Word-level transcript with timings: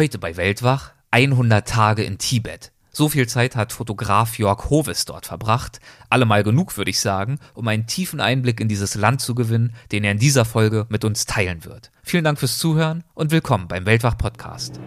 Heute 0.00 0.18
bei 0.18 0.38
Weltwach 0.38 0.92
100 1.10 1.68
Tage 1.68 2.02
in 2.04 2.16
Tibet. 2.16 2.72
So 2.90 3.10
viel 3.10 3.28
Zeit 3.28 3.54
hat 3.54 3.70
Fotograf 3.70 4.38
Jörg 4.38 4.70
Hovis 4.70 5.04
dort 5.04 5.26
verbracht. 5.26 5.78
Allemal 6.08 6.42
genug, 6.42 6.78
würde 6.78 6.90
ich 6.90 7.00
sagen, 7.00 7.38
um 7.52 7.68
einen 7.68 7.86
tiefen 7.86 8.18
Einblick 8.18 8.60
in 8.60 8.68
dieses 8.68 8.94
Land 8.94 9.20
zu 9.20 9.34
gewinnen, 9.34 9.74
den 9.92 10.02
er 10.04 10.12
in 10.12 10.18
dieser 10.18 10.46
Folge 10.46 10.86
mit 10.88 11.04
uns 11.04 11.26
teilen 11.26 11.66
wird. 11.66 11.90
Vielen 12.02 12.24
Dank 12.24 12.38
fürs 12.38 12.56
Zuhören 12.56 13.04
und 13.12 13.30
willkommen 13.30 13.68
beim 13.68 13.84
Weltwach 13.84 14.16
Podcast. 14.16 14.80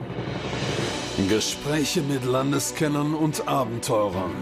Gespräche 1.29 2.01
mit 2.01 2.25
Landeskennern 2.25 3.13
und 3.13 3.47
Abenteurern. 3.47 4.33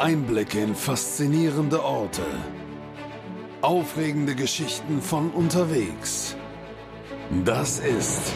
Einblicke 0.00 0.62
in 0.62 0.74
faszinierende 0.74 1.80
Orte. 1.84 2.26
Aufregende 3.62 4.34
Geschichten 4.34 5.00
von 5.00 5.30
unterwegs. 5.30 6.34
Das 7.44 7.80
ist 7.80 8.32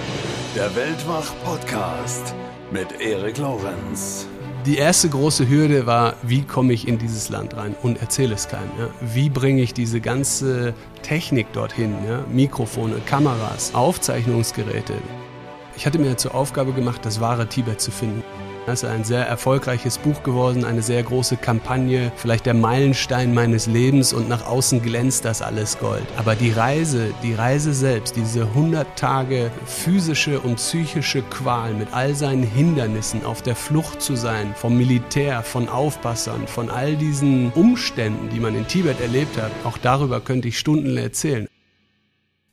der 0.56 0.74
Weltwach-Podcast 0.74 2.34
mit 2.72 3.00
Erik 3.00 3.38
Lorenz. 3.38 4.26
Die 4.66 4.78
erste 4.78 5.08
große 5.08 5.48
Hürde 5.48 5.86
war, 5.86 6.14
wie 6.24 6.42
komme 6.42 6.72
ich 6.72 6.88
in 6.88 6.98
dieses 6.98 7.28
Land 7.28 7.56
rein 7.56 7.76
und 7.82 8.00
erzähle 8.00 8.34
es 8.34 8.48
keinem. 8.48 8.70
Ja? 8.76 8.88
Wie 9.00 9.30
bringe 9.30 9.62
ich 9.62 9.74
diese 9.74 10.00
ganze 10.00 10.74
Technik 11.02 11.52
dorthin? 11.52 11.94
Ja? 12.04 12.24
Mikrofone, 12.32 12.96
Kameras, 13.06 13.76
Aufzeichnungsgeräte. 13.76 14.94
Ich 15.76 15.86
hatte 15.86 16.00
mir 16.00 16.16
zur 16.16 16.34
Aufgabe 16.34 16.72
gemacht, 16.72 17.06
das 17.06 17.20
wahre 17.20 17.46
Tibet 17.46 17.80
zu 17.80 17.92
finden. 17.92 18.24
Das 18.66 18.82
ist 18.82 18.88
ein 18.88 19.04
sehr 19.04 19.26
erfolgreiches 19.26 19.98
Buch 19.98 20.22
geworden, 20.22 20.64
eine 20.64 20.82
sehr 20.82 21.02
große 21.02 21.36
Kampagne, 21.36 22.12
vielleicht 22.16 22.46
der 22.46 22.54
Meilenstein 22.54 23.32
meines 23.32 23.66
Lebens 23.66 24.12
und 24.12 24.28
nach 24.28 24.46
außen 24.46 24.82
glänzt 24.82 25.24
das 25.24 25.42
alles 25.42 25.78
Gold. 25.78 26.04
Aber 26.16 26.34
die 26.34 26.50
Reise, 26.50 27.12
die 27.22 27.34
Reise 27.34 27.72
selbst, 27.72 28.16
diese 28.16 28.42
100 28.42 28.98
Tage 28.98 29.50
physische 29.64 30.40
und 30.40 30.56
psychische 30.56 31.22
Qual 31.22 31.72
mit 31.72 31.88
all 31.92 32.14
seinen 32.14 32.42
Hindernissen, 32.42 33.24
auf 33.24 33.42
der 33.42 33.56
Flucht 33.56 34.02
zu 34.02 34.14
sein, 34.14 34.54
vom 34.54 34.76
Militär, 34.76 35.42
von 35.42 35.68
Aufpassern, 35.68 36.46
von 36.46 36.70
all 36.70 36.96
diesen 36.96 37.52
Umständen, 37.52 38.28
die 38.28 38.40
man 38.40 38.54
in 38.54 38.68
Tibet 38.68 39.00
erlebt 39.00 39.40
hat, 39.40 39.50
auch 39.64 39.78
darüber 39.78 40.20
könnte 40.20 40.48
ich 40.48 40.58
Stunden 40.58 40.96
erzählen. 40.96 41.48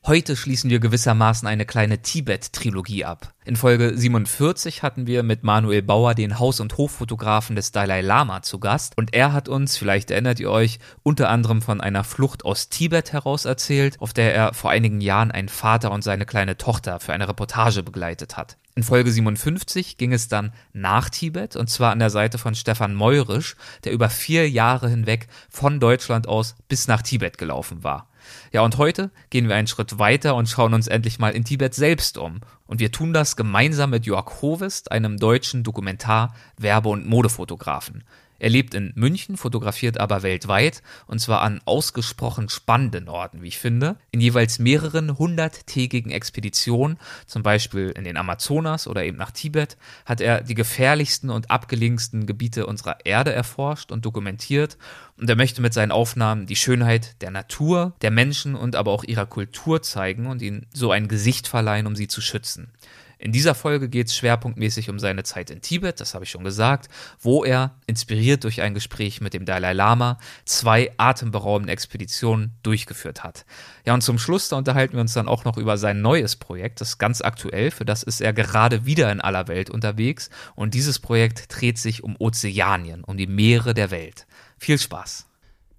Heute 0.07 0.37
schließen 0.37 0.69
wir 0.69 0.79
gewissermaßen 0.79 1.49
eine 1.49 1.65
kleine 1.65 2.01
Tibet-Trilogie 2.01 3.03
ab. 3.03 3.33
In 3.43 3.57
Folge 3.57 3.91
47 3.93 4.81
hatten 4.81 5.05
wir 5.05 5.21
mit 5.21 5.43
Manuel 5.43 5.81
Bauer 5.81 6.15
den 6.15 6.39
Haus- 6.39 6.61
und 6.61 6.77
Hoffotografen 6.77 7.57
des 7.57 7.73
Dalai 7.73 7.99
Lama 7.99 8.41
zu 8.41 8.57
Gast 8.57 8.97
und 8.97 9.13
er 9.13 9.33
hat 9.33 9.49
uns, 9.49 9.75
vielleicht 9.75 10.09
erinnert 10.09 10.39
ihr 10.39 10.49
euch, 10.49 10.79
unter 11.03 11.27
anderem 11.27 11.61
von 11.61 11.81
einer 11.81 12.05
Flucht 12.05 12.45
aus 12.45 12.69
Tibet 12.69 13.11
heraus 13.11 13.43
erzählt, 13.43 13.99
auf 13.99 14.13
der 14.13 14.33
er 14.33 14.53
vor 14.53 14.71
einigen 14.71 15.01
Jahren 15.01 15.29
einen 15.29 15.49
Vater 15.49 15.91
und 15.91 16.05
seine 16.05 16.25
kleine 16.25 16.55
Tochter 16.55 17.01
für 17.01 17.11
eine 17.11 17.27
Reportage 17.27 17.83
begleitet 17.83 18.37
hat. 18.37 18.55
In 18.75 18.83
Folge 18.83 19.11
57 19.11 19.97
ging 19.97 20.13
es 20.13 20.29
dann 20.29 20.53
nach 20.71 21.09
Tibet 21.09 21.57
und 21.57 21.69
zwar 21.69 21.91
an 21.91 21.99
der 21.99 22.11
Seite 22.11 22.37
von 22.37 22.55
Stefan 22.55 22.93
Meurisch, 22.93 23.57
der 23.83 23.91
über 23.91 24.07
vier 24.07 24.49
Jahre 24.49 24.87
hinweg 24.87 25.27
von 25.49 25.81
Deutschland 25.81 26.29
aus 26.29 26.55
bis 26.69 26.87
nach 26.87 27.01
Tibet 27.01 27.37
gelaufen 27.37 27.83
war. 27.83 28.07
Ja, 28.51 28.61
und 28.61 28.77
heute 28.77 29.11
gehen 29.29 29.47
wir 29.47 29.55
einen 29.55 29.67
Schritt 29.67 29.99
weiter 29.99 30.35
und 30.35 30.49
schauen 30.49 30.73
uns 30.73 30.87
endlich 30.87 31.19
mal 31.19 31.29
in 31.29 31.43
Tibet 31.43 31.73
selbst 31.73 32.17
um. 32.17 32.41
Und 32.65 32.79
wir 32.79 32.91
tun 32.91 33.13
das 33.13 33.35
gemeinsam 33.35 33.89
mit 33.89 34.05
Jörg 34.05 34.41
Hovest, 34.41 34.91
einem 34.91 35.17
deutschen 35.17 35.63
Dokumentar-, 35.63 36.33
Werbe- 36.57 36.89
und 36.89 37.07
Modefotografen. 37.07 38.03
Er 38.39 38.49
lebt 38.49 38.73
in 38.73 38.91
München, 38.95 39.37
fotografiert 39.37 39.99
aber 39.99 40.23
weltweit 40.23 40.81
und 41.07 41.19
zwar 41.19 41.41
an 41.41 41.61
ausgesprochen 41.65 42.49
spannenden 42.49 43.09
Orten, 43.09 43.41
wie 43.41 43.47
ich 43.47 43.57
finde, 43.57 43.97
in 44.11 44.21
jeweils 44.21 44.59
mehreren 44.59 45.17
hunderttägigen 45.17 46.11
Expeditionen, 46.11 46.97
zum 47.25 47.43
Beispiel 47.43 47.89
in 47.89 48.03
den 48.03 48.17
Amazonas 48.17 48.87
oder 48.87 49.03
eben 49.03 49.17
nach 49.17 49.31
Tibet, 49.31 49.77
hat 50.05 50.21
er 50.21 50.41
die 50.41 50.55
gefährlichsten 50.55 51.29
und 51.29 51.51
abgelegensten 51.51 52.25
Gebiete 52.25 52.65
unserer 52.65 53.05
Erde 53.05 53.33
erforscht 53.33 53.91
und 53.91 54.05
dokumentiert 54.05 54.77
und 55.17 55.29
er 55.29 55.35
möchte 55.35 55.61
mit 55.61 55.73
seinen 55.73 55.91
Aufnahmen 55.91 56.45
die 56.45 56.55
Schönheit 56.55 57.21
der 57.21 57.31
Natur, 57.31 57.93
der 58.01 58.11
Menschen 58.11 58.55
und 58.55 58.75
aber 58.75 58.91
auch 58.91 59.03
ihrer 59.03 59.25
Kultur 59.25 59.81
zeigen 59.81 60.27
und 60.27 60.41
ihnen 60.41 60.67
so 60.73 60.91
ein 60.91 61.07
Gesicht 61.07 61.47
verleihen, 61.47 61.87
um 61.87 61.95
sie 61.95 62.07
zu 62.07 62.21
schützen. 62.21 62.71
In 63.19 63.31
dieser 63.31 63.55
Folge 63.55 63.89
geht 63.89 64.07
es 64.07 64.15
schwerpunktmäßig 64.15 64.89
um 64.89 64.99
seine 64.99 65.23
Zeit 65.23 65.49
in 65.49 65.61
Tibet, 65.61 65.99
das 65.99 66.13
habe 66.13 66.23
ich 66.23 66.29
schon 66.29 66.43
gesagt, 66.43 66.87
wo 67.19 67.43
er, 67.43 67.75
inspiriert 67.87 68.43
durch 68.43 68.61
ein 68.61 68.73
Gespräch 68.73 69.21
mit 69.21 69.33
dem 69.33 69.45
Dalai 69.45 69.73
Lama, 69.73 70.19
zwei 70.45 70.91
atemberaubende 70.97 71.73
Expeditionen 71.73 72.51
durchgeführt 72.61 73.23
hat. 73.23 73.45
Ja, 73.85 73.93
und 73.93 74.01
zum 74.01 74.19
Schluss, 74.19 74.49
da 74.49 74.57
unterhalten 74.57 74.93
wir 74.93 75.01
uns 75.01 75.13
dann 75.13 75.27
auch 75.27 75.45
noch 75.45 75.57
über 75.57 75.77
sein 75.77 76.01
neues 76.01 76.35
Projekt, 76.35 76.81
das 76.81 76.89
ist 76.89 76.97
ganz 76.99 77.21
aktuell, 77.21 77.71
für 77.71 77.85
das 77.85 78.03
ist 78.03 78.21
er 78.21 78.33
gerade 78.33 78.85
wieder 78.85 79.11
in 79.11 79.21
aller 79.21 79.47
Welt 79.47 79.69
unterwegs 79.69 80.29
und 80.55 80.73
dieses 80.73 80.99
Projekt 80.99 81.45
dreht 81.49 81.79
sich 81.79 82.03
um 82.03 82.15
Ozeanien, 82.19 83.03
um 83.03 83.17
die 83.17 83.27
Meere 83.27 83.73
der 83.73 83.89
Welt. 83.89 84.27
Viel 84.57 84.77
Spaß! 84.77 85.25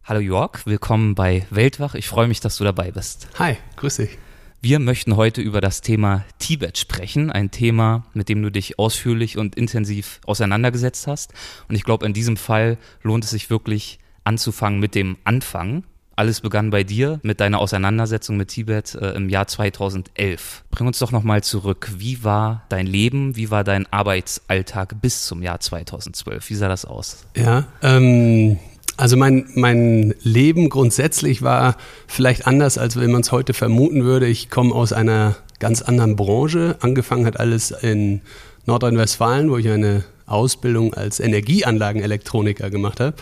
Hallo 0.04 0.20
Jörg, 0.20 0.64
willkommen 0.64 1.14
bei 1.14 1.46
Weltwach. 1.50 1.94
Ich 1.94 2.08
freue 2.08 2.28
mich, 2.28 2.40
dass 2.40 2.56
du 2.56 2.64
dabei 2.64 2.90
bist. 2.90 3.28
Hi, 3.38 3.58
grüß 3.76 3.96
dich. 3.96 4.18
Wir 4.60 4.80
möchten 4.80 5.14
heute 5.14 5.40
über 5.40 5.60
das 5.60 5.82
Thema 5.82 6.24
Tibet 6.40 6.78
sprechen, 6.78 7.30
ein 7.30 7.52
Thema, 7.52 8.04
mit 8.12 8.28
dem 8.28 8.42
du 8.42 8.50
dich 8.50 8.76
ausführlich 8.76 9.38
und 9.38 9.54
intensiv 9.54 10.20
auseinandergesetzt 10.26 11.06
hast. 11.06 11.32
Und 11.68 11.76
ich 11.76 11.84
glaube, 11.84 12.04
in 12.04 12.12
diesem 12.12 12.36
Fall 12.36 12.76
lohnt 13.04 13.22
es 13.22 13.30
sich 13.30 13.50
wirklich 13.50 14.00
anzufangen 14.24 14.80
mit 14.80 14.96
dem 14.96 15.16
Anfang. 15.22 15.84
Alles 16.16 16.40
begann 16.40 16.70
bei 16.70 16.82
dir 16.82 17.20
mit 17.22 17.38
deiner 17.38 17.60
Auseinandersetzung 17.60 18.36
mit 18.36 18.48
Tibet 18.48 18.96
äh, 18.96 19.12
im 19.12 19.28
Jahr 19.28 19.46
2011. 19.46 20.64
Bring 20.72 20.88
uns 20.88 20.98
doch 20.98 21.12
nochmal 21.12 21.44
zurück. 21.44 21.92
Wie 21.96 22.24
war 22.24 22.66
dein 22.68 22.88
Leben? 22.88 23.36
Wie 23.36 23.52
war 23.52 23.62
dein 23.62 23.86
Arbeitsalltag 23.92 25.00
bis 25.00 25.24
zum 25.24 25.40
Jahr 25.40 25.60
2012? 25.60 26.50
Wie 26.50 26.54
sah 26.56 26.66
das 26.66 26.84
aus? 26.84 27.26
Ja, 27.36 27.68
ähm, 27.80 28.58
also 28.98 29.16
mein, 29.16 29.46
mein 29.54 30.12
Leben 30.22 30.68
grundsätzlich 30.68 31.42
war 31.42 31.76
vielleicht 32.08 32.48
anders, 32.48 32.78
als 32.78 32.98
wenn 32.98 33.12
man 33.12 33.20
es 33.20 33.30
heute 33.30 33.54
vermuten 33.54 34.04
würde. 34.04 34.26
Ich 34.26 34.50
komme 34.50 34.74
aus 34.74 34.92
einer 34.92 35.36
ganz 35.60 35.82
anderen 35.82 36.16
Branche. 36.16 36.76
Angefangen 36.80 37.24
hat 37.24 37.38
alles 37.38 37.70
in 37.70 38.22
Nordrhein-Westfalen, 38.66 39.50
wo 39.50 39.56
ich 39.56 39.68
eine 39.68 40.04
Ausbildung 40.26 40.94
als 40.94 41.20
Energieanlagenelektroniker 41.20 42.70
gemacht 42.70 42.98
habe. 42.98 43.14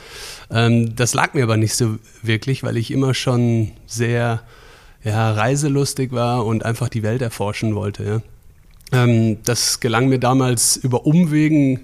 Ähm, 0.50 0.96
das 0.96 1.12
lag 1.12 1.34
mir 1.34 1.42
aber 1.42 1.58
nicht 1.58 1.74
so 1.74 1.98
wirklich, 2.22 2.62
weil 2.62 2.78
ich 2.78 2.90
immer 2.90 3.12
schon 3.12 3.72
sehr 3.86 4.42
ja, 5.04 5.32
reiselustig 5.32 6.10
war 6.10 6.46
und 6.46 6.64
einfach 6.64 6.88
die 6.88 7.02
Welt 7.02 7.20
erforschen 7.20 7.74
wollte. 7.74 8.22
Ja. 8.92 9.02
Ähm, 9.04 9.42
das 9.44 9.80
gelang 9.80 10.08
mir 10.08 10.18
damals 10.18 10.78
über 10.78 11.04
Umwegen. 11.04 11.80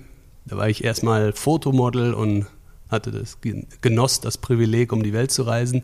Da 0.47 0.57
war 0.57 0.71
ich 0.71 0.83
erstmal 0.83 1.35
Fotomodel 1.35 2.15
und 2.15 2.47
hatte 2.93 3.11
das, 3.11 3.39
genoss 3.81 4.21
das 4.21 4.39
Privileg, 4.39 4.93
um 4.93 5.03
die 5.03 5.13
Welt 5.13 5.31
zu 5.31 5.43
reisen, 5.43 5.83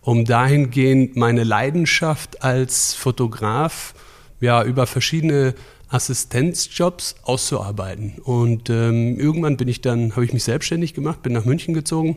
um 0.00 0.24
dahingehend 0.24 1.16
meine 1.16 1.44
Leidenschaft 1.44 2.42
als 2.42 2.94
Fotograf 2.94 3.94
ja 4.40 4.64
über 4.64 4.86
verschiedene 4.86 5.54
Assistenzjobs 5.88 7.16
auszuarbeiten. 7.22 8.14
Und 8.22 8.70
ähm, 8.70 9.18
irgendwann 9.18 9.56
bin 9.56 9.68
ich 9.68 9.80
dann, 9.80 10.12
habe 10.12 10.24
ich 10.24 10.32
mich 10.32 10.44
selbstständig 10.44 10.94
gemacht, 10.94 11.22
bin 11.22 11.32
nach 11.32 11.44
München 11.44 11.74
gezogen 11.74 12.16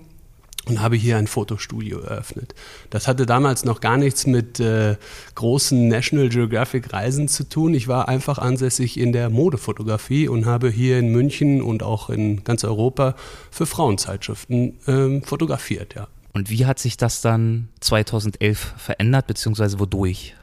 und 0.68 0.82
habe 0.82 0.96
hier 0.96 1.18
ein 1.18 1.28
Fotostudio 1.28 2.00
eröffnet. 2.00 2.54
Das 2.90 3.08
hatte 3.08 3.26
damals 3.26 3.66
noch 3.66 3.82
gar 3.82 3.98
nichts 3.98 4.28
mit 4.28 4.60
äh, 4.60 4.96
großen 5.36 5.88
National 5.88 6.30
Geographic 6.30 6.94
Reisen 6.94 7.28
zu 7.28 7.48
tun. 7.48 7.74
Ich 7.74 7.88
war 7.88 8.08
einfach 8.08 8.38
ansässig 8.38 9.00
in 9.00 9.12
der 9.12 9.30
Modefotografie 9.30 10.28
und 10.28 10.46
habe 10.46 10.70
hier 10.70 11.00
in 11.00 11.10
München 11.10 11.62
und 11.62 11.84
auch 11.84 12.10
in 12.10 12.44
ganz 12.44 12.64
Europa 12.64 13.16
für 13.50 13.66
Frauenzeitschriften 13.66 14.78
ähm, 14.88 15.24
fotografiert, 15.24 15.96
ja. 15.96 16.08
Und 16.34 16.50
wie 16.50 16.66
hat 16.66 16.80
sich 16.80 16.96
das 16.96 17.22
dann 17.22 17.68
2011 17.82 18.76
verändert, 18.78 19.28
beziehungsweise 19.28 19.80
wodurch? 19.80 20.34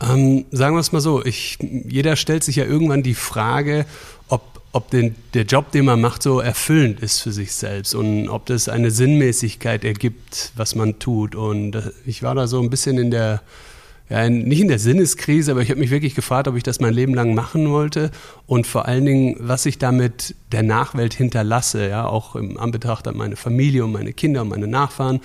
Ähm, 0.00 0.44
sagen 0.50 0.76
wir 0.76 0.80
es 0.80 0.92
mal 0.92 1.00
so, 1.00 1.24
ich, 1.24 1.58
jeder 1.60 2.16
stellt 2.16 2.44
sich 2.44 2.56
ja 2.56 2.64
irgendwann 2.64 3.02
die 3.02 3.14
Frage, 3.14 3.86
ob 4.28 4.53
ob 4.74 4.90
den, 4.90 5.14
der 5.34 5.44
Job, 5.44 5.70
den 5.70 5.84
man 5.84 6.00
macht, 6.00 6.24
so 6.24 6.40
erfüllend 6.40 7.00
ist 7.00 7.20
für 7.20 7.30
sich 7.30 7.52
selbst 7.52 7.94
und 7.94 8.28
ob 8.28 8.46
das 8.46 8.68
eine 8.68 8.90
Sinnmäßigkeit 8.90 9.84
ergibt, 9.84 10.50
was 10.56 10.74
man 10.74 10.98
tut. 10.98 11.36
Und 11.36 11.76
äh, 11.76 11.92
ich 12.04 12.24
war 12.24 12.34
da 12.34 12.48
so 12.48 12.60
ein 12.60 12.70
bisschen 12.70 12.98
in 12.98 13.12
der, 13.12 13.40
ja, 14.10 14.28
nicht 14.28 14.60
in 14.60 14.66
der 14.66 14.80
Sinneskrise, 14.80 15.52
aber 15.52 15.62
ich 15.62 15.70
habe 15.70 15.78
mich 15.78 15.90
wirklich 15.90 16.16
gefragt, 16.16 16.48
ob 16.48 16.56
ich 16.56 16.64
das 16.64 16.80
mein 16.80 16.92
Leben 16.92 17.14
lang 17.14 17.34
machen 17.34 17.70
wollte 17.70 18.10
und 18.48 18.66
vor 18.66 18.86
allen 18.86 19.06
Dingen, 19.06 19.36
was 19.38 19.64
ich 19.64 19.78
damit 19.78 20.34
der 20.50 20.64
Nachwelt 20.64 21.14
hinterlasse, 21.14 21.88
ja, 21.88 22.04
auch 22.04 22.34
im 22.34 22.58
Anbetracht 22.58 23.06
an 23.06 23.16
meine 23.16 23.36
Familie 23.36 23.84
und 23.84 23.92
meine 23.92 24.12
Kinder 24.12 24.42
und 24.42 24.48
meine 24.48 24.66
Nachfahren. 24.66 25.20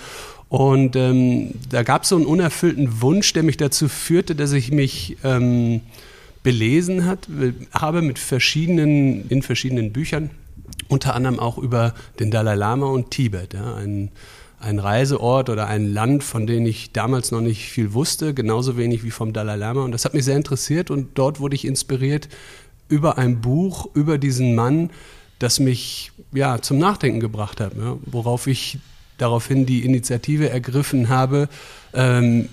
Und 0.48 0.94
ähm, 0.94 1.54
da 1.68 1.82
gab 1.82 2.04
es 2.04 2.10
so 2.10 2.16
einen 2.16 2.26
unerfüllten 2.26 3.02
Wunsch, 3.02 3.32
der 3.32 3.42
mich 3.42 3.56
dazu 3.56 3.88
führte, 3.88 4.36
dass 4.36 4.52
ich 4.52 4.70
mich 4.70 5.16
ähm, 5.24 5.80
belesen 6.42 7.04
hat, 7.04 7.28
habe 7.72 8.02
mit 8.02 8.18
verschiedenen, 8.18 9.28
in 9.28 9.42
verschiedenen 9.42 9.92
Büchern, 9.92 10.30
unter 10.88 11.14
anderem 11.14 11.38
auch 11.38 11.58
über 11.58 11.94
den 12.18 12.30
Dalai 12.30 12.54
Lama 12.54 12.86
und 12.86 13.10
Tibet, 13.10 13.54
ja, 13.54 13.74
ein, 13.74 14.10
ein 14.58 14.78
Reiseort 14.78 15.50
oder 15.50 15.66
ein 15.66 15.92
Land, 15.92 16.24
von 16.24 16.46
dem 16.46 16.66
ich 16.66 16.92
damals 16.92 17.30
noch 17.30 17.40
nicht 17.40 17.68
viel 17.68 17.92
wusste, 17.92 18.34
genauso 18.34 18.76
wenig 18.76 19.04
wie 19.04 19.10
vom 19.10 19.32
Dalai 19.32 19.56
Lama. 19.56 19.84
Und 19.84 19.92
das 19.92 20.04
hat 20.04 20.14
mich 20.14 20.24
sehr 20.24 20.36
interessiert 20.36 20.90
und 20.90 21.10
dort 21.14 21.40
wurde 21.40 21.54
ich 21.54 21.64
inspiriert, 21.64 22.28
über 22.88 23.18
ein 23.18 23.40
Buch, 23.40 23.88
über 23.94 24.18
diesen 24.18 24.54
Mann, 24.54 24.90
das 25.38 25.60
mich 25.60 26.12
ja 26.32 26.60
zum 26.60 26.78
Nachdenken 26.78 27.20
gebracht 27.20 27.60
hat, 27.60 27.74
ja, 27.76 27.96
worauf 28.04 28.46
ich 28.46 28.78
daraufhin 29.16 29.66
die 29.66 29.84
Initiative 29.84 30.50
ergriffen 30.50 31.08
habe, 31.08 31.48
ähm, 31.94 32.48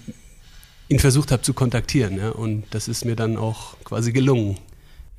ihn 0.90 1.00
versucht 1.00 1.32
habe 1.32 1.42
zu 1.42 1.54
kontaktieren. 1.54 2.18
Ja, 2.18 2.30
und 2.30 2.64
das 2.72 2.88
ist 2.88 3.06
mir 3.06 3.16
dann 3.16 3.38
auch 3.38 3.76
quasi 3.84 4.12
gelungen. 4.12 4.58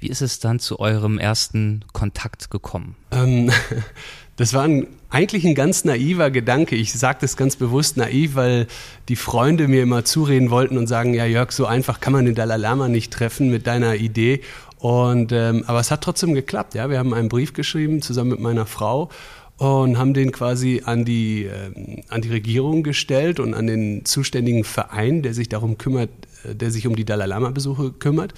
Wie 0.00 0.09
ist 0.09 0.23
es 0.23 0.38
dann 0.38 0.61
zu 0.61 0.79
eurem 0.79 1.19
ersten 1.19 1.85
Kontakt 1.93 2.50
gekommen? 2.50 2.94
Ähm, 3.11 3.50
das 4.37 4.55
war 4.55 4.62
ein, 4.62 4.87
eigentlich 5.11 5.44
ein 5.44 5.56
ganz 5.56 5.85
naiver 5.85 6.31
Gedanke. 6.31 6.76
Ich 6.76 6.93
sage 6.93 7.19
das 7.20 7.37
ganz 7.37 7.56
bewusst 7.56 7.97
naiv, 7.97 8.37
weil 8.37 8.69
die 9.09 9.17
Freunde 9.17 9.67
mir 9.67 9.82
immer 9.82 10.05
zureden 10.05 10.50
wollten 10.50 10.79
und 10.79 10.87
sagen, 10.87 11.15
ja 11.15 11.26
Jörg, 11.26 11.50
so 11.50 11.67
einfach 11.67 11.99
kann 12.00 12.12
man 12.12 12.26
den 12.26 12.37
Dalai 12.37 12.56
Lama 12.56 12.88
nicht 12.88 13.12
treffen 13.12 13.50
mit 13.50 13.67
deiner 13.67 13.97
Idee. 13.97 14.43
Und, 14.79 15.32
ähm, 15.32 15.64
aber 15.67 15.81
es 15.81 15.91
hat 15.91 16.03
trotzdem 16.03 16.35
geklappt. 16.35 16.75
Ja? 16.75 16.88
Wir 16.88 16.99
haben 16.99 17.12
einen 17.12 17.29
Brief 17.29 17.53
geschrieben 17.53 18.00
zusammen 18.00 18.31
mit 18.31 18.41
meiner 18.41 18.67
Frau 18.67 19.11
und 19.58 19.99
haben 19.99 20.14
den 20.14 20.31
quasi 20.32 20.82
an 20.84 21.05
die, 21.05 21.44
äh, 21.44 22.02
an 22.08 22.22
die 22.22 22.31
Regierung 22.31 22.82
gestellt 22.82 23.40
und 23.40 23.55
an 23.55 23.66
den 23.66 24.05
zuständigen 24.05 24.64
Verein, 24.64 25.22
der 25.22 25.34
sich 25.34 25.49
darum 25.49 25.78
kümmert, 25.78 26.10
äh, 26.44 26.55
der 26.55 26.70
sich 26.70 26.87
um 26.87 26.94
die 26.94 27.05
Dalai 27.05 27.26
Lama-Besuche 27.26 27.93
kümmert. 27.93 28.34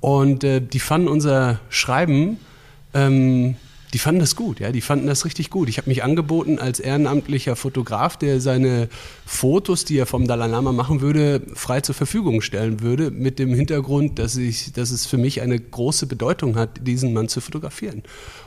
Und 0.00 0.44
äh, 0.44 0.60
die 0.60 0.80
fanden 0.80 1.08
unser 1.08 1.60
Schreiben 1.68 2.38
ähm, 2.92 3.54
die 3.94 4.00
fanden 4.00 4.18
das 4.18 4.34
gut, 4.34 4.58
ja, 4.58 4.72
die 4.72 4.80
fanden 4.80 5.06
das 5.06 5.24
richtig 5.24 5.50
gut. 5.50 5.68
Ich 5.68 5.78
habe 5.78 5.88
mich 5.88 6.02
angeboten 6.02 6.58
als 6.58 6.80
ehrenamtlicher 6.80 7.54
Fotograf, 7.54 8.16
der 8.16 8.40
seine 8.40 8.88
Fotos, 9.24 9.84
die 9.84 9.96
er 9.96 10.06
vom 10.06 10.26
Dalai 10.26 10.48
Lama 10.48 10.72
machen 10.72 11.00
würde, 11.00 11.40
frei 11.54 11.80
zur 11.80 11.94
Verfügung 11.94 12.40
stellen 12.40 12.80
würde, 12.80 13.12
mit 13.12 13.38
dem 13.38 13.54
Hintergrund, 13.54 14.18
dass, 14.18 14.36
ich, 14.36 14.72
dass 14.72 14.90
es 14.90 15.06
für 15.06 15.16
mich 15.16 15.42
eine 15.42 15.60
große 15.60 16.06
Bedeutung 16.06 16.56
hat, 16.56 16.84
diesen 16.84 17.12
Mann 17.12 17.28
zu 17.28 17.40
fotografieren. 17.40 18.02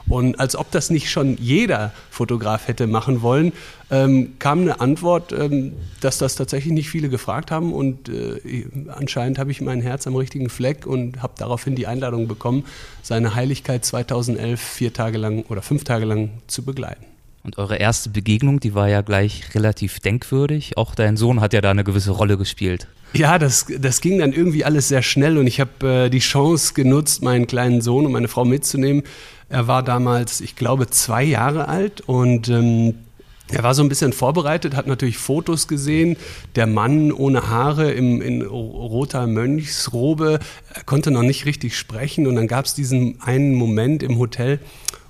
Und 0.10 0.38
als 0.38 0.58
ob 0.58 0.70
das 0.72 0.90
nicht 0.90 1.10
schon 1.10 1.38
jeder 1.38 1.94
Fotograf 2.10 2.68
hätte 2.68 2.86
machen 2.86 3.22
wollen, 3.22 3.54
ähm, 3.90 4.34
kam 4.40 4.62
eine 4.62 4.80
Antwort, 4.82 5.32
ähm, 5.32 5.74
dass 6.02 6.18
das 6.18 6.36
tatsächlich 6.36 6.74
nicht 6.74 6.90
viele 6.90 7.10
gefragt 7.10 7.52
haben. 7.52 7.74
Und 7.74 8.10
äh, 8.10 8.66
anscheinend 8.90 9.40
habe 9.40 9.52
ich 9.52 9.62
mein 9.62 9.82
Herz 9.82 10.08
am 10.08 10.16
richtigen 10.16 10.50
Fleck 10.50 10.86
und 10.86 11.22
habe 11.22 11.34
daraufhin 11.38 11.76
die 11.76 11.88
Einladung 11.88 12.28
bekommen, 12.28 12.66
seine 13.02 13.36
Heiligkeit 13.36 13.86
2011 13.86 14.60
vier 14.60 14.94
Tage 14.94 15.18
lang 15.18 15.44
oder 15.50 15.62
fünf 15.62 15.84
Tage 15.84 16.06
lang 16.06 16.32
zu 16.48 16.64
begleiten. 16.64 17.06
Und 17.44 17.58
eure 17.58 17.78
erste 17.78 18.10
Begegnung, 18.10 18.60
die 18.60 18.74
war 18.74 18.90
ja 18.90 19.00
gleich 19.02 19.56
relativ 19.56 20.02
denkwürdig. 20.02 20.76
Auch 20.76 20.96
dein 20.96 21.16
Sohn 21.16 21.40
hat 21.40 21.54
ja 21.54 21.62
da 21.62 21.72
eine 21.72 21.86
gewisse 21.86 22.12
Rolle 22.12 22.38
gespielt. 22.38 22.88
Ja, 23.14 23.40
das, 23.40 23.68
das 23.80 24.02
ging 24.02 24.20
dann 24.20 24.34
irgendwie 24.34 24.66
alles 24.66 24.90
sehr 24.90 25.02
schnell 25.02 25.38
und 25.38 25.48
ich 25.48 25.62
habe 25.62 25.88
äh, 25.88 26.10
die 26.10 26.20
Chance 26.20 26.74
genutzt, 26.74 27.24
meinen 27.24 27.48
kleinen 27.48 27.80
Sohn 27.80 28.06
und 28.06 28.12
meine 28.12 28.28
Frau 28.28 28.44
mitzunehmen. 28.44 29.04
Er 29.48 29.68
war 29.68 29.82
damals, 29.82 30.42
ich 30.42 30.58
glaube, 30.58 30.88
zwei 30.88 31.24
Jahre 31.24 31.70
alt 31.70 32.02
und 32.02 32.50
ähm, 32.50 32.96
er 33.50 33.64
war 33.64 33.74
so 33.74 33.82
ein 33.82 33.90
bisschen 33.90 34.12
vorbereitet, 34.12 34.76
hat 34.76 34.88
natürlich 34.88 35.18
Fotos 35.18 35.68
gesehen. 35.68 36.18
Der 36.56 36.68
Mann 36.68 37.12
ohne 37.12 37.48
Haare 37.50 37.92
im, 37.92 38.22
in 38.22 38.42
roter 38.42 39.26
Mönchsrobe, 39.26 40.40
er 40.74 40.84
konnte 40.84 41.12
noch 41.12 41.22
nicht 41.24 41.46
richtig 41.46 41.78
sprechen. 41.78 42.28
Und 42.28 42.36
dann 42.36 42.48
gab 42.48 42.66
es 42.66 42.74
diesen 42.74 43.22
einen 43.22 43.56
Moment 43.56 44.04
im 44.04 44.18
Hotel, 44.20 44.60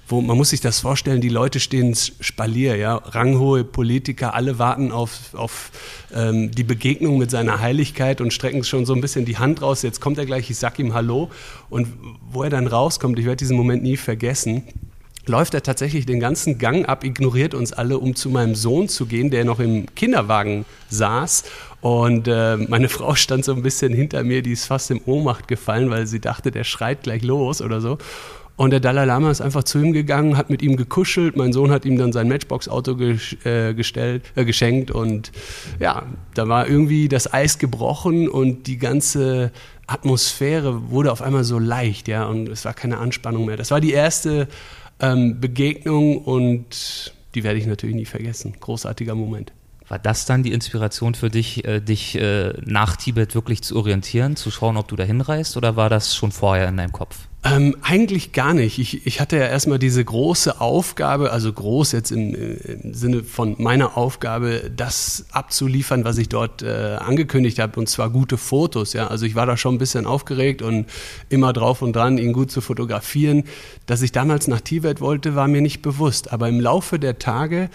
wo 0.07 0.21
man 0.21 0.37
muss 0.37 0.51
sich 0.51 0.61
das 0.61 0.79
vorstellen, 0.79 1.19
die 1.19 1.29
Leute 1.29 1.59
stehen 1.59 1.93
Spalier, 1.95 2.77
ja, 2.77 2.95
ranghohe 2.95 3.63
Politiker, 3.63 4.35
alle 4.35 4.57
warten 4.57 4.91
auf, 4.91 5.33
auf 5.33 5.71
ähm, 6.13 6.51
die 6.51 6.63
Begegnung 6.63 7.17
mit 7.17 7.29
seiner 7.29 7.59
Heiligkeit 7.59 8.21
und 8.21 8.31
strecken 8.31 8.63
schon 8.63 8.85
so 8.85 8.93
ein 8.93 9.01
bisschen 9.01 9.25
die 9.25 9.37
Hand 9.37 9.61
raus. 9.61 9.81
Jetzt 9.81 9.99
kommt 9.99 10.17
er 10.17 10.25
gleich, 10.25 10.49
ich 10.49 10.57
sag 10.57 10.79
ihm 10.79 10.93
Hallo. 10.93 11.29
Und 11.69 11.87
wo 12.31 12.43
er 12.43 12.49
dann 12.49 12.67
rauskommt, 12.67 13.19
ich 13.19 13.25
werde 13.25 13.37
diesen 13.37 13.57
Moment 13.57 13.83
nie 13.83 13.97
vergessen, 13.97 14.63
läuft 15.27 15.53
er 15.53 15.63
tatsächlich 15.63 16.05
den 16.05 16.19
ganzen 16.19 16.57
Gang 16.57 16.87
ab, 16.87 17.03
ignoriert 17.03 17.53
uns 17.53 17.73
alle, 17.73 17.99
um 17.99 18.15
zu 18.15 18.29
meinem 18.29 18.55
Sohn 18.55 18.89
zu 18.89 19.05
gehen, 19.05 19.29
der 19.29 19.45
noch 19.45 19.59
im 19.59 19.85
Kinderwagen 19.95 20.65
saß. 20.89 21.43
Und 21.81 22.27
äh, 22.27 22.57
meine 22.57 22.89
Frau 22.89 23.15
stand 23.15 23.45
so 23.45 23.53
ein 23.53 23.61
bisschen 23.61 23.93
hinter 23.93 24.23
mir, 24.23 24.41
die 24.41 24.51
ist 24.51 24.65
fast 24.65 24.91
in 24.91 25.01
Ohnmacht 25.05 25.47
gefallen, 25.47 25.89
weil 25.89 26.07
sie 26.07 26.19
dachte, 26.19 26.51
der 26.51 26.63
schreit 26.63 27.03
gleich 27.03 27.23
los 27.23 27.61
oder 27.61 27.81
so. 27.81 27.97
Und 28.57 28.71
der 28.71 28.79
Dalai 28.79 29.05
Lama 29.05 29.29
ist 29.29 29.39
einfach 29.39 29.63
zu 29.63 29.77
ihm 29.77 29.93
gegangen, 29.93 30.35
hat 30.35 30.49
mit 30.49 30.63
ihm 30.63 30.77
gekuschelt. 30.77 31.37
Mein 31.37 31.53
Sohn 31.53 31.69
hat 31.69 31.85
ihm 31.85 31.95
dann 31.95 32.11
sein 32.11 32.27
Matchbox-Auto 32.27 32.97
äh, 33.43 33.75
gestellt, 33.75 34.23
äh, 34.35 34.45
geschenkt. 34.45 34.89
Und 34.89 35.31
ja, 35.79 36.03
da 36.33 36.47
war 36.47 36.67
irgendwie 36.67 37.07
das 37.07 37.31
Eis 37.31 37.59
gebrochen 37.59 38.27
und 38.27 38.65
die 38.65 38.79
ganze 38.79 39.51
Atmosphäre 39.85 40.89
wurde 40.89 41.11
auf 41.11 41.21
einmal 41.21 41.43
so 41.43 41.59
leicht, 41.59 42.07
ja. 42.07 42.25
Und 42.25 42.49
es 42.49 42.65
war 42.65 42.73
keine 42.73 42.97
Anspannung 42.97 43.45
mehr. 43.45 43.57
Das 43.57 43.69
war 43.69 43.79
die 43.79 43.91
erste 43.91 44.47
ähm, 44.99 45.39
Begegnung 45.39 46.19
und 46.19 47.13
die 47.35 47.43
werde 47.43 47.59
ich 47.59 47.67
natürlich 47.67 47.95
nie 47.95 48.05
vergessen. 48.05 48.55
Großartiger 48.59 49.15
Moment. 49.15 49.51
War 49.87 49.99
das 49.99 50.25
dann 50.25 50.43
die 50.43 50.51
Inspiration 50.51 51.15
für 51.15 51.29
dich, 51.29 51.63
äh, 51.65 51.79
dich 51.79 52.15
äh, 52.15 52.53
nach 52.65 52.97
Tibet 52.97 53.35
wirklich 53.35 53.61
zu 53.61 53.77
orientieren, 53.77 54.35
zu 54.35 54.51
schauen, 54.51 54.75
ob 54.75 54.87
du 54.89 54.95
da 54.95 55.03
hinreist, 55.03 55.55
oder 55.55 55.75
war 55.75 55.89
das 55.89 56.13
schon 56.15 56.31
vorher 56.31 56.67
in 56.67 56.77
deinem 56.77 56.91
Kopf? 56.91 57.27
Ähm, 57.43 57.77
eigentlich 57.81 58.33
gar 58.33 58.53
nicht. 58.53 58.79
Ich, 58.79 59.05
ich 59.05 59.21
hatte 59.21 59.37
ja 59.37 59.45
erstmal 59.45 59.77
diese 59.77 60.03
große 60.03 60.59
Aufgabe, 60.59 61.31
also 61.31 61.53
groß 61.53 61.91
jetzt 61.91 62.11
im, 62.11 62.33
im 62.33 62.93
Sinne 62.93 63.23
von 63.23 63.55
meiner 63.59 63.95
Aufgabe, 63.95 64.71
das 64.75 65.25
abzuliefern, 65.31 66.03
was 66.03 66.17
ich 66.17 66.29
dort 66.29 66.63
äh, 66.63 66.97
angekündigt 66.99 67.59
habe, 67.59 67.79
und 67.79 67.87
zwar 67.87 68.09
gute 68.09 68.37
Fotos. 68.37 68.93
Ja, 68.93 69.07
also 69.07 69.25
ich 69.25 69.35
war 69.35 69.45
da 69.45 69.55
schon 69.55 69.75
ein 69.75 69.77
bisschen 69.77 70.07
aufgeregt 70.07 70.61
und 70.61 70.87
immer 71.29 71.53
drauf 71.53 71.81
und 71.81 71.95
dran, 71.95 72.17
ihn 72.17 72.33
gut 72.33 72.51
zu 72.51 72.59
fotografieren. 72.59 73.43
Dass 73.85 74.01
ich 74.01 74.11
damals 74.11 74.47
nach 74.47 74.61
Tibet 74.61 74.99
wollte, 74.99 75.35
war 75.35 75.47
mir 75.47 75.61
nicht 75.61 75.83
bewusst. 75.83 76.33
Aber 76.33 76.49
im 76.49 76.59
Laufe 76.59 76.97
der 76.97 77.19
Tage 77.19 77.69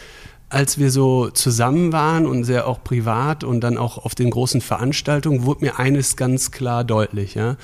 als 0.52 0.76
wir 0.78 0.90
so 0.90 1.30
zusammen 1.30 1.92
waren 1.92 2.26
und 2.26 2.44
sehr 2.44 2.68
auch 2.68 2.84
privat 2.84 3.42
und 3.42 3.62
dann 3.62 3.78
auch 3.78 4.04
auf 4.04 4.14
den 4.14 4.28
großen 4.28 4.60
Veranstaltungen, 4.60 5.44
wurde 5.44 5.64
mir 5.64 5.78
eines 5.78 6.14
ganz 6.16 6.50
klar 6.50 6.84
deutlich. 6.84 7.34
Ja? 7.34 7.56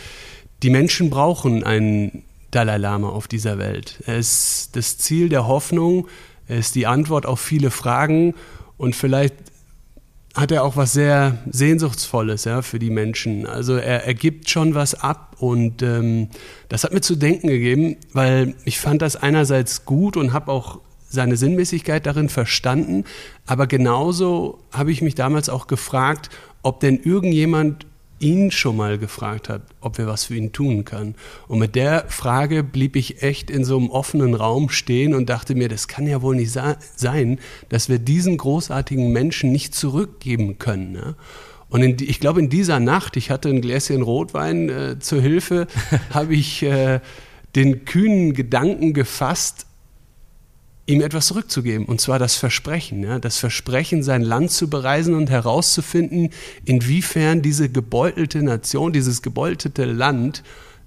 Die 0.62 0.70
Menschen 0.70 1.10
brauchen 1.10 1.62
einen 1.62 2.24
Dalai 2.50 2.78
Lama 2.78 3.10
auf 3.10 3.28
dieser 3.28 3.58
Welt. 3.58 4.02
Er 4.06 4.18
ist 4.18 4.70
das 4.74 4.98
Ziel 4.98 5.28
der 5.28 5.46
Hoffnung, 5.46 6.08
er 6.48 6.58
ist 6.58 6.74
die 6.74 6.86
Antwort 6.86 7.26
auf 7.26 7.40
viele 7.40 7.70
Fragen 7.70 8.34
und 8.76 8.96
vielleicht 8.96 9.34
hat 10.34 10.52
er 10.52 10.64
auch 10.64 10.76
was 10.76 10.92
sehr 10.92 11.38
Sehnsuchtsvolles 11.50 12.44
ja, 12.44 12.62
für 12.62 12.78
die 12.78 12.90
Menschen. 12.90 13.46
Also 13.46 13.76
er, 13.76 14.04
er 14.04 14.14
gibt 14.14 14.48
schon 14.48 14.74
was 14.74 14.94
ab 14.94 15.36
und 15.40 15.82
ähm, 15.82 16.28
das 16.68 16.84
hat 16.84 16.92
mir 16.92 17.00
zu 17.00 17.16
denken 17.16 17.48
gegeben, 17.48 17.96
weil 18.12 18.54
ich 18.64 18.78
fand 18.78 19.02
das 19.02 19.16
einerseits 19.16 19.84
gut 19.84 20.16
und 20.16 20.32
habe 20.32 20.52
auch 20.52 20.80
seine 21.08 21.36
Sinnmäßigkeit 21.36 22.06
darin 22.06 22.28
verstanden. 22.28 23.04
Aber 23.46 23.66
genauso 23.66 24.58
habe 24.72 24.92
ich 24.92 25.02
mich 25.02 25.14
damals 25.14 25.48
auch 25.48 25.66
gefragt, 25.66 26.30
ob 26.62 26.80
denn 26.80 27.00
irgendjemand 27.02 27.86
ihn 28.20 28.50
schon 28.50 28.76
mal 28.76 28.98
gefragt 28.98 29.48
hat, 29.48 29.62
ob 29.80 29.98
wir 29.98 30.06
was 30.06 30.24
für 30.24 30.34
ihn 30.34 30.52
tun 30.52 30.84
können. 30.84 31.14
Und 31.46 31.58
mit 31.58 31.74
der 31.74 32.04
Frage 32.08 32.62
blieb 32.62 32.96
ich 32.96 33.22
echt 33.22 33.50
in 33.50 33.64
so 33.64 33.76
einem 33.76 33.90
offenen 33.90 34.34
Raum 34.34 34.70
stehen 34.70 35.14
und 35.14 35.28
dachte 35.28 35.54
mir, 35.54 35.68
das 35.68 35.88
kann 35.88 36.06
ja 36.06 36.22
wohl 36.22 36.36
nicht 36.36 36.52
sein, 36.52 37.38
dass 37.68 37.88
wir 37.88 37.98
diesen 37.98 38.36
großartigen 38.36 39.12
Menschen 39.12 39.52
nicht 39.52 39.74
zurückgeben 39.74 40.58
können. 40.58 40.92
Ne? 40.92 41.14
Und 41.70 41.82
in, 41.82 41.96
ich 42.00 42.20
glaube, 42.20 42.40
in 42.40 42.48
dieser 42.48 42.80
Nacht, 42.80 43.16
ich 43.16 43.30
hatte 43.30 43.48
ein 43.48 43.60
Gläschen 43.60 44.02
Rotwein 44.02 44.68
äh, 44.68 44.98
zur 44.98 45.20
Hilfe, 45.20 45.66
habe 46.10 46.34
ich 46.34 46.62
äh, 46.62 47.00
den 47.54 47.84
kühnen 47.84 48.34
Gedanken 48.34 48.92
gefasst, 48.92 49.66
ihm 50.88 51.02
etwas 51.02 51.26
zurückzugeben, 51.26 51.84
und 51.84 52.00
zwar 52.00 52.18
das 52.18 52.36
Versprechen, 52.36 53.02
ja, 53.04 53.18
das 53.18 53.38
Versprechen, 53.38 54.02
sein 54.02 54.22
Land 54.22 54.50
zu 54.50 54.70
bereisen 54.70 55.14
und 55.14 55.28
herauszufinden, 55.28 56.30
inwiefern 56.64 57.42
diese 57.42 57.68
gebeutelte 57.68 58.42
Nation, 58.42 58.92
dieses 58.94 59.20
gebeutelte 59.20 59.84
Land 59.84 60.42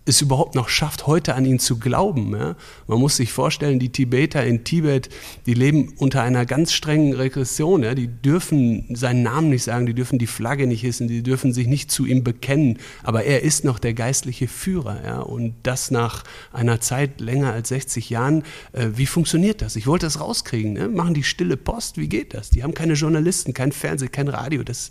es 0.05 0.21
überhaupt 0.21 0.55
noch 0.55 0.67
schafft, 0.67 1.05
heute 1.05 1.35
an 1.35 1.45
ihn 1.45 1.59
zu 1.59 1.77
glauben. 1.77 2.35
Ja? 2.35 2.55
Man 2.87 2.99
muss 2.99 3.17
sich 3.17 3.31
vorstellen, 3.31 3.77
die 3.77 3.91
Tibeter 3.91 4.43
in 4.43 4.63
Tibet, 4.63 5.09
die 5.45 5.53
leben 5.53 5.93
unter 5.97 6.23
einer 6.23 6.45
ganz 6.45 6.73
strengen 6.73 7.13
Regression. 7.13 7.83
Ja? 7.83 7.93
Die 7.93 8.07
dürfen 8.07 8.95
seinen 8.95 9.21
Namen 9.21 9.49
nicht 9.49 9.63
sagen, 9.63 9.85
die 9.85 9.93
dürfen 9.93 10.17
die 10.17 10.27
Flagge 10.27 10.65
nicht 10.65 10.81
hissen, 10.81 11.07
die 11.07 11.21
dürfen 11.21 11.53
sich 11.53 11.67
nicht 11.67 11.91
zu 11.91 12.05
ihm 12.05 12.23
bekennen. 12.23 12.79
Aber 13.03 13.25
er 13.25 13.43
ist 13.43 13.63
noch 13.63 13.77
der 13.77 13.93
geistliche 13.93 14.47
Führer. 14.47 15.03
Ja? 15.05 15.19
Und 15.19 15.53
das 15.63 15.91
nach 15.91 16.23
einer 16.51 16.81
Zeit 16.81 17.21
länger 17.21 17.53
als 17.53 17.69
60 17.69 18.09
Jahren. 18.09 18.43
Äh, 18.73 18.87
wie 18.95 19.05
funktioniert 19.05 19.61
das? 19.61 19.75
Ich 19.75 19.85
wollte 19.85 20.07
das 20.07 20.19
rauskriegen. 20.19 20.73
Ne? 20.73 20.87
Machen 20.87 21.13
die 21.13 21.23
stille 21.23 21.57
Post? 21.57 21.97
Wie 21.97 22.09
geht 22.09 22.33
das? 22.33 22.49
Die 22.49 22.63
haben 22.63 22.73
keine 22.73 22.93
Journalisten, 22.93 23.53
kein 23.53 23.71
Fernsehen, 23.71 24.11
kein 24.11 24.29
Radio. 24.29 24.63
Das, 24.63 24.89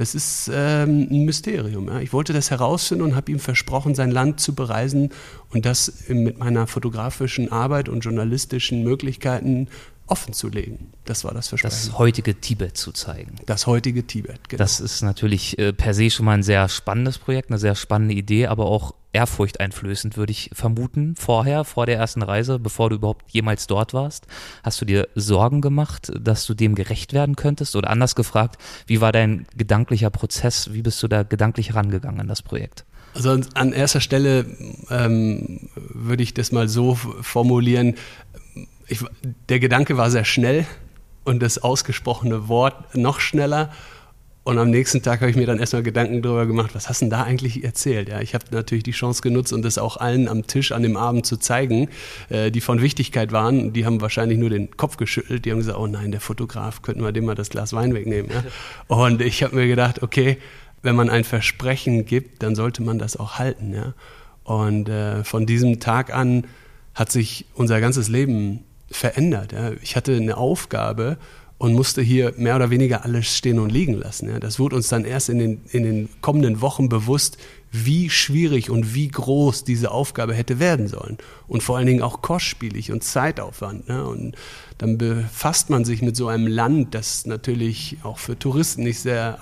das 0.00 0.14
ist 0.14 0.50
ähm, 0.52 1.08
ein 1.10 1.24
Mysterium. 1.26 1.88
Ja? 1.88 2.00
Ich 2.00 2.14
wollte 2.14 2.32
das 2.32 2.50
herausfinden 2.50 3.04
und 3.04 3.14
habe 3.16 3.30
ihm 3.30 3.38
versprochen, 3.38 3.94
sein 3.94 4.10
Land 4.10 4.40
zu 4.40 4.54
bereisen 4.54 5.10
und 5.50 5.66
das 5.66 5.92
mit 6.08 6.38
meiner 6.38 6.66
fotografischen 6.66 7.52
Arbeit 7.52 7.90
und 7.90 8.00
journalistischen 8.00 8.82
Möglichkeiten 8.82 9.68
offen 10.06 10.32
zu 10.32 10.48
legen. 10.48 10.90
Das 11.04 11.24
war 11.24 11.34
das 11.34 11.48
Versprechen. 11.48 11.88
Das 11.88 11.98
heutige 11.98 12.34
Tibet 12.40 12.78
zu 12.78 12.92
zeigen. 12.92 13.36
Das 13.44 13.66
heutige 13.66 14.06
Tibet, 14.06 14.48
genau. 14.48 14.58
Das 14.58 14.80
ist 14.80 15.02
natürlich 15.02 15.58
äh, 15.58 15.74
per 15.74 15.92
se 15.92 16.08
schon 16.08 16.24
mal 16.24 16.32
ein 16.32 16.42
sehr 16.42 16.70
spannendes 16.70 17.18
Projekt, 17.18 17.50
eine 17.50 17.58
sehr 17.58 17.74
spannende 17.74 18.14
Idee, 18.14 18.46
aber 18.46 18.64
auch 18.64 18.94
ehrfurchteinflößend, 19.12 20.16
würde 20.16 20.32
ich 20.32 20.50
vermuten, 20.52 21.14
vorher, 21.16 21.64
vor 21.64 21.86
der 21.86 21.96
ersten 21.96 22.22
Reise, 22.22 22.58
bevor 22.58 22.90
du 22.90 22.96
überhaupt 22.96 23.30
jemals 23.30 23.66
dort 23.66 23.92
warst. 23.94 24.26
Hast 24.62 24.80
du 24.80 24.84
dir 24.84 25.08
Sorgen 25.14 25.60
gemacht, 25.60 26.12
dass 26.18 26.46
du 26.46 26.54
dem 26.54 26.74
gerecht 26.74 27.12
werden 27.12 27.36
könntest? 27.36 27.76
Oder 27.76 27.90
anders 27.90 28.14
gefragt, 28.14 28.60
wie 28.86 29.00
war 29.00 29.12
dein 29.12 29.46
gedanklicher 29.56 30.10
Prozess? 30.10 30.72
Wie 30.72 30.82
bist 30.82 31.02
du 31.02 31.08
da 31.08 31.22
gedanklich 31.22 31.74
rangegangen 31.74 32.20
an 32.20 32.28
das 32.28 32.42
Projekt? 32.42 32.84
Also 33.14 33.36
an 33.54 33.72
erster 33.72 34.00
Stelle 34.00 34.46
ähm, 34.90 35.68
würde 35.74 36.22
ich 36.22 36.34
das 36.34 36.52
mal 36.52 36.68
so 36.68 36.94
formulieren. 36.94 37.96
Ich, 38.86 39.04
der 39.48 39.58
Gedanke 39.58 39.96
war 39.96 40.10
sehr 40.10 40.24
schnell 40.24 40.66
und 41.24 41.40
das 41.42 41.58
ausgesprochene 41.58 42.48
Wort 42.48 42.94
noch 42.94 43.20
schneller. 43.20 43.72
Und 44.42 44.58
am 44.58 44.70
nächsten 44.70 45.02
Tag 45.02 45.20
habe 45.20 45.30
ich 45.30 45.36
mir 45.36 45.46
dann 45.46 45.58
erstmal 45.58 45.82
Gedanken 45.82 46.22
darüber 46.22 46.46
gemacht, 46.46 46.74
was 46.74 46.88
hast 46.88 47.02
du 47.02 47.04
denn 47.04 47.10
da 47.10 47.22
eigentlich 47.24 47.62
erzählt? 47.62 48.08
Ja, 48.08 48.20
ich 48.20 48.34
habe 48.34 48.46
natürlich 48.52 48.84
die 48.84 48.92
Chance 48.92 49.20
genutzt 49.20 49.52
und 49.52 49.62
das 49.62 49.76
auch 49.76 49.98
allen 49.98 50.28
am 50.28 50.46
Tisch 50.46 50.72
an 50.72 50.82
dem 50.82 50.96
Abend 50.96 51.26
zu 51.26 51.36
zeigen, 51.36 51.88
äh, 52.30 52.50
die 52.50 52.62
von 52.62 52.80
Wichtigkeit 52.80 53.32
waren. 53.32 53.74
Die 53.74 53.84
haben 53.84 54.00
wahrscheinlich 54.00 54.38
nur 54.38 54.48
den 54.48 54.74
Kopf 54.78 54.96
geschüttelt. 54.96 55.44
Die 55.44 55.50
haben 55.50 55.58
gesagt, 55.58 55.78
oh 55.78 55.86
nein, 55.86 56.10
der 56.10 56.22
Fotograf, 56.22 56.80
könnten 56.80 57.02
wir 57.02 57.12
dem 57.12 57.26
mal 57.26 57.34
das 57.34 57.50
Glas 57.50 57.74
Wein 57.74 57.92
wegnehmen. 57.92 58.30
Ja? 58.30 58.42
Und 58.88 59.20
ich 59.20 59.42
habe 59.42 59.56
mir 59.56 59.66
gedacht, 59.66 60.02
okay, 60.02 60.38
wenn 60.82 60.96
man 60.96 61.10
ein 61.10 61.24
Versprechen 61.24 62.06
gibt, 62.06 62.42
dann 62.42 62.54
sollte 62.54 62.82
man 62.82 62.98
das 62.98 63.18
auch 63.18 63.38
halten. 63.38 63.74
Ja? 63.74 63.92
Und 64.44 64.88
äh, 64.88 65.22
von 65.22 65.44
diesem 65.44 65.80
Tag 65.80 66.14
an 66.14 66.46
hat 66.94 67.12
sich 67.12 67.44
unser 67.54 67.80
ganzes 67.82 68.08
Leben 68.08 68.64
verändert. 68.90 69.52
Ja? 69.52 69.72
Ich 69.82 69.96
hatte 69.96 70.16
eine 70.16 70.38
Aufgabe 70.38 71.18
und 71.60 71.74
musste 71.74 72.00
hier 72.00 72.32
mehr 72.38 72.56
oder 72.56 72.70
weniger 72.70 73.04
alles 73.04 73.36
stehen 73.36 73.58
und 73.58 73.68
liegen 73.68 73.92
lassen. 73.92 74.30
Ja. 74.30 74.40
Das 74.40 74.58
wurde 74.58 74.76
uns 74.76 74.88
dann 74.88 75.04
erst 75.04 75.28
in 75.28 75.38
den, 75.38 75.60
in 75.72 75.82
den 75.82 76.08
kommenden 76.22 76.62
Wochen 76.62 76.88
bewusst, 76.88 77.36
wie 77.70 78.08
schwierig 78.08 78.70
und 78.70 78.94
wie 78.94 79.08
groß 79.08 79.64
diese 79.64 79.90
Aufgabe 79.90 80.32
hätte 80.32 80.58
werden 80.58 80.88
sollen. 80.88 81.18
Und 81.48 81.62
vor 81.62 81.76
allen 81.76 81.86
Dingen 81.86 82.00
auch 82.00 82.22
kostspielig 82.22 82.90
und 82.92 83.04
Zeitaufwand. 83.04 83.90
Ne. 83.90 84.06
Und 84.06 84.36
dann 84.78 84.96
befasst 84.96 85.68
man 85.68 85.84
sich 85.84 86.00
mit 86.00 86.16
so 86.16 86.28
einem 86.28 86.46
Land, 86.46 86.94
das 86.94 87.26
natürlich 87.26 87.98
auch 88.04 88.16
für 88.16 88.38
Touristen 88.38 88.82
nicht 88.82 89.00
sehr 89.00 89.38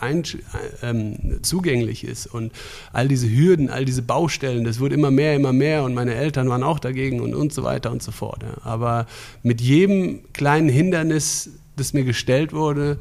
ähm, 0.83 1.39
zugänglich 1.43 2.03
ist. 2.03 2.27
Und 2.27 2.51
all 2.93 3.07
diese 3.07 3.31
Hürden, 3.31 3.71
all 3.71 3.85
diese 3.85 4.03
Baustellen, 4.03 4.65
das 4.65 4.81
wurde 4.81 4.97
immer 4.97 5.13
mehr, 5.13 5.37
immer 5.37 5.53
mehr. 5.53 5.85
Und 5.85 5.95
meine 5.95 6.17
Eltern 6.17 6.49
waren 6.49 6.65
auch 6.65 6.81
dagegen 6.81 7.21
und, 7.21 7.37
und 7.37 7.53
so 7.53 7.63
weiter 7.63 7.93
und 7.93 8.03
so 8.03 8.11
fort. 8.11 8.43
Ja. 8.43 8.61
Aber 8.65 9.07
mit 9.45 9.61
jedem 9.61 10.33
kleinen 10.33 10.69
Hindernis 10.69 11.51
das 11.79 11.93
mir 11.93 12.05
gestellt 12.05 12.53
wurde, 12.53 12.99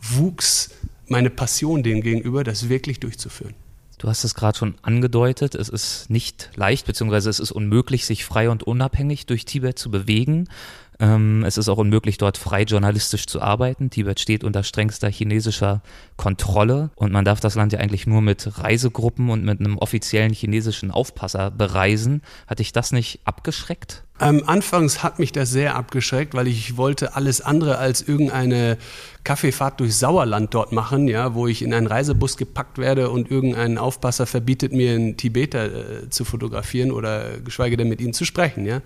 wuchs 0.00 0.70
meine 1.08 1.30
Passion 1.30 1.82
dem 1.82 2.00
gegenüber, 2.00 2.44
das 2.44 2.68
wirklich 2.68 3.00
durchzuführen. 3.00 3.54
Du 3.98 4.08
hast 4.08 4.24
es 4.24 4.34
gerade 4.34 4.58
schon 4.58 4.74
angedeutet, 4.82 5.54
es 5.54 5.68
ist 5.68 6.10
nicht 6.10 6.50
leicht, 6.56 6.86
beziehungsweise 6.86 7.30
es 7.30 7.40
ist 7.40 7.52
unmöglich, 7.52 8.04
sich 8.04 8.24
frei 8.24 8.50
und 8.50 8.62
unabhängig 8.62 9.26
durch 9.26 9.44
Tibet 9.44 9.78
zu 9.78 9.90
bewegen. 9.90 10.48
Ähm, 11.00 11.44
es 11.44 11.58
ist 11.58 11.68
auch 11.68 11.78
unmöglich, 11.78 12.18
dort 12.18 12.38
frei 12.38 12.62
journalistisch 12.62 13.26
zu 13.26 13.42
arbeiten. 13.42 13.90
Tibet 13.90 14.20
steht 14.20 14.44
unter 14.44 14.62
strengster 14.62 15.10
chinesischer 15.10 15.82
Kontrolle 16.16 16.90
und 16.94 17.12
man 17.12 17.24
darf 17.24 17.40
das 17.40 17.54
Land 17.54 17.72
ja 17.72 17.80
eigentlich 17.80 18.06
nur 18.06 18.22
mit 18.22 18.58
Reisegruppen 18.58 19.30
und 19.30 19.44
mit 19.44 19.60
einem 19.60 19.78
offiziellen 19.78 20.32
chinesischen 20.32 20.90
Aufpasser 20.90 21.50
bereisen. 21.50 22.22
Hat 22.46 22.58
dich 22.58 22.72
das 22.72 22.92
nicht 22.92 23.20
abgeschreckt? 23.24 24.04
Ähm, 24.20 24.44
anfangs 24.46 25.02
hat 25.02 25.18
mich 25.18 25.32
das 25.32 25.50
sehr 25.50 25.74
abgeschreckt, 25.74 26.34
weil 26.34 26.46
ich 26.46 26.76
wollte 26.76 27.16
alles 27.16 27.40
andere 27.40 27.78
als 27.78 28.00
irgendeine 28.00 28.78
Kaffeefahrt 29.24 29.80
durch 29.80 29.96
Sauerland 29.96 30.54
dort 30.54 30.70
machen, 30.70 31.08
ja, 31.08 31.34
wo 31.34 31.48
ich 31.48 31.62
in 31.62 31.74
einen 31.74 31.88
Reisebus 31.88 32.36
gepackt 32.36 32.78
werde 32.78 33.10
und 33.10 33.28
irgendein 33.28 33.76
Aufpasser 33.76 34.26
verbietet 34.26 34.72
mir 34.72 34.94
einen 34.94 35.16
Tibeter 35.16 35.64
äh, 35.64 36.10
zu 36.10 36.24
fotografieren 36.24 36.92
oder 36.92 37.38
geschweige 37.40 37.76
denn 37.76 37.88
mit 37.88 38.00
ihm 38.00 38.12
zu 38.12 38.24
sprechen, 38.24 38.66
ja. 38.66 38.82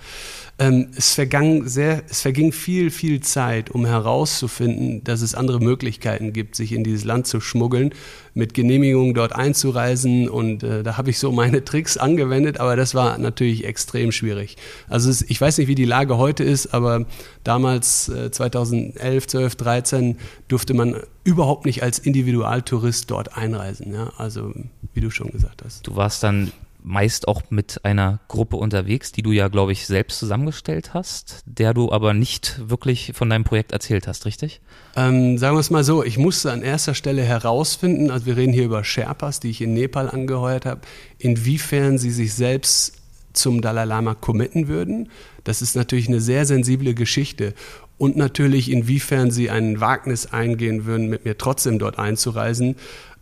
Ähm, 0.59 0.89
es, 0.97 1.13
vergang 1.13 1.69
sehr, 1.69 1.98
es 2.09 2.23
verging 2.23 2.53
viel, 2.53 2.91
viel 2.91 3.21
Zeit, 3.21 3.71
um 3.71 3.85
herauszufinden, 3.87 5.05
dass 5.05 5.23
es 5.23 5.35
andere 5.35 5.61
Möglichkeiten 5.61 6.33
gibt, 6.33 6.57
sich 6.57 6.73
in 6.73 6.85
dieses 6.85 7.05
Land 7.05 7.27
zu 7.27 7.41
schmuggeln, 7.41 7.95
mit 8.35 8.55
Genehmigung 8.55 9.15
dort 9.15 9.35
einzureisen. 9.35 10.29
Und 10.29 10.63
äh, 10.63 10.83
da 10.83 10.97
habe 10.97 11.11
ich 11.11 11.19
so 11.19 11.33
meine 11.33 11.65
Tricks 11.65 11.97
angewendet, 11.97 12.61
aber 12.61 12.77
das 12.77 12.95
war 12.95 13.19
natürlich 13.19 13.65
extrem 13.65 14.13
schwierig. 14.13 14.57
Also 14.89 15.11
es, 15.11 15.23
ich 15.23 15.41
weiß 15.41 15.59
nicht, 15.59 15.69
wie 15.69 15.75
die 15.75 15.85
Lage 15.85 16.19
heute 16.19 16.45
ist, 16.45 16.75
aber 16.75 17.07
damals, 17.45 18.09
äh, 18.09 18.31
2011, 18.31 19.27
12, 19.27 19.57
13, 19.57 20.17
durfte 20.49 20.75
man 20.75 20.97
überhaupt 21.25 21.67
nicht 21.67 21.83
als 21.83 21.99
Individualtourist 21.99 23.11
dort 23.11 23.37
einreisen. 23.37 23.93
Ja? 23.93 24.13
Also 24.17 24.53
wie 24.95 25.01
du 25.01 25.11
schon 25.11 25.31
gesagt 25.31 25.63
hast. 25.65 25.87
Du 25.87 25.97
warst 25.97 26.23
dann 26.23 26.53
meist 26.89 27.29
auch 27.29 27.43
mit 27.51 27.85
einer 27.85 28.21
Gruppe 28.29 28.57
unterwegs, 28.57 29.13
die 29.13 29.23
du 29.23 29.31
ja, 29.31 29.49
glaube 29.49 29.73
ich, 29.73 29.87
selbst 29.87 30.19
zusammengestellt 30.19 30.95
hast, 30.95 31.43
der 31.45 31.75
du 31.75 31.93
aber 31.93 32.15
nicht 32.15 32.59
wirklich 32.67 33.13
von 33.15 33.29
deinem 33.29 33.45
Projekt 33.45 33.73
erzählt 33.73 34.09
hast, 34.09 34.25
richtig? 34.25 34.63
Ähm, 34.97 35.37
sagen 35.37 35.55
wir 35.55 35.61
es 35.61 35.71
mal 35.71 35.85
so, 35.85 36.03
ich 36.03 36.17
musste 36.17 36.51
an 36.51 36.63
erster 36.63 36.95
Stelle 36.95 37.23
herausfinden, 37.23 38.11
also 38.11 38.25
wir 38.25 38.39
reden 38.39 38.55
hier 38.55 38.65
über 38.65 38.85
Sherpas, 38.85 39.39
die 39.39 39.51
ich 39.51 39.61
in 39.61 39.75
Nepal 39.75 40.09
angeheuert 40.09 40.65
habe, 40.65 40.81
inwiefern 41.19 41.99
sie 41.99 42.11
sich 42.11 42.33
selbst 42.33 42.95
zum 43.35 43.61
Dalai 43.61 43.85
Lama 43.85 44.15
committen 44.15 44.67
würden. 44.67 45.11
Das 45.45 45.61
ist 45.61 45.77
natürlich 45.77 46.09
eine 46.09 46.21
sehr 46.21 46.47
sensible 46.47 46.95
Geschichte. 46.95 47.53
Und 47.99 48.17
natürlich, 48.17 48.71
inwiefern 48.71 49.31
sie 49.31 49.51
ein 49.51 49.81
Wagnis 49.81 50.27
eingehen 50.27 50.87
würden, 50.87 51.09
mit 51.09 51.27
mir 51.27 51.37
trotzdem 51.37 51.79
dort 51.79 51.99
einzureisen 51.99 52.77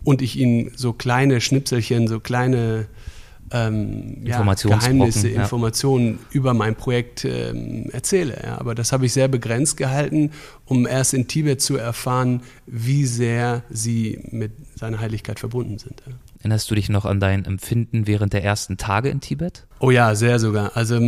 und 0.04 0.22
ich 0.22 0.36
ihnen 0.36 0.70
so 0.76 0.92
kleine 0.92 1.40
Schnipselchen, 1.40 2.06
so 2.06 2.20
kleine 2.20 2.86
ähm, 3.52 4.22
ja, 4.24 4.42
Geheimnisse, 4.42 5.28
ja. 5.28 5.42
Informationen 5.42 6.18
über 6.30 6.54
mein 6.54 6.74
Projekt 6.74 7.24
ähm, 7.24 7.88
erzähle. 7.92 8.40
Ja. 8.44 8.58
Aber 8.58 8.74
das 8.74 8.92
habe 8.92 9.06
ich 9.06 9.12
sehr 9.12 9.28
begrenzt 9.28 9.76
gehalten, 9.76 10.32
um 10.64 10.86
erst 10.86 11.14
in 11.14 11.28
Tibet 11.28 11.60
zu 11.60 11.76
erfahren, 11.76 12.42
wie 12.66 13.06
sehr 13.06 13.62
sie 13.70 14.20
mit 14.30 14.52
seiner 14.74 15.00
Heiligkeit 15.00 15.38
verbunden 15.38 15.78
sind. 15.78 16.02
Erinnerst 16.40 16.70
du 16.70 16.74
dich 16.74 16.88
noch 16.88 17.04
an 17.04 17.20
dein 17.20 17.44
Empfinden 17.44 18.06
während 18.06 18.32
der 18.32 18.44
ersten 18.44 18.76
Tage 18.76 19.08
in 19.08 19.20
Tibet? 19.20 19.66
Oh 19.78 19.90
ja, 19.90 20.14
sehr 20.14 20.38
sogar. 20.38 20.76
Also 20.76 21.00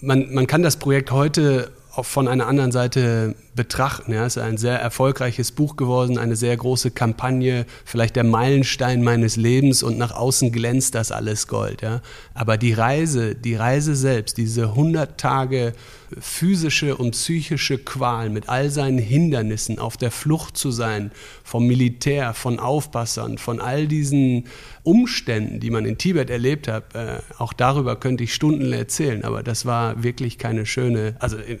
man, 0.00 0.32
man 0.32 0.46
kann 0.46 0.62
das 0.62 0.76
Projekt 0.76 1.10
heute 1.10 1.70
auch 1.94 2.06
von 2.06 2.28
einer 2.28 2.46
anderen 2.46 2.70
Seite 2.70 3.34
betrachten. 3.58 4.12
Ja, 4.12 4.24
es 4.24 4.36
ist 4.36 4.42
ein 4.42 4.56
sehr 4.56 4.78
erfolgreiches 4.78 5.50
Buch 5.50 5.74
geworden, 5.74 6.16
eine 6.16 6.36
sehr 6.36 6.56
große 6.56 6.92
Kampagne, 6.92 7.66
vielleicht 7.84 8.14
der 8.14 8.22
Meilenstein 8.22 9.02
meines 9.02 9.34
Lebens 9.34 9.82
und 9.82 9.98
nach 9.98 10.12
außen 10.12 10.52
glänzt 10.52 10.94
das 10.94 11.10
alles 11.10 11.48
Gold. 11.48 11.82
Ja. 11.82 12.00
Aber 12.34 12.56
die 12.56 12.72
Reise, 12.72 13.34
die 13.34 13.56
Reise 13.56 13.96
selbst, 13.96 14.36
diese 14.36 14.68
100 14.68 15.18
Tage 15.18 15.72
physische 16.18 16.96
und 16.96 17.10
psychische 17.10 17.78
Qual 17.78 18.30
mit 18.30 18.48
all 18.48 18.70
seinen 18.70 18.98
Hindernissen, 18.98 19.78
auf 19.78 19.96
der 19.96 20.10
Flucht 20.10 20.56
zu 20.56 20.70
sein 20.70 21.10
vom 21.44 21.66
Militär, 21.66 22.32
von 22.34 22.60
Aufpassern, 22.60 23.38
von 23.38 23.60
all 23.60 23.86
diesen 23.86 24.44
Umständen, 24.84 25.60
die 25.60 25.70
man 25.70 25.84
in 25.84 25.98
Tibet 25.98 26.30
erlebt 26.30 26.68
hat, 26.68 26.94
äh, 26.94 27.18
auch 27.38 27.52
darüber 27.52 27.96
könnte 27.96 28.24
ich 28.24 28.32
Stunden 28.32 28.72
erzählen, 28.72 29.24
aber 29.24 29.42
das 29.42 29.66
war 29.66 30.02
wirklich 30.02 30.38
keine 30.38 30.64
schöne, 30.64 31.16
also 31.18 31.36
in, 31.36 31.58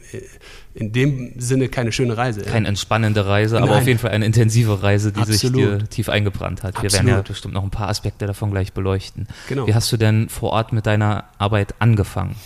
in 0.74 0.92
dem 0.92 1.32
Sinne 1.38 1.68
keine 1.68 1.87
schöne 1.92 2.16
Reise. 2.16 2.42
Keine 2.42 2.68
entspannende 2.68 3.26
Reise, 3.26 3.54
Nein. 3.54 3.64
aber 3.64 3.78
auf 3.78 3.86
jeden 3.86 3.98
Fall 3.98 4.10
eine 4.10 4.26
intensive 4.26 4.82
Reise, 4.82 5.12
die 5.12 5.20
Absolut. 5.20 5.40
sich 5.40 5.52
dir 5.52 5.88
tief 5.88 6.08
eingebrannt 6.08 6.62
hat. 6.62 6.76
Absolut. 6.76 6.92
Wir 6.92 6.98
werden 6.98 7.08
ja 7.08 7.22
bestimmt 7.22 7.54
noch 7.54 7.64
ein 7.64 7.70
paar 7.70 7.88
Aspekte 7.88 8.26
davon 8.26 8.50
gleich 8.50 8.72
beleuchten. 8.72 9.26
Genau. 9.48 9.66
Wie 9.66 9.74
hast 9.74 9.90
du 9.92 9.96
denn 9.96 10.28
vor 10.28 10.50
Ort 10.50 10.72
mit 10.72 10.86
deiner 10.86 11.24
Arbeit 11.38 11.74
angefangen? 11.80 12.36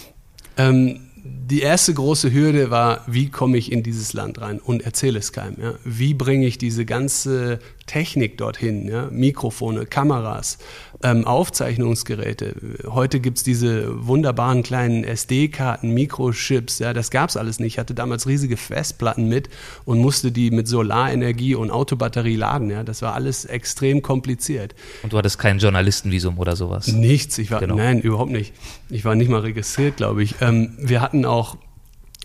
Ähm, 0.57 1.01
die 1.25 1.61
erste 1.61 1.95
große 1.95 2.33
Hürde 2.33 2.71
war, 2.71 3.03
wie 3.07 3.29
komme 3.31 3.57
ich 3.57 3.71
in 3.71 3.83
dieses 3.83 4.13
Land 4.13 4.41
rein 4.41 4.59
und 4.59 4.83
erzähle 4.83 5.19
es 5.19 5.33
keinem. 5.33 5.57
Ja? 5.61 5.75
Wie 5.85 6.15
bringe 6.15 6.47
ich 6.47 6.59
diese 6.59 6.85
ganze 6.85 7.61
Technik 7.87 8.39
dorthin, 8.39 8.89
ja? 8.89 9.09
Mikrofone, 9.11 9.87
Kameras, 9.87 10.59
ähm, 11.03 11.27
Aufzeichnungsgeräte. 11.27 12.55
Heute 12.87 13.21
gibt 13.21 13.39
es 13.39 13.45
diese 13.45 14.07
wunderbaren 14.07 14.63
kleinen 14.63 15.05
SD-Karten, 15.05 15.91
Mikrochips, 15.91 16.79
ja, 16.79 16.93
das 16.93 17.11
gab 17.11 17.31
es 17.31 17.37
alles 17.37 17.59
nicht. 17.59 17.75
Ich 17.75 17.79
hatte 17.79 17.95
damals 17.95 18.27
riesige 18.27 18.57
Festplatten 18.57 19.29
mit 19.29 19.49
und 19.85 19.99
musste 19.99 20.33
die 20.33 20.51
mit 20.51 20.69
Solarenergie 20.69 21.55
und 21.55 21.71
Autobatterie 21.71 22.37
laden. 22.37 22.71
Ja? 22.71 22.85
Das 22.85 23.03
war 23.03 23.15
alles 23.15 23.45
extrem 23.45 24.03
kompliziert. 24.03 24.75
Und 25.03 25.13
du 25.13 25.19
hattest 25.19 25.39
kein 25.39 25.59
Journalistenvisum 25.59 26.39
oder 26.39 26.57
sowas? 26.57 26.89
Nichts, 26.89 27.39
ich 27.39 27.51
war, 27.51 27.61
genau. 27.61 27.77
nein, 27.77 28.01
überhaupt 28.01 28.31
nicht. 28.31 28.53
Ich 28.91 29.05
war 29.05 29.15
nicht 29.15 29.31
mal 29.31 29.41
registriert, 29.41 29.97
glaube 29.97 30.23
ich. 30.23 30.37
Ähm, 30.41 30.77
wir 30.79 31.01
hatten 31.01 31.25
auch, 31.25 31.57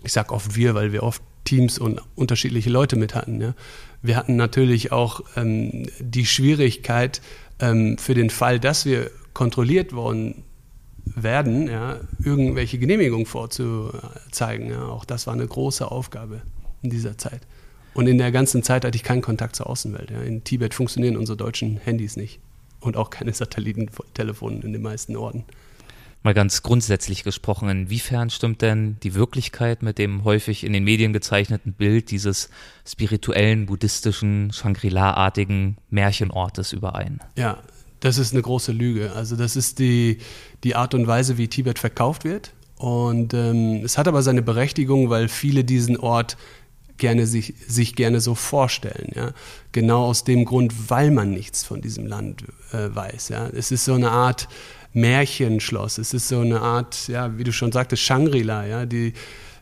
ich 0.04 0.12
sage 0.12 0.32
oft 0.32 0.54
wir, 0.56 0.74
weil 0.74 0.92
wir 0.92 1.02
oft 1.02 1.22
Teams 1.44 1.78
und 1.78 2.02
unterschiedliche 2.14 2.68
Leute 2.68 2.96
mit 2.96 3.14
hatten. 3.14 3.40
Ja? 3.40 3.54
Wir 4.02 4.16
hatten 4.16 4.36
natürlich 4.36 4.92
auch 4.92 5.22
ähm, 5.36 5.86
die 5.98 6.26
Schwierigkeit, 6.26 7.20
ähm, 7.60 7.98
für 7.98 8.14
den 8.14 8.30
Fall, 8.30 8.60
dass 8.60 8.84
wir 8.84 9.10
kontrolliert 9.34 9.92
worden 9.92 10.44
werden, 11.04 11.68
ja, 11.68 12.00
irgendwelche 12.22 12.78
Genehmigungen 12.78 13.26
vorzuzeigen. 13.26 14.70
Ja. 14.70 14.88
Auch 14.88 15.04
das 15.04 15.26
war 15.26 15.34
eine 15.34 15.46
große 15.46 15.90
Aufgabe 15.90 16.42
in 16.82 16.90
dieser 16.90 17.16
Zeit. 17.18 17.40
Und 17.94 18.06
in 18.06 18.18
der 18.18 18.30
ganzen 18.30 18.62
Zeit 18.62 18.84
hatte 18.84 18.96
ich 18.96 19.02
keinen 19.02 19.22
Kontakt 19.22 19.56
zur 19.56 19.68
Außenwelt. 19.68 20.10
Ja. 20.10 20.20
In 20.22 20.44
Tibet 20.44 20.74
funktionieren 20.74 21.16
unsere 21.16 21.36
deutschen 21.36 21.78
Handys 21.78 22.16
nicht. 22.16 22.40
und 22.80 22.96
auch 22.96 23.10
keine 23.10 23.32
Satellitentelefone 23.32 24.60
in 24.60 24.72
den 24.72 24.82
meisten 24.82 25.16
Orten. 25.16 25.44
Mal 26.22 26.34
ganz 26.34 26.62
grundsätzlich 26.62 27.22
gesprochen, 27.22 27.68
inwiefern 27.68 28.28
stimmt 28.28 28.60
denn 28.60 28.96
die 29.02 29.14
Wirklichkeit 29.14 29.82
mit 29.82 29.98
dem 29.98 30.24
häufig 30.24 30.64
in 30.64 30.72
den 30.72 30.82
Medien 30.82 31.12
gezeichneten 31.12 31.72
Bild 31.72 32.10
dieses 32.10 32.50
spirituellen, 32.84 33.66
buddhistischen, 33.66 34.52
Shangri-La-artigen 34.52 35.76
Märchenortes 35.90 36.72
überein? 36.72 37.20
Ja, 37.36 37.58
das 38.00 38.18
ist 38.18 38.32
eine 38.32 38.42
große 38.42 38.72
Lüge. 38.72 39.12
Also 39.12 39.36
das 39.36 39.56
ist 39.56 39.78
die, 39.78 40.18
die 40.64 40.74
Art 40.74 40.94
und 40.94 41.06
Weise, 41.06 41.38
wie 41.38 41.48
Tibet 41.48 41.78
verkauft 41.78 42.24
wird. 42.24 42.52
Und 42.76 43.34
ähm, 43.34 43.82
es 43.84 43.98
hat 43.98 44.06
aber 44.06 44.22
seine 44.22 44.42
Berechtigung, 44.42 45.10
weil 45.10 45.28
viele 45.28 45.64
diesen 45.64 45.96
Ort 45.96 46.36
gerne 46.96 47.26
sich, 47.26 47.54
sich 47.66 47.94
gerne 47.94 48.20
so 48.20 48.34
vorstellen. 48.34 49.12
Ja? 49.14 49.32
Genau 49.72 50.04
aus 50.04 50.24
dem 50.24 50.44
Grund, 50.44 50.90
weil 50.90 51.10
man 51.10 51.32
nichts 51.32 51.64
von 51.64 51.80
diesem 51.80 52.06
Land 52.06 52.44
äh, 52.72 52.94
weiß. 52.94 53.30
Ja? 53.30 53.48
Es 53.48 53.72
ist 53.72 53.84
so 53.84 53.94
eine 53.94 54.10
Art 54.10 54.48
Märchenschloss. 54.92 55.98
Es 55.98 56.14
ist 56.14 56.28
so 56.28 56.40
eine 56.40 56.60
Art, 56.60 57.08
ja, 57.08 57.36
wie 57.38 57.44
du 57.44 57.52
schon 57.52 57.72
sagtest, 57.72 58.02
Shangri-La, 58.02 58.66
ja, 58.66 58.86
die, 58.86 59.12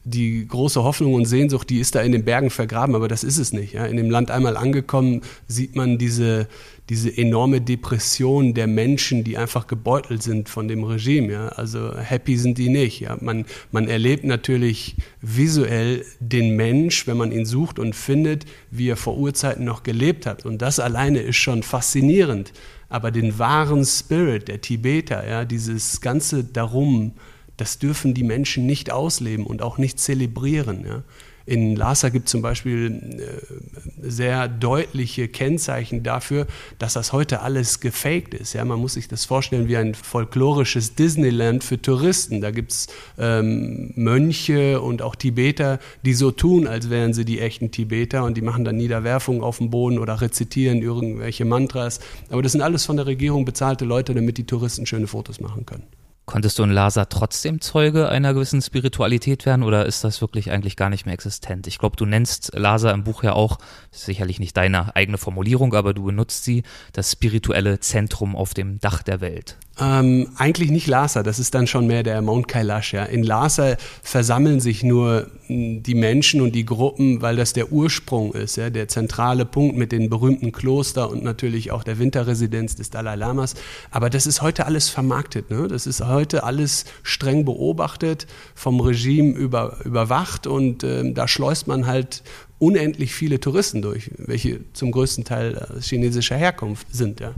die 0.07 0.47
große 0.47 0.85
Hoffnung 0.85 1.15
und 1.15 1.25
Sehnsucht, 1.25 1.69
die 1.69 1.81
ist 1.81 1.97
da 1.97 2.01
in 2.01 2.13
den 2.13 2.25
Bergen 2.25 2.51
vergraben, 2.51 2.95
aber 2.95 3.09
das 3.09 3.25
ist 3.25 3.39
es 3.39 3.53
nicht. 3.53 3.75
Ja. 3.75 3.87
In 3.87 3.97
dem 3.97 4.09
Land 4.09 4.31
einmal 4.31 4.57
angekommen, 4.57 5.23
sieht 5.49 5.75
man 5.75 5.99
diese, 5.99 6.47
diese 6.89 7.17
enorme 7.17 7.61
Depression 7.61 8.55
der 8.55 8.69
Menschen, 8.69 9.25
die 9.25 9.37
einfach 9.37 9.67
gebeutelt 9.67 10.23
sind 10.23 10.49
von 10.49 10.69
dem 10.69 10.85
Regime. 10.85 11.33
Ja. 11.33 11.49
Also 11.49 11.97
happy 11.99 12.37
sind 12.37 12.57
die 12.57 12.69
nicht. 12.69 13.01
Ja. 13.01 13.19
Man, 13.21 13.47
man 13.73 13.89
erlebt 13.89 14.23
natürlich 14.23 14.95
visuell 15.23 16.05
den 16.21 16.55
Mensch, 16.55 17.09
wenn 17.09 17.17
man 17.17 17.33
ihn 17.33 17.45
sucht 17.45 17.81
und 17.81 17.97
findet, 17.97 18.45
wie 18.71 18.89
er 18.89 18.97
vor 18.97 19.19
Urzeiten 19.19 19.65
noch 19.65 19.83
gelebt 19.83 20.25
hat. 20.25 20.47
Und 20.47 20.63
das 20.63 20.79
alleine 20.79 21.19
ist 21.19 21.37
schon 21.37 21.65
faszinierend 21.65 22.53
aber 22.89 23.11
den 23.11 23.39
wahren 23.39 23.85
Spirit 23.85 24.49
der 24.49 24.61
Tibeter, 24.61 25.27
ja, 25.27 25.45
dieses 25.45 26.01
ganze 26.01 26.45
Darum, 26.45 27.13
das 27.57 27.79
dürfen 27.79 28.15
die 28.15 28.23
Menschen 28.23 28.67
nicht 28.67 28.93
ausleben 28.93 29.47
und 29.47 29.63
auch 29.63 29.79
nicht 29.79 29.99
zelebrieren. 29.99 30.85
Ja. 30.87 31.03
In 31.47 31.77
Lhasa 31.77 32.09
gibt 32.09 32.27
es 32.27 32.33
zum 32.33 32.43
Beispiel 32.43 33.21
äh, 33.21 34.11
sehr 34.11 34.49
deutliche 34.49 35.29
Kennzeichen 35.29 36.03
dafür, 36.03 36.49
dass 36.81 36.95
das 36.95 37.13
heute 37.13 37.41
alles 37.41 37.79
gefaked 37.79 38.35
ist. 38.35 38.53
Ja, 38.53 38.65
man 38.65 38.81
muss 38.81 38.95
sich 38.95 39.07
das 39.07 39.25
vorstellen 39.25 39.69
wie 39.69 39.77
ein 39.77 39.95
folklorisches 39.95 40.97
Disneyland 40.97 41.63
für 41.63 41.81
Touristen. 41.81 42.41
Da 42.41 42.51
gibt 42.51 42.73
es 42.73 42.89
ähm, 43.17 43.93
Mönche 43.95 44.81
und 44.81 45.03
auch 45.03 45.15
Tibeter, 45.15 45.79
die 46.05 46.15
so 46.15 46.33
tun, 46.33 46.67
als 46.67 46.91
wären 46.91 47.15
sie 47.15 47.25
die 47.25 47.39
echten 47.41 47.71
Tibeter 47.71 48.25
und 48.25 48.37
die 48.37 48.43
machen 48.43 48.65
dann 48.65 48.77
Niederwerfungen 48.77 49.43
auf 49.43 49.59
dem 49.59 49.71
Boden 49.71 50.01
oder 50.01 50.21
rezitieren 50.21 50.83
irgendwelche 50.83 51.45
Mantras. 51.45 52.01
Aber 52.29 52.43
das 52.43 52.53
sind 52.53 52.61
alles 52.61 52.85
von 52.85 52.97
der 52.97 53.07
Regierung 53.07 53.45
bezahlte 53.45 53.85
Leute, 53.85 54.15
damit 54.15 54.37
die 54.39 54.47
Touristen 54.47 54.85
schöne 54.85 55.07
Fotos 55.07 55.41
machen 55.41 55.65
können. 55.65 55.85
Konntest 56.27 56.59
du 56.59 56.65
in 56.65 56.73
Lhasa 56.73 57.05
trotzdem 57.05 57.61
Zeuge 57.61 58.09
einer 58.09 58.35
gewissen 58.35 58.61
Spiritualität 58.61 59.47
werden 59.47 59.63
oder 59.63 59.87
ist 59.87 60.03
das 60.03 60.21
wirklich 60.21 60.51
eigentlich 60.51 60.75
gar 60.75 60.91
nicht 60.91 61.07
mehr 61.07 61.15
existent? 61.15 61.69
Ich 61.69 61.79
glaube, 61.79 61.95
du 61.95 62.05
nennst 62.05 62.53
Lhasa 62.53 62.91
im 62.91 63.05
Buch 63.05 63.23
ja 63.23 63.33
auch, 63.33 63.59
sicherlich 63.93 64.41
nicht 64.41 64.57
deine 64.57 64.97
eigene 64.97 65.19
Formulierung, 65.19 65.73
aber 65.73 65.95
du 65.95 66.03
benutzt 66.03 66.43
sie, 66.43 66.65
das 66.93 67.13
spirituelle 67.13 67.79
Zentrum 67.79 68.35
auf 68.35 68.55
dem 68.55 68.81
Dach 68.81 69.05
der 69.05 69.21
Welt. 69.21 69.57
Ähm, 69.79 70.29
eigentlich 70.37 70.71
nicht 70.71 70.87
Lhasa, 70.87 71.23
das 71.23 71.39
ist 71.39 71.55
dann 71.55 71.67
schon 71.67 71.87
mehr 71.87 72.03
der 72.03 72.23
Mount 72.23 72.49
Kailash. 72.49 72.95
Ja. 72.95 73.05
In 73.05 73.23
Lhasa 73.23 73.77
versammeln 74.03 74.59
sich 74.59 74.83
nur 74.83 75.27
hm, 75.49 75.83
die 75.83 75.95
Menschen 75.95 76.41
und 76.41 76.55
die 76.55 76.65
Gruppen, 76.65 77.21
weil 77.21 77.37
das 77.37 77.53
der 77.53 77.71
Ursprung 77.73 78.33
ist, 78.33 78.57
ja, 78.57 78.71
der 78.71 78.89
zentrale 78.89 79.45
Punkt 79.45 79.77
mit 79.77 79.93
den 79.93 80.09
berühmten 80.09 80.51
Kloster 80.51 81.11
und 81.11 81.23
natürlich 81.23 81.73
auch 81.73 81.85
der 81.85 81.99
Winterresidenz 81.99 82.77
des 82.77 82.89
Dalai 82.89 83.17
Lamas. 83.17 83.55
Aber 83.91 84.09
das 84.09 84.27
ist 84.27 84.41
heute 84.41 84.65
alles 84.65 84.89
vermarktet. 84.89 85.51
Ne? 85.51 85.69
Das 85.69 85.87
ist 85.87 86.01
heute 86.01 86.45
alles 86.45 86.87
streng 87.03 87.45
beobachtet, 87.45 88.27
vom 88.55 88.81
Regime 88.81 89.35
über, 89.35 89.77
überwacht 89.85 90.47
und 90.47 90.85
ähm, 90.85 91.13
da 91.13 91.29
schleust 91.29 91.67
man 91.67 91.87
halt 91.87 92.23
unendlich 92.59 93.13
viele 93.13 93.41
Touristen 93.41 93.83
durch, 93.83 94.11
welche 94.17 94.61
zum 94.73 94.91
größten 94.91 95.25
Teil 95.25 95.57
äh, 95.57 95.83
chinesischer 95.83 96.37
Herkunft 96.37 96.87
sind. 96.95 97.21
Ja. 97.21 97.35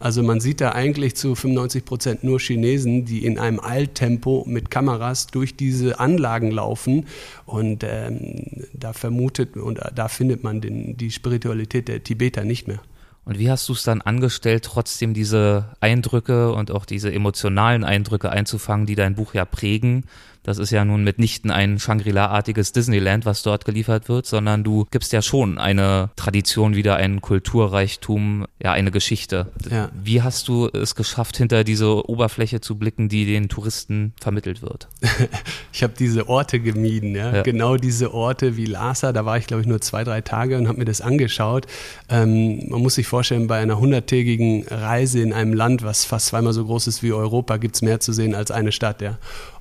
Also 0.00 0.22
man 0.22 0.40
sieht 0.40 0.62
da 0.62 0.72
eigentlich 0.72 1.14
zu 1.14 1.34
95 1.34 1.84
Prozent 1.84 2.24
nur 2.24 2.40
Chinesen, 2.40 3.04
die 3.04 3.24
in 3.24 3.38
einem 3.38 3.60
Eiltempo 3.60 4.44
mit 4.48 4.70
Kameras 4.70 5.26
durch 5.26 5.56
diese 5.56 6.00
Anlagen 6.00 6.50
laufen 6.50 7.06
und 7.44 7.84
ähm, 7.84 8.64
da 8.72 8.94
vermutet 8.94 9.58
und 9.58 9.78
da 9.94 10.08
findet 10.08 10.42
man 10.42 10.62
den, 10.62 10.96
die 10.96 11.10
Spiritualität 11.10 11.86
der 11.86 12.02
Tibeter 12.02 12.44
nicht 12.44 12.66
mehr. 12.66 12.80
Und 13.26 13.38
wie 13.38 13.50
hast 13.50 13.68
du 13.68 13.74
es 13.74 13.82
dann 13.82 14.00
angestellt, 14.00 14.64
trotzdem 14.64 15.12
diese 15.12 15.76
Eindrücke 15.80 16.52
und 16.52 16.70
auch 16.70 16.86
diese 16.86 17.12
emotionalen 17.12 17.84
Eindrücke 17.84 18.30
einzufangen, 18.30 18.86
die 18.86 18.94
dein 18.94 19.14
Buch 19.14 19.34
ja 19.34 19.44
prägen? 19.44 20.04
Das 20.42 20.58
ist 20.58 20.70
ja 20.70 20.84
nun 20.84 21.04
mitnichten 21.04 21.50
ein 21.50 21.78
Shangri-La-artiges 21.78 22.72
Disneyland, 22.72 23.26
was 23.26 23.42
dort 23.42 23.64
geliefert 23.64 24.08
wird, 24.08 24.26
sondern 24.26 24.64
du 24.64 24.86
gibst 24.90 25.12
ja 25.12 25.20
schon 25.22 25.58
eine 25.58 26.10
Tradition 26.16 26.74
wieder, 26.74 26.96
einen 26.96 27.20
Kulturreichtum, 27.20 28.46
ja, 28.62 28.72
eine 28.72 28.90
Geschichte. 28.90 29.52
Ja. 29.70 29.90
Wie 29.92 30.22
hast 30.22 30.48
du 30.48 30.68
es 30.68 30.94
geschafft, 30.94 31.36
hinter 31.36 31.64
diese 31.64 32.08
Oberfläche 32.08 32.60
zu 32.60 32.76
blicken, 32.76 33.08
die 33.08 33.26
den 33.26 33.48
Touristen 33.48 34.14
vermittelt 34.20 34.62
wird? 34.62 34.88
ich 35.72 35.82
habe 35.82 35.92
diese 35.98 36.28
Orte 36.28 36.60
gemieden, 36.60 37.14
ja? 37.14 37.34
ja? 37.36 37.42
Genau 37.42 37.76
diese 37.76 38.14
Orte 38.14 38.56
wie 38.56 38.66
Lhasa, 38.66 39.12
da 39.12 39.24
war 39.24 39.36
ich 39.36 39.46
glaube 39.46 39.62
ich 39.62 39.68
nur 39.68 39.80
zwei, 39.80 40.04
drei 40.04 40.20
Tage 40.20 40.56
und 40.56 40.68
habe 40.68 40.78
mir 40.78 40.84
das 40.86 41.00
angeschaut. 41.00 41.66
Ähm, 42.08 42.68
man 42.68 42.80
muss 42.80 42.94
sich 42.94 43.06
vorstellen, 43.06 43.46
bei 43.46 43.58
einer 43.58 43.78
hunderttägigen 43.78 44.66
Reise 44.68 45.20
in 45.20 45.32
einem 45.32 45.52
Land, 45.52 45.82
was 45.82 46.04
fast 46.04 46.26
zweimal 46.26 46.52
so 46.52 46.64
groß 46.64 46.86
ist 46.86 47.02
wie 47.02 47.12
Europa, 47.12 47.58
gibt 47.58 47.74
es 47.74 47.82
mehr 47.82 48.00
zu 48.00 48.12
sehen 48.12 48.34
als 48.34 48.50
eine 48.50 48.72
Stadt, 48.72 49.02
ja. 49.02 49.18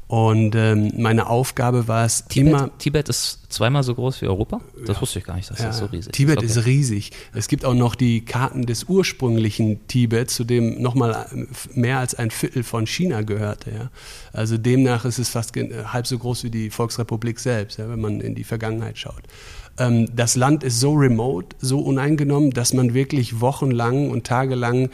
Und 0.09 0.55
ähm, 0.55 0.91
meine 0.97 1.27
Aufgabe 1.27 1.87
war 1.87 2.03
es 2.03 2.25
Tibet, 2.25 2.51
immer. 2.51 2.77
Tibet 2.79 3.09
ist 3.09 3.41
zweimal 3.49 3.83
so 3.83 3.93
groß 3.93 4.23
wie 4.23 4.25
Europa? 4.25 4.59
Das 4.83 4.95
ja. 4.95 5.01
wusste 5.03 5.19
ich 5.19 5.25
gar 5.25 5.35
nicht, 5.35 5.51
dass 5.51 5.59
ja. 5.59 5.67
das 5.67 5.77
so 5.77 5.85
riesig 5.85 6.11
Tibet 6.13 6.41
ist. 6.41 6.57
Okay. 6.57 6.61
ist 6.61 6.65
riesig. 6.65 7.11
Es 7.35 7.47
gibt 7.47 7.63
auch 7.63 7.75
noch 7.75 7.93
die 7.93 8.25
Karten 8.25 8.65
des 8.65 8.85
ursprünglichen 8.85 9.85
Tibet, 9.87 10.31
zu 10.31 10.45
dem 10.45 10.81
nochmal 10.81 11.27
mehr 11.75 11.99
als 11.99 12.15
ein 12.15 12.31
Viertel 12.31 12.63
von 12.63 12.87
China 12.87 13.21
gehörte. 13.21 13.69
Ja. 13.69 13.91
Also 14.33 14.57
demnach 14.57 15.05
ist 15.05 15.19
es 15.19 15.29
fast 15.29 15.55
halb 15.55 16.07
so 16.07 16.17
groß 16.17 16.43
wie 16.43 16.49
die 16.49 16.71
Volksrepublik 16.71 17.39
selbst, 17.39 17.77
wenn 17.77 18.01
man 18.01 18.19
in 18.19 18.33
die 18.33 18.43
Vergangenheit 18.43 18.97
schaut 18.97 19.21
ähm, 19.77 20.07
das 20.13 20.35
Land 20.35 20.63
ist 20.63 20.79
so 20.79 20.93
remote, 20.93 21.55
so 21.59 21.79
uneingenommen, 21.79 22.49
dass 22.51 22.73
man 22.73 22.93
wirklich 22.93 23.41
wochenlang 23.41 24.09
und 24.09 24.25
tagelang 24.25 24.89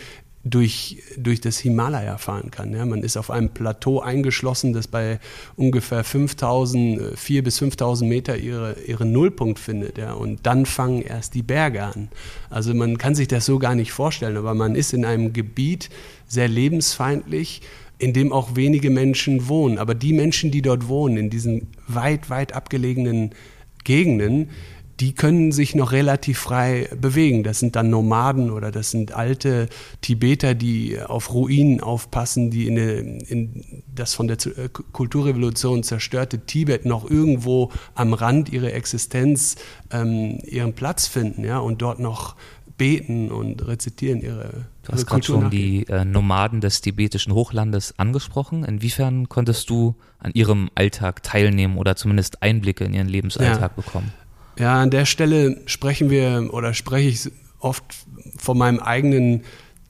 durch, 0.47 1.01
durch 1.17 1.41
das 1.41 1.57
Himalaya 1.57 2.19
fahren 2.19 2.51
kann. 2.51 2.71
Ja, 2.71 2.85
man 2.85 3.01
ist 3.01 3.17
auf 3.17 3.31
einem 3.31 3.49
Plateau 3.49 3.99
eingeschlossen, 3.99 4.73
das 4.73 4.87
bei 4.87 5.19
ungefähr 5.55 6.03
5000, 6.03 7.17
4 7.17 7.43
bis 7.43 7.57
5000 7.57 8.07
Meter 8.07 8.37
ihre, 8.37 8.75
ihren 8.85 9.11
Nullpunkt 9.11 9.57
findet. 9.57 9.97
Ja, 9.97 10.13
und 10.13 10.45
dann 10.45 10.67
fangen 10.67 11.01
erst 11.01 11.33
die 11.33 11.41
Berge 11.41 11.83
an. 11.83 12.09
Also 12.51 12.75
man 12.75 12.99
kann 12.99 13.15
sich 13.15 13.27
das 13.27 13.47
so 13.47 13.57
gar 13.57 13.73
nicht 13.73 13.91
vorstellen, 13.91 14.37
aber 14.37 14.53
man 14.53 14.75
ist 14.75 14.93
in 14.93 15.03
einem 15.03 15.33
Gebiet 15.33 15.89
sehr 16.27 16.47
lebensfeindlich, 16.47 17.63
in 17.97 18.13
dem 18.13 18.31
auch 18.31 18.55
wenige 18.55 18.91
Menschen 18.91 19.47
wohnen. 19.47 19.79
Aber 19.79 19.95
die 19.95 20.13
Menschen, 20.13 20.51
die 20.51 20.61
dort 20.61 20.87
wohnen, 20.87 21.17
in 21.17 21.29
diesen 21.31 21.69
weit, 21.87 22.29
weit 22.29 22.53
abgelegenen 22.53 23.31
Gegenden, 23.83 24.49
die 24.99 25.13
können 25.13 25.51
sich 25.51 25.75
noch 25.75 25.91
relativ 25.91 26.39
frei 26.39 26.89
bewegen. 26.99 27.43
Das 27.43 27.59
sind 27.59 27.75
dann 27.75 27.89
Nomaden 27.89 28.49
oder 28.49 28.71
das 28.71 28.91
sind 28.91 29.11
alte 29.11 29.67
Tibeter, 30.01 30.55
die 30.55 30.99
auf 31.01 31.33
Ruinen 31.33 31.81
aufpassen, 31.81 32.49
die 32.49 32.67
in, 32.67 32.77
in 33.19 33.83
das 33.93 34.13
von 34.13 34.27
der 34.27 34.37
äh, 34.45 34.69
Kulturrevolution 34.69 35.83
zerstörte 35.83 36.45
Tibet 36.45 36.85
noch 36.85 37.09
irgendwo 37.09 37.71
am 37.93 38.13
Rand 38.13 38.49
ihrer 38.49 38.73
Existenz 38.73 39.55
ähm, 39.91 40.39
ihren 40.43 40.73
Platz 40.73 41.07
finden 41.07 41.43
ja, 41.43 41.59
und 41.59 41.81
dort 41.81 41.99
noch 41.99 42.35
beten 42.77 43.31
und 43.31 43.67
rezitieren 43.67 44.21
ihre 44.21 44.65
Du 44.83 44.91
hast 44.91 45.07
gerade 45.07 45.23
schon 45.23 45.49
die 45.49 45.87
äh, 45.87 46.05
Nomaden 46.05 46.61
des 46.61 46.81
tibetischen 46.81 47.33
Hochlandes 47.33 47.97
angesprochen. 47.97 48.63
Inwiefern 48.63 49.29
konntest 49.29 49.69
du 49.71 49.95
an 50.19 50.31
ihrem 50.35 50.69
Alltag 50.75 51.23
teilnehmen 51.23 51.77
oder 51.77 51.95
zumindest 51.95 52.43
Einblicke 52.43 52.83
in 52.83 52.93
ihren 52.93 53.09
Lebensalltag 53.09 53.71
ja. 53.75 53.81
bekommen? 53.81 54.13
Ja, 54.57 54.81
an 54.81 54.89
der 54.89 55.05
Stelle 55.05 55.61
sprechen 55.65 56.09
wir 56.09 56.49
oder 56.51 56.73
spreche 56.73 57.09
ich 57.09 57.31
oft 57.59 57.83
von 58.37 58.57
meinem 58.57 58.79
eigenen 58.79 59.43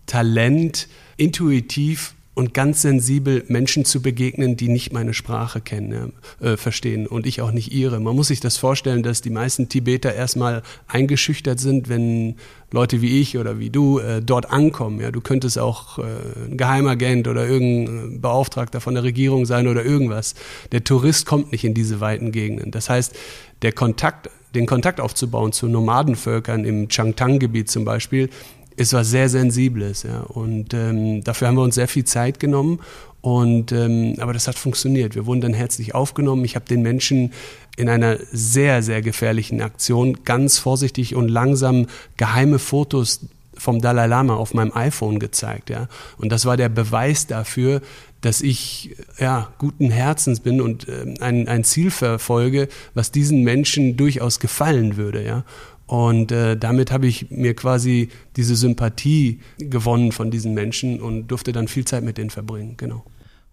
Talent, 0.05 0.87
intuitiv 1.17 2.15
und 2.35 2.53
ganz 2.53 2.81
sensibel 2.81 3.45
Menschen 3.47 3.85
zu 3.85 4.01
begegnen, 4.01 4.57
die 4.57 4.67
nicht 4.67 4.91
meine 4.91 5.13
Sprache 5.13 5.61
kennen, 5.61 6.13
äh, 6.41 6.57
verstehen 6.57 7.07
und 7.07 7.25
ich 7.25 7.41
auch 7.41 7.51
nicht 7.51 7.71
ihre. 7.71 7.99
Man 8.01 8.13
muss 8.15 8.27
sich 8.27 8.41
das 8.41 8.57
vorstellen, 8.57 9.03
dass 9.03 9.21
die 9.21 9.29
meisten 9.29 9.69
Tibeter 9.69 10.13
erstmal 10.13 10.61
eingeschüchtert 10.87 11.61
sind, 11.61 11.87
wenn 11.87 12.35
Leute 12.71 13.01
wie 13.01 13.21
ich 13.21 13.37
oder 13.37 13.57
wie 13.57 13.69
du 13.69 13.99
äh, 13.99 14.21
dort 14.21 14.51
ankommen. 14.51 14.99
Ja, 14.99 15.11
du 15.11 15.21
könntest 15.21 15.57
auch 15.57 15.97
äh, 15.97 16.03
ein 16.49 16.57
Geheimagent 16.57 17.29
oder 17.29 17.47
irgendein 17.47 18.19
Beauftragter 18.19 18.81
von 18.81 18.95
der 18.95 19.03
Regierung 19.03 19.45
sein 19.45 19.67
oder 19.67 19.85
irgendwas. 19.85 20.35
Der 20.73 20.83
Tourist 20.83 21.25
kommt 21.25 21.53
nicht 21.53 21.63
in 21.63 21.73
diese 21.73 22.01
weiten 22.01 22.33
Gegenden. 22.33 22.71
Das 22.71 22.89
heißt, 22.89 23.15
der 23.61 23.71
Kontakt 23.71 24.29
den 24.55 24.65
Kontakt 24.65 24.99
aufzubauen 24.99 25.51
zu 25.51 25.67
Nomadenvölkern 25.67 26.65
im 26.65 26.87
Changtang-Gebiet 26.87 27.69
zum 27.69 27.85
Beispiel, 27.85 28.29
ist 28.77 28.93
was 28.93 29.09
sehr 29.09 29.29
Sensibles. 29.29 30.03
Ja. 30.03 30.21
Und 30.21 30.73
ähm, 30.73 31.23
dafür 31.23 31.47
haben 31.47 31.55
wir 31.55 31.63
uns 31.63 31.75
sehr 31.75 31.87
viel 31.87 32.05
Zeit 32.05 32.39
genommen. 32.39 32.79
Und, 33.21 33.71
ähm, 33.71 34.15
aber 34.19 34.33
das 34.33 34.47
hat 34.47 34.57
funktioniert. 34.57 35.15
Wir 35.15 35.25
wurden 35.25 35.41
dann 35.41 35.53
herzlich 35.53 35.95
aufgenommen. 35.95 36.45
Ich 36.45 36.55
habe 36.55 36.65
den 36.65 36.81
Menschen 36.81 37.33
in 37.75 37.89
einer 37.89 38.17
sehr, 38.31 38.83
sehr 38.83 39.01
gefährlichen 39.01 39.61
Aktion 39.61 40.23
ganz 40.25 40.59
vorsichtig 40.59 41.15
und 41.15 41.27
langsam 41.27 41.87
geheime 42.17 42.59
Fotos 42.59 43.21
vom 43.57 43.81
Dalai 43.81 44.07
Lama 44.07 44.35
auf 44.35 44.53
meinem 44.53 44.73
iPhone 44.75 45.19
gezeigt. 45.19 45.69
Ja. 45.69 45.87
Und 46.17 46.31
das 46.31 46.45
war 46.45 46.57
der 46.57 46.69
Beweis 46.69 47.25
dafür, 47.25 47.81
dass 48.25 48.41
ich 48.41 48.95
ja, 49.19 49.53
guten 49.59 49.91
Herzens 49.91 50.39
bin 50.39 50.59
und 50.59 50.87
äh, 50.87 51.13
ein, 51.19 51.47
ein 51.47 51.63
Ziel 51.63 51.91
verfolge, 51.91 52.67
was 52.95 53.11
diesen 53.11 53.43
Menschen 53.43 53.97
durchaus 53.97 54.39
gefallen 54.39 54.97
würde. 54.97 55.23
Ja. 55.23 55.45
Und 55.85 56.31
äh, 56.31 56.57
damit 56.57 56.91
habe 56.91 57.05
ich 57.05 57.29
mir 57.29 57.55
quasi 57.55 58.09
diese 58.35 58.55
Sympathie 58.55 59.39
gewonnen 59.59 60.11
von 60.11 60.31
diesen 60.31 60.55
Menschen 60.55 60.99
und 60.99 61.27
durfte 61.27 61.51
dann 61.51 61.67
viel 61.67 61.85
Zeit 61.85 62.03
mit 62.03 62.17
denen 62.17 62.31
verbringen. 62.31 62.73
Genau 62.77 63.05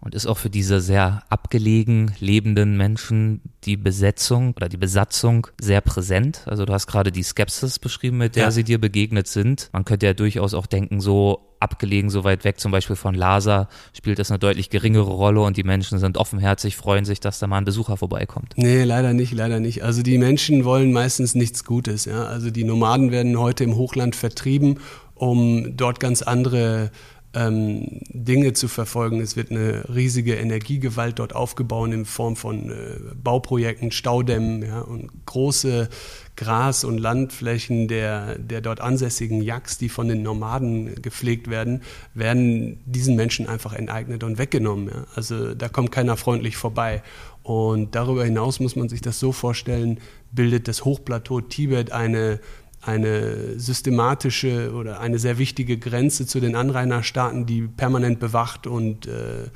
und 0.03 0.17
ist 0.17 0.27
auch 0.27 0.37
für 0.37 0.51
diese 0.51 0.81
sehr 0.81 1.23
abgelegen 1.29 2.13
lebenden 2.19 2.77
Menschen 2.77 3.41
die 3.65 3.77
Besetzung 3.77 4.53
oder 4.57 4.69
die 4.69 4.77
Besatzung 4.77 5.47
sehr 5.61 5.81
präsent. 5.81 6.43
Also 6.47 6.65
du 6.65 6.73
hast 6.73 6.89
gerade 6.89 7.13
die 7.13 7.23
Skepsis 7.23 7.79
beschrieben, 7.79 8.19
mit 8.19 8.35
der 8.35 8.45
ja. 8.45 8.51
sie 8.51 8.65
dir 8.65 8.81
begegnet 8.81 9.29
sind. 9.29 9.71
Man 9.73 9.85
könnte 9.85 10.07
ja 10.07 10.13
durchaus 10.13 10.55
auch 10.55 10.67
denken, 10.67 11.01
so 11.01 11.53
abgelegen, 11.61 12.11
so 12.11 12.25
weit 12.25 12.43
weg, 12.43 12.59
zum 12.59 12.73
Beispiel 12.73 12.97
von 12.97 13.15
Lhasa, 13.15 13.69
spielt 13.97 14.19
das 14.19 14.33
eine 14.33 14.41
deutlich 14.41 14.71
geringere 14.71 15.09
Rolle 15.09 15.41
und 15.43 15.57
die 15.57 15.63
Menschen 15.63 16.01
sind 16.01 16.19
offenherzig, 16.19 16.75
freuen 16.75 17.05
sich, 17.05 17.21
dass 17.21 17.39
da 17.39 17.47
mal 17.47 17.59
ein 17.59 17.65
Besucher 17.65 17.97
vorbeikommt. 17.97 18.55
Nee, 18.57 18.83
leider 18.83 19.13
nicht, 19.13 19.33
leider 19.33 19.61
nicht. 19.61 19.85
Also 19.85 20.03
die 20.03 20.19
Menschen 20.19 20.65
wollen 20.65 20.93
meistens 20.93 21.37
nichts 21.37 21.65
Gutes. 21.65 22.07
Ja? 22.07 22.25
Also 22.25 22.51
die 22.51 22.65
Nomaden 22.65 23.13
werden 23.13 23.39
heute 23.39 23.63
im 23.63 23.77
Hochland 23.77 24.17
vertrieben, 24.17 24.81
um 25.15 25.77
dort 25.77 26.01
ganz 26.01 26.23
andere 26.23 26.91
ähm, 27.35 28.01
Dinge 28.09 28.53
zu 28.53 28.69
verfolgen. 28.69 29.21
Es 29.21 29.37
wird 29.37 29.51
eine 29.51 29.85
riesige 29.95 30.35
Energiegewalt 30.35 31.19
dort 31.19 31.35
aufgebaut 31.35 31.93
in 31.93 32.05
Form 32.05 32.37
von 32.37 32.71
äh, 32.71 32.75
Bauprojekten, 33.15 33.91
Staudämmen 33.91 34.63
ja, 34.63 34.81
und 34.81 35.11
große 35.27 35.89
Gras- 36.37 36.85
und 36.85 36.99
Landflächen 36.99 37.89
der, 37.89 38.39
der 38.39 38.61
dort 38.61 38.81
ansässigen 38.81 39.43
Yaks, 39.43 39.79
die 39.79 39.89
von 39.89 40.09
den 40.09 40.23
Nomaden 40.23 40.95
gepflegt 41.01 41.49
werden, 41.49 41.83
werden 42.15 42.81
diesen 42.87 43.17
Menschen 43.17 43.49
einfach 43.49 43.73
enteignet 43.73 44.25
und 44.25 44.39
weggenommen. 44.39 44.89
Ja. 44.89 45.07
Also 45.15 45.55
da 45.55 45.69
kommt 45.69 45.93
keiner 45.93 46.17
freundlich 46.17 46.57
vorbei. 46.57 47.03
Und 47.43 47.95
darüber 47.95 48.25
hinaus 48.25 48.61
muss 48.61 48.77
man 48.77 48.89
sich 48.89 49.01
das 49.01 49.19
so 49.19 49.33
vorstellen, 49.33 49.99
bildet 50.31 50.69
das 50.69 50.85
Hochplateau 50.85 51.41
Tibet 51.41 51.93
eine 51.93 52.41
eine 52.83 53.59
systematische 53.59 54.73
oder 54.73 55.01
eine 55.01 55.19
sehr 55.19 55.39
wichtige 55.39 55.79
Grenze 55.79 56.27
zu 56.27 56.41
den 56.41 56.57
Anrainerstaaten, 56.57 57.47
die 57.47 57.63
permanent 57.63 58.19
bewacht 58.19 58.67
und 58.67 59.07
äh, 59.07 59.49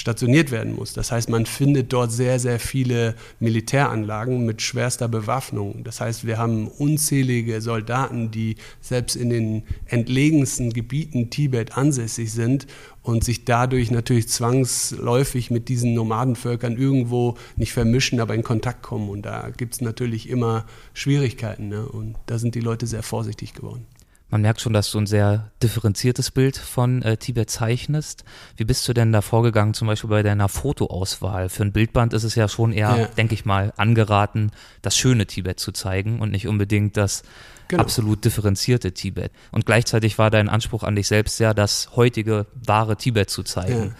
stationiert 0.00 0.50
werden 0.50 0.74
muss. 0.74 0.94
Das 0.94 1.12
heißt, 1.12 1.28
man 1.28 1.44
findet 1.44 1.92
dort 1.92 2.10
sehr, 2.10 2.38
sehr 2.38 2.58
viele 2.58 3.14
Militäranlagen 3.38 4.46
mit 4.46 4.62
schwerster 4.62 5.08
Bewaffnung. 5.08 5.84
Das 5.84 6.00
heißt, 6.00 6.26
wir 6.26 6.38
haben 6.38 6.68
unzählige 6.68 7.60
Soldaten, 7.60 8.30
die 8.30 8.56
selbst 8.80 9.14
in 9.14 9.28
den 9.28 9.62
entlegensten 9.86 10.72
Gebieten 10.72 11.28
Tibet 11.28 11.76
ansässig 11.76 12.32
sind 12.32 12.66
und 13.02 13.24
sich 13.24 13.44
dadurch 13.44 13.90
natürlich 13.90 14.28
zwangsläufig 14.28 15.50
mit 15.50 15.68
diesen 15.68 15.92
Nomadenvölkern 15.92 16.78
irgendwo 16.78 17.36
nicht 17.56 17.72
vermischen, 17.72 18.20
aber 18.20 18.34
in 18.34 18.42
Kontakt 18.42 18.82
kommen. 18.82 19.10
Und 19.10 19.22
da 19.22 19.50
gibt 19.54 19.74
es 19.74 19.80
natürlich 19.82 20.30
immer 20.30 20.64
Schwierigkeiten. 20.94 21.68
Ne? 21.68 21.86
Und 21.86 22.16
da 22.24 22.38
sind 22.38 22.54
die 22.54 22.60
Leute 22.60 22.86
sehr 22.86 23.02
vorsichtig 23.02 23.52
geworden. 23.52 23.86
Man 24.30 24.42
merkt 24.42 24.60
schon, 24.60 24.72
dass 24.72 24.90
du 24.92 24.98
ein 24.98 25.06
sehr 25.06 25.50
differenziertes 25.62 26.30
Bild 26.30 26.56
von 26.56 27.02
äh, 27.02 27.16
Tibet 27.16 27.50
zeichnest. 27.50 28.24
Wie 28.56 28.64
bist 28.64 28.86
du 28.86 28.92
denn 28.92 29.12
da 29.12 29.22
vorgegangen, 29.22 29.74
zum 29.74 29.88
Beispiel 29.88 30.10
bei 30.10 30.22
deiner 30.22 30.48
Fotoauswahl? 30.48 31.48
Für 31.48 31.64
ein 31.64 31.72
Bildband 31.72 32.14
ist 32.14 32.22
es 32.22 32.36
ja 32.36 32.48
schon 32.48 32.72
eher, 32.72 32.96
ja. 32.96 33.06
denke 33.06 33.34
ich 33.34 33.44
mal, 33.44 33.72
angeraten, 33.76 34.52
das 34.82 34.96
schöne 34.96 35.26
Tibet 35.26 35.58
zu 35.58 35.72
zeigen 35.72 36.20
und 36.20 36.30
nicht 36.30 36.46
unbedingt 36.46 36.96
das 36.96 37.24
genau. 37.66 37.82
absolut 37.82 38.24
differenzierte 38.24 38.92
Tibet. 38.92 39.32
Und 39.50 39.66
gleichzeitig 39.66 40.16
war 40.18 40.30
dein 40.30 40.48
Anspruch 40.48 40.84
an 40.84 40.94
dich 40.94 41.08
selbst 41.08 41.40
ja, 41.40 41.52
das 41.52 41.96
heutige 41.96 42.46
wahre 42.54 42.96
Tibet 42.96 43.30
zu 43.30 43.42
zeigen. 43.42 43.86
Ja. 43.86 43.94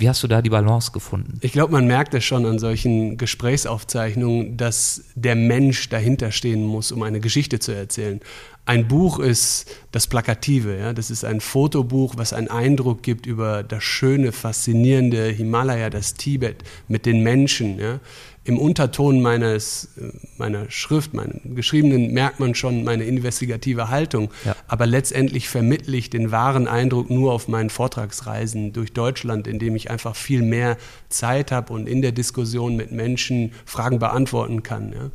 Wie 0.00 0.08
hast 0.08 0.22
du 0.22 0.28
da 0.28 0.40
die 0.40 0.48
Balance 0.48 0.92
gefunden? 0.92 1.38
Ich 1.42 1.52
glaube, 1.52 1.72
man 1.72 1.86
merkt 1.86 2.14
es 2.14 2.24
schon 2.24 2.46
an 2.46 2.58
solchen 2.58 3.18
Gesprächsaufzeichnungen, 3.18 4.56
dass 4.56 5.04
der 5.14 5.34
Mensch 5.34 5.90
dahinter 5.90 6.32
stehen 6.32 6.64
muss, 6.64 6.90
um 6.90 7.02
eine 7.02 7.20
Geschichte 7.20 7.58
zu 7.58 7.72
erzählen. 7.72 8.18
Ein 8.64 8.88
Buch 8.88 9.18
ist 9.18 9.66
das 9.92 10.06
Plakative, 10.06 10.78
ja? 10.78 10.92
das 10.94 11.10
ist 11.10 11.24
ein 11.24 11.40
Fotobuch, 11.40 12.14
was 12.16 12.32
einen 12.32 12.48
Eindruck 12.48 13.02
gibt 13.02 13.26
über 13.26 13.62
das 13.62 13.84
schöne, 13.84 14.32
faszinierende 14.32 15.28
Himalaya, 15.28 15.90
das 15.90 16.14
Tibet 16.14 16.64
mit 16.88 17.04
den 17.04 17.22
Menschen. 17.22 17.78
Ja? 17.78 18.00
Im 18.50 18.58
Unterton 18.58 19.20
meines, 19.20 19.90
meiner 20.36 20.68
Schrift, 20.70 21.14
meinem 21.14 21.54
Geschriebenen, 21.54 22.12
merkt 22.12 22.40
man 22.40 22.56
schon 22.56 22.82
meine 22.82 23.04
investigative 23.04 23.90
Haltung. 23.90 24.30
Ja. 24.44 24.56
Aber 24.66 24.86
letztendlich 24.86 25.48
vermittle 25.48 25.96
ich 25.96 26.10
den 26.10 26.32
wahren 26.32 26.66
Eindruck 26.66 27.10
nur 27.10 27.32
auf 27.32 27.46
meinen 27.46 27.70
Vortragsreisen 27.70 28.72
durch 28.72 28.92
Deutschland, 28.92 29.46
indem 29.46 29.76
ich 29.76 29.88
einfach 29.88 30.16
viel 30.16 30.42
mehr 30.42 30.76
Zeit 31.08 31.52
habe 31.52 31.72
und 31.72 31.88
in 31.88 32.02
der 32.02 32.10
Diskussion 32.10 32.74
mit 32.74 32.90
Menschen 32.90 33.52
Fragen 33.64 34.00
beantworten 34.00 34.64
kann. 34.64 34.92
Ja. 34.92 35.10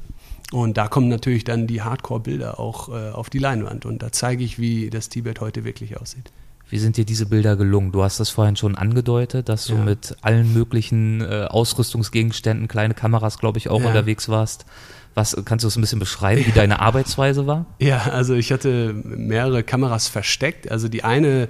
Und 0.58 0.78
da 0.78 0.88
kommen 0.88 1.10
natürlich 1.10 1.44
dann 1.44 1.68
die 1.68 1.82
Hardcore-Bilder 1.82 2.58
auch 2.58 2.88
äh, 2.88 3.10
auf 3.10 3.30
die 3.30 3.40
Leinwand. 3.40 3.86
Und 3.86 4.02
da 4.02 4.14
zeige 4.14 4.46
ich, 4.46 4.60
wie 4.60 4.90
das 4.90 5.10
Tibet 5.10 5.42
heute 5.42 5.66
wirklich 5.66 6.00
aussieht. 6.00 6.32
Wie 6.70 6.80
sind 6.80 6.98
dir 6.98 7.06
diese 7.06 7.28
Bilder 7.28 7.56
gelungen? 7.56 7.92
Du 7.92 8.04
hast 8.04 8.20
das 8.20 8.30
vorhin 8.30 8.56
schon 8.56 8.76
angedeutet, 8.76 9.50
dass 9.50 9.66
du 9.66 9.76
ja. 9.76 9.84
mit 9.84 10.16
allen 10.22 10.54
möglichen 10.54 11.22
äh, 11.22 11.46
Ausrüstungsgegenständen, 11.50 12.68
kleine 12.68 12.94
Kameras, 12.94 13.38
glaube 13.38 13.60
ich, 13.60 13.70
auch 13.70 13.82
ja. 13.82 13.88
unterwegs 13.88 14.30
warst. 14.30 14.66
Was 15.14 15.38
kannst 15.46 15.64
du 15.64 15.68
es 15.70 15.78
ein 15.78 15.82
bisschen 15.82 16.00
beschreiben, 16.00 16.46
wie 16.46 16.52
deine 16.52 16.80
Arbeitsweise 16.82 17.48
war? 17.48 17.66
Ja, 17.80 18.04
also 18.12 18.34
ich 18.34 18.52
hatte 18.52 18.94
mehrere 18.94 19.64
Kameras 19.64 20.08
versteckt. 20.08 20.70
Also 20.70 20.90
die 20.90 21.04
eine 21.04 21.48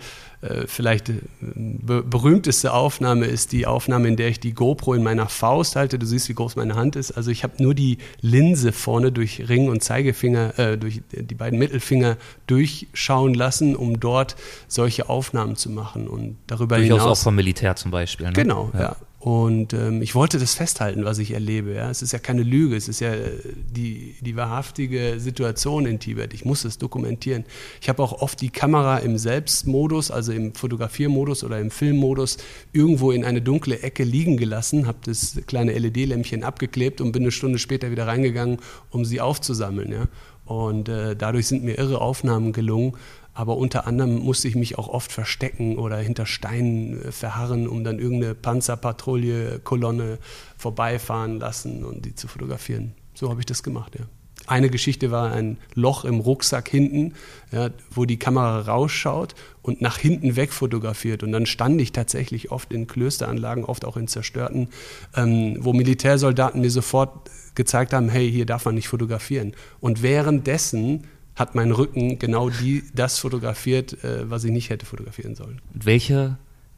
vielleicht 0.68 1.10
äh, 1.10 1.22
be 1.42 2.04
berühmteste 2.04 2.74
Aufnahme 2.74 3.26
ist 3.26 3.52
die 3.52 3.66
Aufnahme, 3.66 4.08
in 4.08 4.16
der 4.16 4.30
ich 4.30 4.40
die 4.40 4.54
GoPro 4.54 4.94
in 4.94 5.04
meiner 5.04 5.28
Faust 5.28 5.76
halte. 5.76 6.00
Du 6.00 6.06
siehst, 6.06 6.30
wie 6.30 6.34
groß 6.34 6.56
meine 6.56 6.76
Hand 6.76 6.96
ist. 6.96 7.12
Also 7.12 7.32
ich 7.32 7.44
habe 7.44 7.62
nur 7.62 7.74
die 7.74 7.98
Linse 8.22 8.72
vorne 8.72 9.12
durch 9.12 9.48
Ring 9.48 9.70
und 9.70 9.84
Zeigefinger, 9.84 10.58
äh, 10.60 10.78
durch 10.78 11.02
die 11.12 11.36
beiden 11.36 11.60
Mittelfinger 11.60 12.18
durchschauen 12.48 13.34
lassen, 13.34 13.76
um 13.76 14.00
dort 14.00 14.36
solche 14.68 15.10
Aufnahmen 15.10 15.56
zu 15.56 15.70
machen. 15.70 16.08
Und 16.08 16.38
darüber 16.48 16.78
Durchaus 16.78 17.02
hinaus 17.02 17.20
auch 17.20 17.24
vom 17.24 17.36
Militär 17.36 17.76
zum 17.76 17.92
Beispiel. 17.92 18.28
Ne? 18.28 18.34
Genau, 18.34 18.72
ja. 18.74 18.80
ja. 18.80 18.96
Und 19.26 19.74
ähm, 19.74 20.04
ich 20.04 20.14
wollte 20.14 20.38
das 20.38 20.54
festhalten, 20.54 21.04
was 21.04 21.18
ich 21.18 21.32
erlebe. 21.32 21.74
Ja? 21.74 21.90
Es 21.90 22.04
ist 22.04 22.14
ja 22.14 22.20
keine 22.20 22.44
Lüge, 22.44 22.76
es 22.76 22.88
ist 22.88 23.00
ja 23.00 23.12
äh, 23.12 23.32
die, 23.72 24.14
die 24.22 24.36
wahrhaftige 24.36 25.16
Situation 25.18 25.88
in 25.88 26.00
Tibet. 26.00 26.36
Ich 26.36 26.46
muss 26.46 26.64
es 26.64 26.78
dokumentieren. 26.78 27.44
Ich 27.82 27.90
habe 27.90 28.04
auch 28.04 28.22
oft 28.22 28.40
die 28.40 28.52
Kamera 28.52 29.00
im 29.00 29.18
Selbstmodus, 29.18 30.12
also 30.12 30.32
im 30.32 30.54
Fotografiermodus 30.54 31.44
oder 31.44 31.60
im 31.60 31.72
Filmmodus, 31.72 32.38
irgendwo 32.72 33.12
in 33.12 33.26
eine 33.26 33.42
dunkle 33.42 33.80
Ecke 33.80 34.04
liegen 34.04 34.38
gelassen, 34.38 34.86
habe 34.86 35.00
das 35.04 35.40
kleine 35.48 35.74
LED-Lämpchen 35.74 36.44
abgeklebt 36.44 37.02
und 37.02 37.12
bin 37.12 37.24
eine 37.24 37.32
Stunde 37.32 37.58
später 37.58 37.90
wieder 37.90 38.06
reingegangen, 38.06 38.60
um 38.92 39.06
sie 39.06 39.22
aufzusammeln. 39.22 39.92
Ja? 39.92 40.08
Und 40.46 40.88
äh, 40.88 41.16
dadurch 41.16 41.48
sind 41.48 41.64
mir 41.64 41.80
irre 41.80 42.00
Aufnahmen 42.00 42.54
gelungen. 42.54 42.94
Aber 43.36 43.58
unter 43.58 43.86
anderem 43.86 44.16
musste 44.16 44.48
ich 44.48 44.56
mich 44.56 44.78
auch 44.78 44.88
oft 44.88 45.12
verstecken 45.12 45.78
oder 45.78 45.98
hinter 45.98 46.26
Steinen 46.26 47.04
äh, 47.04 47.12
verharren, 47.12 47.68
um 47.68 47.84
dann 47.84 48.00
irgendeine 48.00 48.34
Panzerpatrouille, 48.34 49.60
Kolonne 49.60 50.18
vorbeifahren 50.58 51.40
lassen 51.40 51.84
und 51.84 52.06
die 52.06 52.16
zu 52.16 52.28
fotografieren. 52.28 52.94
So 53.14 53.30
habe 53.30 53.42
ich 53.42 53.46
das 53.46 53.62
gemacht, 53.62 53.96
ja. 54.00 54.06
Eine 54.48 54.70
Geschichte 54.70 55.10
war 55.10 55.32
ein 55.32 55.58
Loch 55.74 56.06
im 56.06 56.20
Rucksack 56.20 56.70
hinten, 56.70 57.14
ja, 57.52 57.72
wo 57.90 58.06
die 58.06 58.20
Kamera 58.20 58.60
rausschaut 58.62 59.34
und 59.64 59.82
nach 59.82 59.98
hinten 59.98 60.36
weg 60.36 60.54
fotografiert. 60.54 61.24
Und 61.24 61.32
dann 61.32 61.48
stand 61.48 61.82
ich 61.82 61.92
tatsächlich 61.94 62.52
oft 62.52 62.72
in 62.72 62.86
Klösteranlagen, 62.86 63.66
oft 63.66 63.86
auch 63.86 63.98
in 63.98 64.08
zerstörten, 64.08 64.70
ähm, 65.16 65.58
wo 65.62 65.74
Militärsoldaten 65.74 66.62
mir 66.62 66.70
sofort 66.70 67.32
gezeigt 67.56 67.92
haben, 67.94 68.08
hey, 68.08 68.32
hier 68.32 68.46
darf 68.46 68.66
man 68.66 68.76
nicht 68.76 68.88
fotografieren. 68.88 69.54
Und 69.80 70.04
währenddessen 70.04 71.06
hat 71.36 71.56
mein 71.56 71.72
Rücken 71.72 72.18
genau 72.20 72.50
die, 72.50 72.84
das 72.94 73.20
fotografiert, 73.20 74.04
äh, 74.04 74.30
was 74.30 74.44
ich 74.44 74.52
nicht 74.52 74.70
hätte 74.70 74.86
fotografieren 74.86 75.36
sollen. 75.36 75.62
Welche 75.74 76.38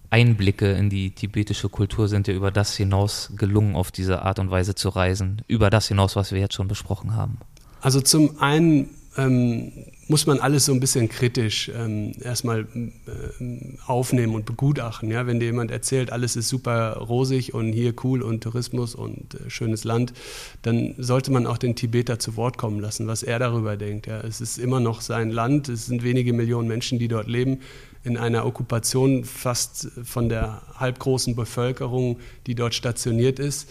Einblicke 0.09 0.71
in 0.71 0.89
die 0.89 1.11
tibetische 1.11 1.69
Kultur 1.69 2.07
sind 2.07 2.27
dir 2.27 2.33
über 2.33 2.51
das 2.51 2.75
hinaus 2.75 3.31
gelungen, 3.35 3.75
auf 3.75 3.91
diese 3.91 4.21
Art 4.23 4.39
und 4.39 4.49
Weise 4.49 4.73
zu 4.73 4.89
reisen? 4.89 5.41
Über 5.47 5.69
das 5.69 5.87
hinaus, 5.87 6.15
was 6.15 6.31
wir 6.31 6.39
jetzt 6.39 6.55
schon 6.55 6.67
besprochen 6.67 7.15
haben? 7.15 7.37
Also 7.81 8.01
zum 8.01 8.39
einen 8.39 8.89
ähm, 9.17 9.71
muss 10.07 10.25
man 10.25 10.39
alles 10.39 10.65
so 10.65 10.73
ein 10.73 10.79
bisschen 10.79 11.09
kritisch 11.09 11.69
ähm, 11.75 12.13
erstmal 12.21 12.61
äh, 12.61 13.77
aufnehmen 13.85 14.35
und 14.35 14.45
begutachten. 14.45 15.11
Ja? 15.11 15.27
Wenn 15.27 15.39
dir 15.39 15.47
jemand 15.47 15.71
erzählt, 15.71 16.11
alles 16.11 16.35
ist 16.35 16.49
super 16.49 16.97
rosig 16.97 17.53
und 17.53 17.73
hier 17.73 17.93
cool 18.03 18.21
und 18.21 18.41
Tourismus 18.41 18.95
und 18.95 19.35
äh, 19.35 19.49
schönes 19.49 19.83
Land, 19.83 20.13
dann 20.61 20.95
sollte 20.97 21.31
man 21.31 21.45
auch 21.45 21.57
den 21.57 21.75
Tibeter 21.75 22.19
zu 22.19 22.37
Wort 22.37 22.57
kommen 22.57 22.79
lassen, 22.79 23.07
was 23.07 23.23
er 23.23 23.39
darüber 23.39 23.75
denkt. 23.75 24.07
Ja? 24.07 24.21
Es 24.21 24.39
ist 24.41 24.57
immer 24.57 24.79
noch 24.79 25.01
sein 25.01 25.31
Land, 25.31 25.69
es 25.69 25.87
sind 25.87 26.03
wenige 26.03 26.33
Millionen 26.33 26.67
Menschen, 26.67 26.99
die 26.99 27.07
dort 27.07 27.27
leben, 27.27 27.59
in 28.03 28.15
einer 28.15 28.45
Okkupation 28.45 29.25
fast 29.25 29.89
von 30.03 30.29
der 30.29 30.61
halbgroßen 30.75 31.35
Bevölkerung, 31.35 32.19
die 32.45 32.55
dort 32.55 32.73
stationiert 32.73 33.39
ist 33.39 33.67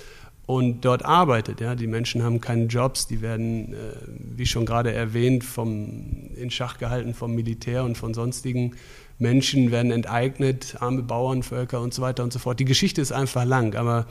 und 0.47 0.85
dort 0.85 1.05
arbeitet. 1.05 1.61
Ja. 1.61 1.75
Die 1.75 1.89
Menschen 1.89 2.23
haben 2.23 2.41
keine 2.41 2.67
Jobs, 2.67 3.07
die 3.07 3.21
werden, 3.21 3.75
äh, 3.75 3.77
wie 4.37 4.47
schon 4.47 4.65
gerade 4.65 4.93
erwähnt, 4.93 5.45
vom, 5.45 6.31
in 6.37 6.51
Schach 6.51 6.79
gehalten 6.79 7.15
vom 7.15 7.35
Militär 7.35 7.85
und 7.85 7.99
von 7.99 8.15
sonstigen 8.15 8.77
Menschen, 9.19 9.71
werden 9.71 9.91
enteignet, 9.91 10.77
arme 10.81 11.03
Bauernvölker 11.03 11.81
und 11.81 11.93
so 11.93 12.03
weiter 12.03 12.23
und 12.23 12.33
so 12.33 12.39
fort. 12.39 12.61
Die 12.61 12.65
Geschichte 12.65 13.01
ist 13.01 13.13
einfach 13.13 13.45
lang, 13.45 13.75
aber 13.75 14.07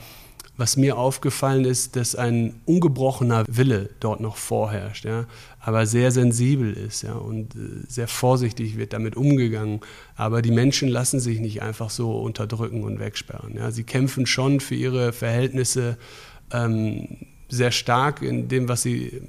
was 0.56 0.76
mir 0.76 0.96
aufgefallen 0.96 1.64
ist, 1.64 1.96
dass 1.96 2.16
ein 2.16 2.60
ungebrochener 2.64 3.44
Wille 3.46 3.90
dort 4.00 4.20
noch 4.20 4.36
vorherrscht, 4.36 5.04
ja, 5.04 5.26
aber 5.66 5.84
sehr 5.84 6.12
sensibel 6.12 6.72
ist 6.72 7.02
ja, 7.02 7.14
und 7.14 7.56
äh, 7.56 7.58
sehr 7.88 8.06
vorsichtig 8.06 8.76
wird 8.76 8.92
damit 8.92 9.16
umgegangen. 9.16 9.80
Aber 10.14 10.40
die 10.40 10.52
Menschen 10.52 10.88
lassen 10.88 11.18
sich 11.18 11.40
nicht 11.40 11.60
einfach 11.60 11.90
so 11.90 12.16
unterdrücken 12.20 12.84
und 12.84 13.00
wegsperren. 13.00 13.56
Ja. 13.56 13.72
Sie 13.72 13.82
kämpfen 13.82 14.26
schon 14.26 14.60
für 14.60 14.76
ihre 14.76 15.12
Verhältnisse 15.12 15.98
ähm, 16.52 17.16
sehr 17.48 17.72
stark 17.72 18.22
in 18.22 18.46
dem, 18.46 18.68
was 18.68 18.82
sie 18.82 19.20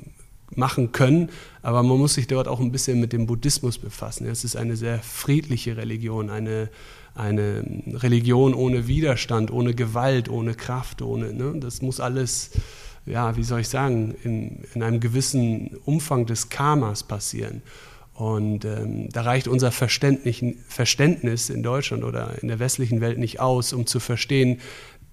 machen 0.54 0.92
können, 0.92 1.30
aber 1.64 1.82
man 1.82 1.98
muss 1.98 2.14
sich 2.14 2.28
dort 2.28 2.48
auch 2.48 2.60
ein 2.60 2.72
bisschen 2.72 3.00
mit 3.00 3.14
dem 3.14 3.26
Buddhismus 3.26 3.80
befassen. 3.80 4.28
Es 4.28 4.44
ist 4.44 4.56
eine 4.56 4.76
sehr 4.76 5.00
friedliche 5.00 5.76
Religion, 5.76 6.30
eine 6.30 6.70
eine 7.16 7.64
Religion 7.94 8.54
ohne 8.54 8.88
Widerstand, 8.88 9.50
ohne 9.50 9.74
Gewalt, 9.74 10.30
ohne 10.30 10.54
Kraft, 10.54 11.02
ohne, 11.02 11.34
ne? 11.34 11.56
das 11.60 11.82
muss 11.82 12.00
alles, 12.00 12.52
ja, 13.08 13.36
wie 13.38 13.44
soll 13.44 13.62
ich 13.62 13.70
sagen, 13.70 14.16
in, 14.24 14.64
in 14.74 14.84
einem 14.84 15.00
gewissen 15.00 15.78
Umfang 15.86 16.26
des 16.26 16.50
Karmas 16.50 17.04
passieren. 17.04 17.62
Und 18.14 18.66
ähm, 18.66 19.10
da 19.10 19.22
reicht 19.22 19.48
unser 19.48 19.72
Verständnis 19.72 21.50
in 21.50 21.64
Deutschland 21.64 22.04
oder 22.04 22.42
in 22.42 22.48
der 22.48 22.60
westlichen 22.60 23.00
Welt 23.00 23.20
nicht 23.20 23.40
aus, 23.40 23.74
um 23.74 23.86
zu 23.86 24.00
verstehen, 24.00 24.60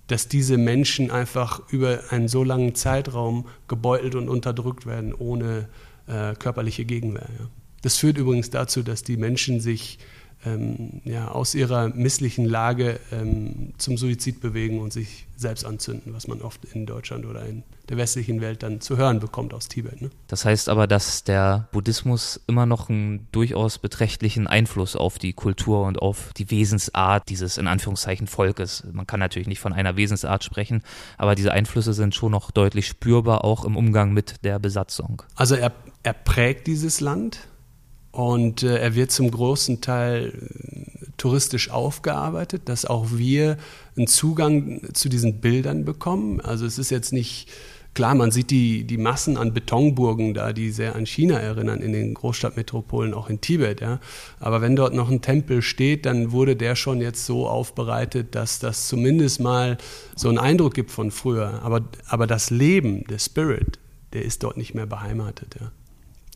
dass 0.06 0.28
diese 0.28 0.58
Menschen 0.58 1.10
einfach 1.10 1.60
über 1.70 2.00
einen 2.10 2.28
so 2.28 2.44
langen 2.44 2.74
Zeitraum 2.74 3.46
gebeutelt 3.68 4.14
und 4.14 4.28
unterdrückt 4.28 4.86
werden, 4.86 5.14
ohne 5.14 5.68
äh, 6.06 6.34
körperliche 6.34 6.84
Gegenwehr. 6.84 7.28
Ja. 7.38 7.46
Das 7.82 7.98
führt 7.98 8.16
übrigens 8.16 8.50
dazu, 8.50 8.82
dass 8.82 9.02
die 9.02 9.16
Menschen 9.16 9.60
sich 9.60 9.98
ähm, 10.44 11.00
ja, 11.04 11.28
aus 11.28 11.54
ihrer 11.54 11.88
misslichen 11.88 12.44
Lage 12.44 13.00
ähm, 13.12 13.72
zum 13.78 13.96
Suizid 13.96 14.40
bewegen 14.40 14.80
und 14.80 14.92
sich 14.92 15.26
selbst 15.36 15.64
anzünden, 15.64 16.14
was 16.14 16.28
man 16.28 16.42
oft 16.42 16.64
in 16.64 16.86
Deutschland 16.86 17.26
oder 17.26 17.44
in 17.44 17.64
der 17.88 17.96
westlichen 17.96 18.40
Welt 18.40 18.62
dann 18.62 18.80
zu 18.80 18.96
hören 18.96 19.20
bekommt 19.20 19.52
aus 19.52 19.68
Tibet. 19.68 20.00
Ne? 20.00 20.10
Das 20.28 20.44
heißt 20.44 20.68
aber, 20.68 20.86
dass 20.86 21.24
der 21.24 21.68
Buddhismus 21.72 22.40
immer 22.46 22.66
noch 22.66 22.88
einen 22.88 23.26
durchaus 23.32 23.78
beträchtlichen 23.78 24.46
Einfluss 24.46 24.96
auf 24.96 25.18
die 25.18 25.32
Kultur 25.32 25.84
und 25.84 26.00
auf 26.00 26.32
die 26.34 26.50
Wesensart 26.50 27.28
dieses 27.28 27.58
in 27.58 27.66
Anführungszeichen 27.66 28.26
Volkes. 28.26 28.84
Man 28.92 29.06
kann 29.06 29.20
natürlich 29.20 29.48
nicht 29.48 29.60
von 29.60 29.72
einer 29.72 29.96
Wesensart 29.96 30.44
sprechen, 30.44 30.82
aber 31.18 31.34
diese 31.34 31.52
Einflüsse 31.52 31.92
sind 31.92 32.14
schon 32.14 32.32
noch 32.32 32.50
deutlich 32.50 32.86
spürbar, 32.86 33.44
auch 33.44 33.64
im 33.64 33.76
Umgang 33.76 34.12
mit 34.12 34.44
der 34.44 34.58
Besatzung. 34.58 35.22
Also 35.34 35.54
er, 35.54 35.72
er 36.02 36.14
prägt 36.14 36.66
dieses 36.66 37.00
Land 37.00 37.40
und 38.14 38.62
äh, 38.62 38.78
er 38.78 38.94
wird 38.94 39.10
zum 39.10 39.28
großen 39.28 39.80
Teil 39.80 40.32
äh, 40.32 41.06
touristisch 41.16 41.70
aufgearbeitet, 41.70 42.62
dass 42.66 42.84
auch 42.84 43.08
wir 43.10 43.56
einen 43.96 44.06
Zugang 44.06 44.82
zu 44.92 45.08
diesen 45.08 45.40
Bildern 45.40 45.84
bekommen. 45.84 46.40
Also 46.40 46.64
es 46.64 46.78
ist 46.78 46.90
jetzt 46.90 47.12
nicht 47.12 47.48
klar, 47.92 48.14
man 48.14 48.30
sieht 48.30 48.52
die, 48.52 48.84
die 48.84 48.98
Massen 48.98 49.36
an 49.36 49.52
Betonburgen 49.52 50.32
da, 50.32 50.52
die 50.52 50.70
sehr 50.70 50.94
an 50.94 51.06
China 51.06 51.40
erinnern, 51.40 51.80
in 51.80 51.92
den 51.92 52.14
Großstadtmetropolen, 52.14 53.14
auch 53.14 53.28
in 53.28 53.40
Tibet. 53.40 53.80
Ja. 53.80 53.98
Aber 54.38 54.60
wenn 54.60 54.76
dort 54.76 54.94
noch 54.94 55.10
ein 55.10 55.20
Tempel 55.20 55.60
steht, 55.60 56.06
dann 56.06 56.30
wurde 56.30 56.54
der 56.54 56.76
schon 56.76 57.00
jetzt 57.00 57.26
so 57.26 57.48
aufbereitet, 57.48 58.36
dass 58.36 58.60
das 58.60 58.86
zumindest 58.86 59.40
mal 59.40 59.76
so 60.14 60.28
einen 60.28 60.38
Eindruck 60.38 60.74
gibt 60.74 60.92
von 60.92 61.10
früher. 61.10 61.62
Aber, 61.64 61.80
aber 62.06 62.28
das 62.28 62.50
Leben, 62.50 63.02
der 63.08 63.18
Spirit, 63.18 63.80
der 64.12 64.24
ist 64.24 64.44
dort 64.44 64.56
nicht 64.56 64.72
mehr 64.72 64.86
beheimatet. 64.86 65.56
Ja. 65.60 65.72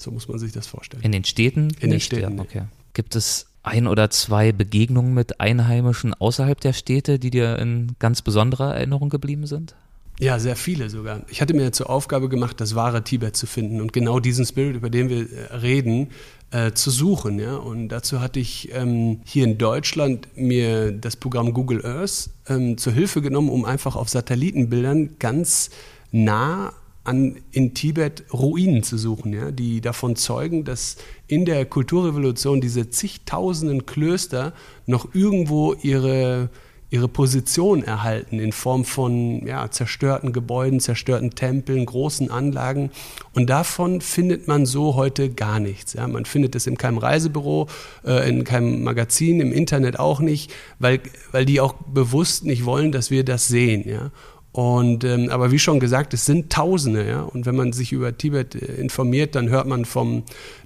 So 0.00 0.10
muss 0.10 0.28
man 0.28 0.38
sich 0.38 0.52
das 0.52 0.66
vorstellen. 0.66 1.02
In 1.02 1.12
den 1.12 1.24
Städten? 1.24 1.70
In 1.80 1.90
nicht, 1.90 2.10
den 2.10 2.18
Städten. 2.18 2.36
Ja, 2.36 2.42
okay. 2.42 2.62
Gibt 2.94 3.16
es 3.16 3.46
ein 3.62 3.86
oder 3.86 4.10
zwei 4.10 4.52
Begegnungen 4.52 5.14
mit 5.14 5.40
Einheimischen 5.40 6.14
außerhalb 6.14 6.60
der 6.60 6.72
Städte, 6.72 7.18
die 7.18 7.30
dir 7.30 7.58
in 7.58 7.96
ganz 7.98 8.22
besonderer 8.22 8.74
Erinnerung 8.74 9.10
geblieben 9.10 9.46
sind? 9.46 9.74
Ja, 10.20 10.40
sehr 10.40 10.56
viele 10.56 10.90
sogar. 10.90 11.22
Ich 11.28 11.40
hatte 11.40 11.54
mir 11.54 11.70
zur 11.70 11.88
Aufgabe 11.88 12.28
gemacht, 12.28 12.60
das 12.60 12.74
wahre 12.74 13.04
Tibet 13.04 13.36
zu 13.36 13.46
finden 13.46 13.80
und 13.80 13.92
genau 13.92 14.18
diesen 14.18 14.44
Spirit, 14.44 14.74
über 14.74 14.90
den 14.90 15.08
wir 15.08 15.30
äh, 15.30 15.54
reden, 15.54 16.08
äh, 16.50 16.72
zu 16.72 16.90
suchen. 16.90 17.38
Ja? 17.38 17.56
Und 17.56 17.88
dazu 17.90 18.20
hatte 18.20 18.40
ich 18.40 18.74
ähm, 18.74 19.20
hier 19.24 19.44
in 19.44 19.58
Deutschland 19.58 20.26
mir 20.34 20.90
das 20.90 21.14
Programm 21.14 21.52
Google 21.52 21.86
Earth 21.86 22.30
ähm, 22.48 22.78
zur 22.78 22.92
Hilfe 22.92 23.22
genommen, 23.22 23.48
um 23.48 23.64
einfach 23.64 23.94
auf 23.94 24.08
Satellitenbildern 24.08 25.18
ganz 25.20 25.70
nah 26.10 26.72
an, 27.08 27.36
in 27.50 27.74
Tibet 27.74 28.24
Ruinen 28.32 28.82
zu 28.82 28.98
suchen, 28.98 29.32
ja, 29.32 29.50
die 29.50 29.80
davon 29.80 30.14
zeugen, 30.14 30.64
dass 30.64 30.96
in 31.26 31.46
der 31.46 31.64
Kulturrevolution 31.64 32.60
diese 32.60 32.90
zigtausenden 32.90 33.86
Klöster 33.86 34.52
noch 34.86 35.14
irgendwo 35.14 35.74
ihre, 35.74 36.50
ihre 36.90 37.08
Position 37.08 37.82
erhalten 37.82 38.38
in 38.38 38.52
Form 38.52 38.84
von 38.84 39.46
ja, 39.46 39.70
zerstörten 39.70 40.34
Gebäuden, 40.34 40.80
zerstörten 40.80 41.30
Tempeln, 41.30 41.86
großen 41.86 42.30
Anlagen. 42.30 42.90
Und 43.32 43.48
davon 43.48 44.02
findet 44.02 44.46
man 44.46 44.66
so 44.66 44.94
heute 44.94 45.30
gar 45.30 45.60
nichts. 45.60 45.94
Ja. 45.94 46.06
Man 46.08 46.26
findet 46.26 46.54
es 46.56 46.66
in 46.66 46.76
keinem 46.76 46.98
Reisebüro, 46.98 47.68
äh, 48.04 48.28
in 48.28 48.44
keinem 48.44 48.84
Magazin, 48.84 49.40
im 49.40 49.52
Internet 49.52 49.98
auch 49.98 50.20
nicht, 50.20 50.52
weil, 50.78 51.00
weil 51.32 51.46
die 51.46 51.60
auch 51.60 51.72
bewusst 51.72 52.44
nicht 52.44 52.66
wollen, 52.66 52.92
dass 52.92 53.10
wir 53.10 53.24
das 53.24 53.48
sehen. 53.48 53.88
Ja. 53.88 54.10
Und, 54.58 55.04
ähm, 55.04 55.30
aber 55.30 55.52
wie 55.52 55.58
schon 55.60 55.78
gesagt, 55.78 56.12
es 56.14 56.26
sind 56.26 56.50
Tausende. 56.50 57.06
Ja? 57.06 57.22
Und 57.22 57.46
wenn 57.46 57.54
man 57.54 57.72
sich 57.72 57.92
über 57.92 58.18
Tibet 58.18 58.56
äh, 58.56 58.74
informiert, 58.80 59.36
dann 59.36 59.50
hört 59.50 59.68
man 59.68 59.84
von 59.84 60.24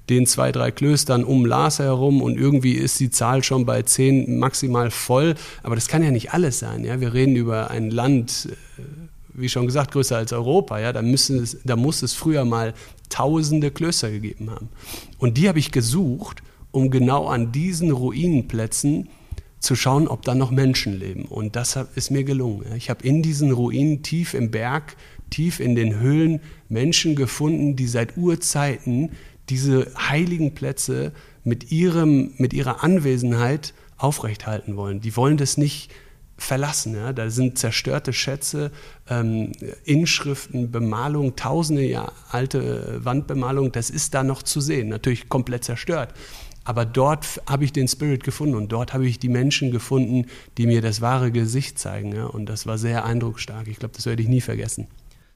den 0.08 0.24
zwei, 0.24 0.50
drei 0.50 0.70
Klöstern 0.70 1.24
um 1.24 1.44
Lhasa 1.44 1.84
herum 1.84 2.22
und 2.22 2.38
irgendwie 2.38 2.72
ist 2.72 3.00
die 3.00 3.10
Zahl 3.10 3.44
schon 3.44 3.66
bei 3.66 3.82
zehn 3.82 4.38
maximal 4.38 4.90
voll. 4.90 5.34
Aber 5.62 5.74
das 5.74 5.88
kann 5.88 6.02
ja 6.02 6.10
nicht 6.10 6.32
alles 6.32 6.58
sein. 6.58 6.86
Ja? 6.86 7.02
Wir 7.02 7.12
reden 7.12 7.36
über 7.36 7.70
ein 7.70 7.90
Land, 7.90 8.48
äh, 8.78 8.82
wie 9.34 9.50
schon 9.50 9.66
gesagt, 9.66 9.92
größer 9.92 10.16
als 10.16 10.32
Europa. 10.32 10.80
Ja? 10.80 10.94
Da, 10.94 11.02
müssen 11.02 11.42
es, 11.42 11.58
da 11.62 11.76
muss 11.76 12.00
es 12.00 12.14
früher 12.14 12.46
mal 12.46 12.72
tausende 13.10 13.70
Klöster 13.70 14.10
gegeben 14.10 14.50
haben. 14.50 14.70
Und 15.18 15.36
die 15.36 15.50
habe 15.50 15.58
ich 15.58 15.70
gesucht, 15.70 16.42
um 16.70 16.90
genau 16.90 17.26
an 17.26 17.52
diesen 17.52 17.90
Ruinenplätzen 17.90 19.10
zu 19.62 19.76
schauen, 19.76 20.08
ob 20.08 20.22
da 20.22 20.34
noch 20.34 20.50
Menschen 20.50 20.98
leben. 20.98 21.24
Und 21.24 21.56
das 21.56 21.78
ist 21.94 22.10
mir 22.10 22.24
gelungen. 22.24 22.66
Ich 22.76 22.90
habe 22.90 23.06
in 23.06 23.22
diesen 23.22 23.52
Ruinen 23.52 24.02
tief 24.02 24.34
im 24.34 24.50
Berg, 24.50 24.96
tief 25.30 25.60
in 25.60 25.74
den 25.74 26.00
Höhlen 26.00 26.40
Menschen 26.68 27.14
gefunden, 27.14 27.76
die 27.76 27.86
seit 27.86 28.16
Urzeiten 28.16 29.12
diese 29.48 29.90
heiligen 29.96 30.54
Plätze 30.54 31.12
mit, 31.44 31.70
ihrem, 31.70 32.32
mit 32.36 32.52
ihrer 32.52 32.82
Anwesenheit 32.82 33.72
aufrechthalten 33.96 34.76
wollen. 34.76 35.00
Die 35.00 35.16
wollen 35.16 35.36
das 35.36 35.56
nicht 35.56 35.90
verlassen. 36.36 36.96
Ja? 36.96 37.12
Da 37.12 37.30
sind 37.30 37.56
zerstörte 37.56 38.12
Schätze, 38.12 38.72
ähm, 39.08 39.52
Inschriften, 39.84 40.72
Bemalung, 40.72 41.36
tausende 41.36 41.84
Jahre 41.84 42.12
alte 42.30 43.04
Wandbemalung, 43.04 43.70
das 43.70 43.90
ist 43.90 44.14
da 44.14 44.24
noch 44.24 44.42
zu 44.42 44.60
sehen. 44.60 44.88
Natürlich 44.88 45.28
komplett 45.28 45.64
zerstört. 45.64 46.14
Aber 46.64 46.84
dort 46.84 47.42
habe 47.48 47.64
ich 47.64 47.72
den 47.72 47.88
Spirit 47.88 48.22
gefunden 48.22 48.54
und 48.54 48.70
dort 48.70 48.94
habe 48.94 49.06
ich 49.06 49.18
die 49.18 49.28
Menschen 49.28 49.70
gefunden, 49.70 50.26
die 50.58 50.66
mir 50.66 50.80
das 50.80 51.00
wahre 51.00 51.32
Gesicht 51.32 51.78
zeigen. 51.78 52.14
Ja? 52.14 52.26
Und 52.26 52.46
das 52.46 52.66
war 52.66 52.78
sehr 52.78 53.04
eindrucksstark. 53.04 53.66
Ich 53.68 53.78
glaube, 53.78 53.94
das 53.96 54.06
werde 54.06 54.22
ich 54.22 54.28
nie 54.28 54.40
vergessen. 54.40 54.86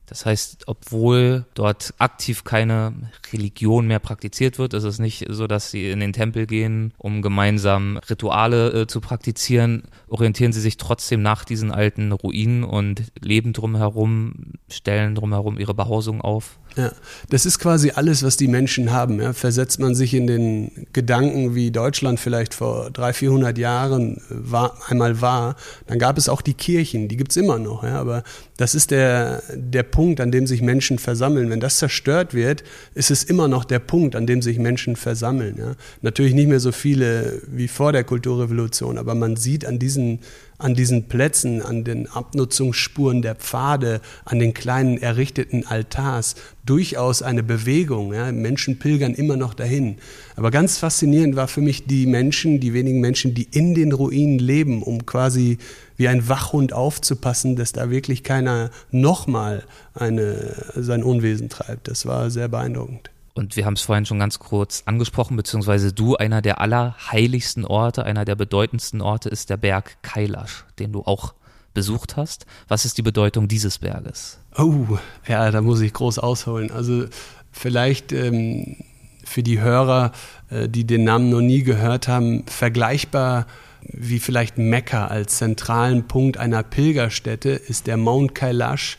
Das 0.07 0.25
heißt, 0.25 0.69
obwohl 0.69 1.45
dort 1.55 1.93
aktiv 1.99 2.45
keine 2.45 2.95
Religion 3.33 3.89
mehr 3.89 3.99
praktiziert 3.99 4.57
wird, 4.59 4.73
ist 4.73 4.85
es 4.85 5.01
nicht 5.01 5.27
so, 5.29 5.49
dass 5.49 5.73
sie 5.73 5.91
in 5.91 5.99
den 5.99 6.13
Tempel 6.13 6.47
gehen, 6.47 6.95
um 6.97 7.23
gemeinsam 7.23 7.99
Rituale 8.09 8.83
äh, 8.83 8.87
zu 8.87 9.01
praktizieren, 9.01 9.83
orientieren 10.09 10.53
sie 10.53 10.61
sich 10.61 10.77
trotzdem 10.77 11.23
nach 11.23 11.45
diesen 11.45 11.73
alten 11.73 12.13
Ruinen 12.13 12.63
und 12.63 13.03
leben 13.21 13.53
drumherum, 13.53 14.53
stellen 14.71 15.17
drumherum 15.17 15.59
ihre 15.59 15.75
Behausung 15.75 16.21
auf. 16.21 16.61
Ja, 16.77 16.93
das 17.31 17.47
ist 17.47 17.59
quasi 17.59 17.93
alles, 17.95 18.23
was 18.23 18.37
die 18.37 18.49
Menschen 18.49 18.93
haben. 18.93 19.19
Ja. 19.21 19.33
Versetzt 19.33 19.81
man 19.81 19.95
sich 19.95 20.13
in 20.13 20.27
den 20.27 20.87
Gedanken, 20.93 21.55
wie 21.55 21.71
Deutschland 21.71 22.21
vielleicht 22.21 22.53
vor 22.53 22.91
300, 22.91 23.17
400 23.17 23.59
Jahren 23.59 24.21
war, 24.29 24.77
einmal 24.89 25.23
war, 25.23 25.57
dann 25.87 25.99
gab 25.99 26.19
es 26.19 26.29
auch 26.29 26.43
die 26.43 26.53
Kirchen, 26.53 27.09
die 27.09 27.17
gibt 27.17 27.31
es 27.31 27.39
immer 27.39 27.59
noch. 27.59 27.83
Ja. 27.83 27.99
Aber 27.99 28.25
das 28.59 28.75
ist 28.75 28.91
der, 28.91 29.43
der 29.55 29.85
Punkt, 29.85 30.21
an 30.21 30.31
dem 30.31 30.47
sich 30.47 30.61
Menschen 30.61 30.99
versammeln. 30.99 31.49
Wenn 31.49 31.61
das 31.61 31.79
zerstört 31.79 32.35
wird, 32.35 32.63
ist 32.95 33.11
es 33.11 33.25
immer 33.25 33.49
noch 33.49 33.65
der 33.65 33.79
Punkt, 33.79 34.15
an 34.15 34.27
dem 34.27 34.43
sich 34.43 34.59
Menschen 34.59 34.97
versammeln. 34.97 35.57
Ja? 35.59 35.75
Natürlich 36.03 36.35
nicht 36.35 36.49
mehr 36.49 36.61
so 36.61 36.73
viele 36.73 37.41
wie 37.47 37.69
vor 37.69 37.93
der 37.93 38.05
Kulturrevolution, 38.05 38.99
aber 38.99 39.15
man 39.15 39.37
sieht 39.37 39.65
an 39.65 39.79
diesen 39.79 40.21
an 40.59 40.75
diesen 40.75 41.09
Plätzen, 41.09 41.63
an 41.63 41.85
den 41.85 42.09
Abnutzungsspuren 42.09 43.23
der 43.23 43.35
Pfade, 43.35 44.01
an 44.25 44.39
den 44.39 44.55
kleinen 44.55 44.99
errichteten 44.99 45.67
Altars 45.67 46.35
durchaus 46.65 47.23
eine 47.23 47.43
Bewegung. 47.43 48.13
Ja. 48.13 48.33
Menschen 48.33 48.79
pilgern 48.79 49.15
immer 49.15 49.37
noch 49.37 49.55
dahin. 49.55 49.97
Aber 50.35 50.51
ganz 50.51 50.79
faszinierend 50.79 51.37
war 51.37 51.49
für 51.49 51.61
mich 51.61 51.87
die 51.87 52.07
Menschen, 52.07 52.61
die 52.61 52.73
wenigen 52.75 53.01
Menschen, 53.01 53.35
die 53.35 53.49
in 53.51 53.75
den 53.75 53.93
Ruinen 53.93 54.39
leben, 54.39 54.83
um 54.83 55.07
quasi 55.07 55.59
wie 55.97 56.09
ein 56.09 56.29
Wachhund 56.29 56.73
aufzupassen, 56.73 57.57
dass 57.57 57.73
da 57.73 57.91
wirklich 57.91 58.23
keiner 58.23 58.71
nochmal 58.91 59.65
sein 59.95 61.03
Unwesen 61.03 61.49
treibt. 61.49 61.89
Das 61.89 62.05
war 62.05 62.31
sehr 62.31 62.49
beeindruckend. 62.49 63.11
Und 63.37 63.55
wir 63.55 63.67
haben 63.67 63.75
es 63.75 63.83
vorhin 63.83 64.07
schon 64.07 64.19
ganz 64.19 64.39
kurz 64.39 64.83
angesprochen, 64.87 65.37
beziehungsweise 65.37 65.93
du, 65.93 66.17
einer 66.17 66.41
der 66.41 66.59
allerheiligsten 66.59 67.67
Orte, 67.67 68.05
einer 68.05 68.25
der 68.25 68.35
bedeutendsten 68.35 69.03
Orte 69.03 69.29
ist 69.29 69.51
der 69.51 69.59
Berg 69.59 69.99
Kailash, 70.01 70.65
den 70.79 70.93
du 70.93 71.03
auch 71.03 71.35
besucht 71.75 72.17
hast. 72.17 72.47
Was 72.67 72.87
ist 72.87 72.97
die 72.97 73.03
Bedeutung 73.03 73.47
dieses 73.47 73.77
Berges? 73.77 74.39
Oh, 74.57 74.99
ja, 75.29 75.51
da 75.51 75.61
muss 75.61 75.83
ich 75.83 75.93
groß 75.93 76.19
ausholen. 76.19 76.71
Also 76.71 77.05
vielleicht 77.53 78.11
ähm, 78.13 78.77
für 79.23 79.43
die 79.43 79.61
Hörer, 79.61 80.13
äh, 80.49 80.67
die 80.67 80.87
den 80.87 81.05
Namen 81.05 81.29
noch 81.29 81.43
nie 81.43 81.63
gehört 81.63 82.09
haben, 82.09 82.47
vergleichbar 82.47 83.47
wie 83.83 84.19
vielleicht 84.19 84.57
Mekka 84.57 85.09
als 85.09 85.37
zentralen 85.37 86.09
Punkt 86.09 86.39
einer 86.39 86.63
Pilgerstätte 86.63 87.51
ist 87.51 87.87
der 87.87 87.99
Mount 87.99 88.35
Kailash 88.35 88.97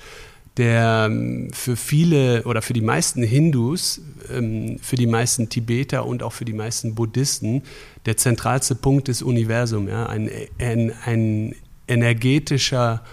der 0.58 1.08
ähm, 1.10 1.50
für 1.54 1.76
viele 1.76 2.44
oder 2.44 2.62
für 2.62 2.74
die 2.74 2.82
meisten 2.82 3.24
Hindus, 3.24 4.02
ähm, 4.32 4.80
für 4.82 4.96
die 4.96 5.08
meisten 5.08 5.50
Tibeter 5.50 6.06
und 6.06 6.24
auch 6.24 6.34
für 6.34 6.46
die 6.46 6.54
meisten 6.54 6.96
Buddhisten 6.96 7.64
der 8.06 8.18
zentralste 8.18 8.76
Punkt 8.76 9.08
des 9.08 9.22
Universums. 9.22 9.90
Ja? 9.90 10.08
Ein, 10.08 10.30
ein, 10.60 10.94
ein 11.06 11.56
energetischer 11.88 13.04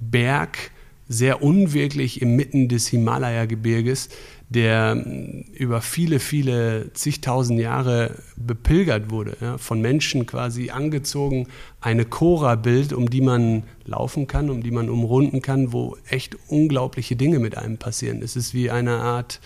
Berg, 0.00 0.70
sehr 1.08 1.42
unwirklich 1.42 2.22
inmitten 2.22 2.68
des 2.68 2.88
Himalaya-Gebirges, 2.88 4.08
der 4.52 4.92
hm, 4.92 5.44
über 5.52 5.80
viele, 5.80 6.18
viele 6.18 6.92
zigtausend 6.92 7.60
Jahre 7.60 8.16
bepilgert 8.36 9.10
wurde, 9.10 9.36
ja, 9.40 9.58
von 9.58 9.80
Menschen 9.80 10.26
quasi 10.26 10.70
angezogen, 10.70 11.48
eine 11.80 12.04
Chora-Bild, 12.04 12.92
um 12.92 13.10
die 13.10 13.20
man 13.20 13.64
laufen 13.84 14.26
kann, 14.26 14.50
um 14.50 14.62
die 14.62 14.70
man 14.70 14.88
umrunden 14.88 15.42
kann, 15.42 15.72
wo 15.72 15.96
echt 16.08 16.36
unglaubliche 16.48 17.16
Dinge 17.16 17.38
mit 17.38 17.56
einem 17.58 17.78
passieren. 17.78 18.22
Es 18.22 18.36
ist 18.36 18.54
wie 18.54 18.70
eine 18.70 18.98
Art 18.98 19.40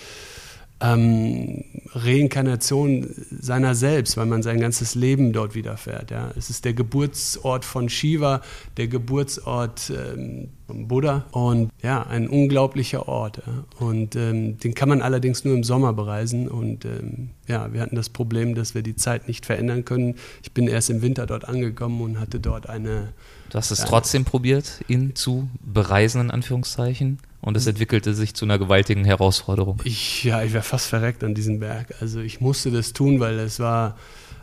ähm, 0.80 1.64
Reinkarnation 1.92 3.08
seiner 3.30 3.74
selbst, 3.74 4.16
weil 4.16 4.26
man 4.26 4.42
sein 4.42 4.60
ganzes 4.60 4.94
Leben 4.94 5.32
dort 5.32 5.54
wiederfährt. 5.54 6.10
Ja. 6.10 6.30
Es 6.36 6.50
ist 6.50 6.64
der 6.64 6.74
Geburtsort 6.74 7.64
von 7.64 7.88
Shiva, 7.88 8.42
der 8.76 8.88
Geburtsort 8.88 9.90
ähm, 9.90 10.50
von 10.66 10.88
Buddha 10.88 11.24
und 11.30 11.70
ja, 11.82 12.02
ein 12.02 12.28
unglaublicher 12.28 13.08
Ort. 13.08 13.42
Ja. 13.46 13.86
Und 13.86 14.16
ähm, 14.16 14.58
den 14.58 14.74
kann 14.74 14.90
man 14.90 15.00
allerdings 15.00 15.44
nur 15.44 15.54
im 15.54 15.64
Sommer 15.64 15.94
bereisen 15.94 16.48
und 16.48 16.84
ähm, 16.84 17.30
ja, 17.46 17.72
wir 17.72 17.80
hatten 17.80 17.96
das 17.96 18.10
Problem, 18.10 18.54
dass 18.54 18.74
wir 18.74 18.82
die 18.82 18.96
Zeit 18.96 19.28
nicht 19.28 19.46
verändern 19.46 19.84
können. 19.84 20.16
Ich 20.42 20.52
bin 20.52 20.68
erst 20.68 20.90
im 20.90 21.00
Winter 21.00 21.26
dort 21.26 21.48
angekommen 21.48 22.02
und 22.02 22.20
hatte 22.20 22.40
dort 22.40 22.68
eine 22.68 23.14
Du 23.50 23.58
hast 23.58 23.70
es 23.70 23.78
ja. 23.78 23.84
trotzdem 23.86 24.24
probiert, 24.24 24.80
ihn 24.88 25.14
zu 25.14 25.48
bereisen, 25.60 26.20
in 26.20 26.30
Anführungszeichen. 26.30 27.18
Und 27.46 27.56
es 27.56 27.68
entwickelte 27.68 28.12
sich 28.12 28.34
zu 28.34 28.44
einer 28.44 28.58
gewaltigen 28.58 29.04
Herausforderung. 29.04 29.80
Ich, 29.84 30.24
ja, 30.24 30.42
ich 30.42 30.52
wäre 30.52 30.64
fast 30.64 30.88
verreckt 30.88 31.22
an 31.22 31.32
diesem 31.32 31.60
Berg. 31.60 31.94
Also 32.00 32.18
ich 32.18 32.40
musste 32.40 32.72
das 32.72 32.92
tun, 32.92 33.20
weil 33.20 33.38
es 33.38 33.60
war 33.60 33.96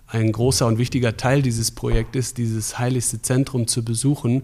ein 0.08 0.32
großer 0.32 0.66
und 0.66 0.78
wichtiger 0.78 1.18
Teil 1.18 1.42
dieses 1.42 1.72
Projektes, 1.72 2.34
dieses 2.34 2.80
heiligste 2.80 3.22
Zentrum 3.22 3.68
zu 3.68 3.84
besuchen. 3.84 4.44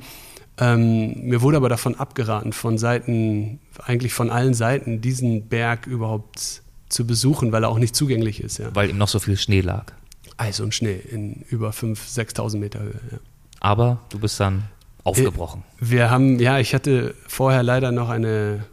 Ähm, 0.57 1.21
mir 1.21 1.41
wurde 1.41 1.55
aber 1.55 1.69
davon 1.69 1.95
abgeraten, 1.95 2.51
von 2.51 2.77
Seiten, 2.77 3.61
eigentlich 3.85 4.11
von 4.11 4.29
allen 4.29 4.53
Seiten, 4.53 4.99
diesen 4.99 5.47
Berg 5.47 5.87
überhaupt 5.87 6.61
zu 6.89 7.07
besuchen, 7.07 7.53
weil 7.53 7.63
er 7.63 7.69
auch 7.69 7.79
nicht 7.79 7.95
zugänglich 7.95 8.43
ist. 8.43 8.57
Ja. 8.57 8.75
Weil 8.75 8.89
ihm 8.89 8.97
noch 8.97 9.07
so 9.07 9.19
viel 9.19 9.37
Schnee 9.37 9.61
lag. 9.61 9.93
Eis 10.35 10.59
und 10.59 10.75
Schnee 10.75 10.99
in 11.09 11.45
über 11.47 11.69
5.000, 11.69 12.35
6.000 12.35 12.57
Meter 12.57 12.81
Höhe. 12.81 12.99
Ja. 13.09 13.19
Aber 13.61 14.01
du 14.09 14.19
bist 14.19 14.37
dann 14.41 14.65
aufgebrochen. 15.09 15.63
Wir 15.79 16.09
haben, 16.09 16.39
ja, 16.39 16.59
ich 16.59 16.73
hatte 16.73 17.15
vorher 17.27 17.63
leider 17.63 17.91
noch 17.91 18.09
eine, 18.09 18.65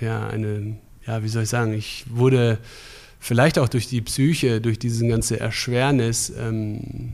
ja, 0.00 0.26
eine, 0.28 0.76
ja, 1.06 1.22
wie 1.22 1.28
soll 1.28 1.44
ich 1.44 1.48
sagen, 1.48 1.72
ich 1.72 2.04
wurde 2.08 2.58
vielleicht 3.20 3.58
auch 3.58 3.68
durch 3.68 3.88
die 3.88 4.00
Psyche, 4.00 4.60
durch 4.60 4.78
diese 4.78 5.06
ganze 5.06 5.40
Erschwernis 5.40 6.32
ähm, 6.38 7.12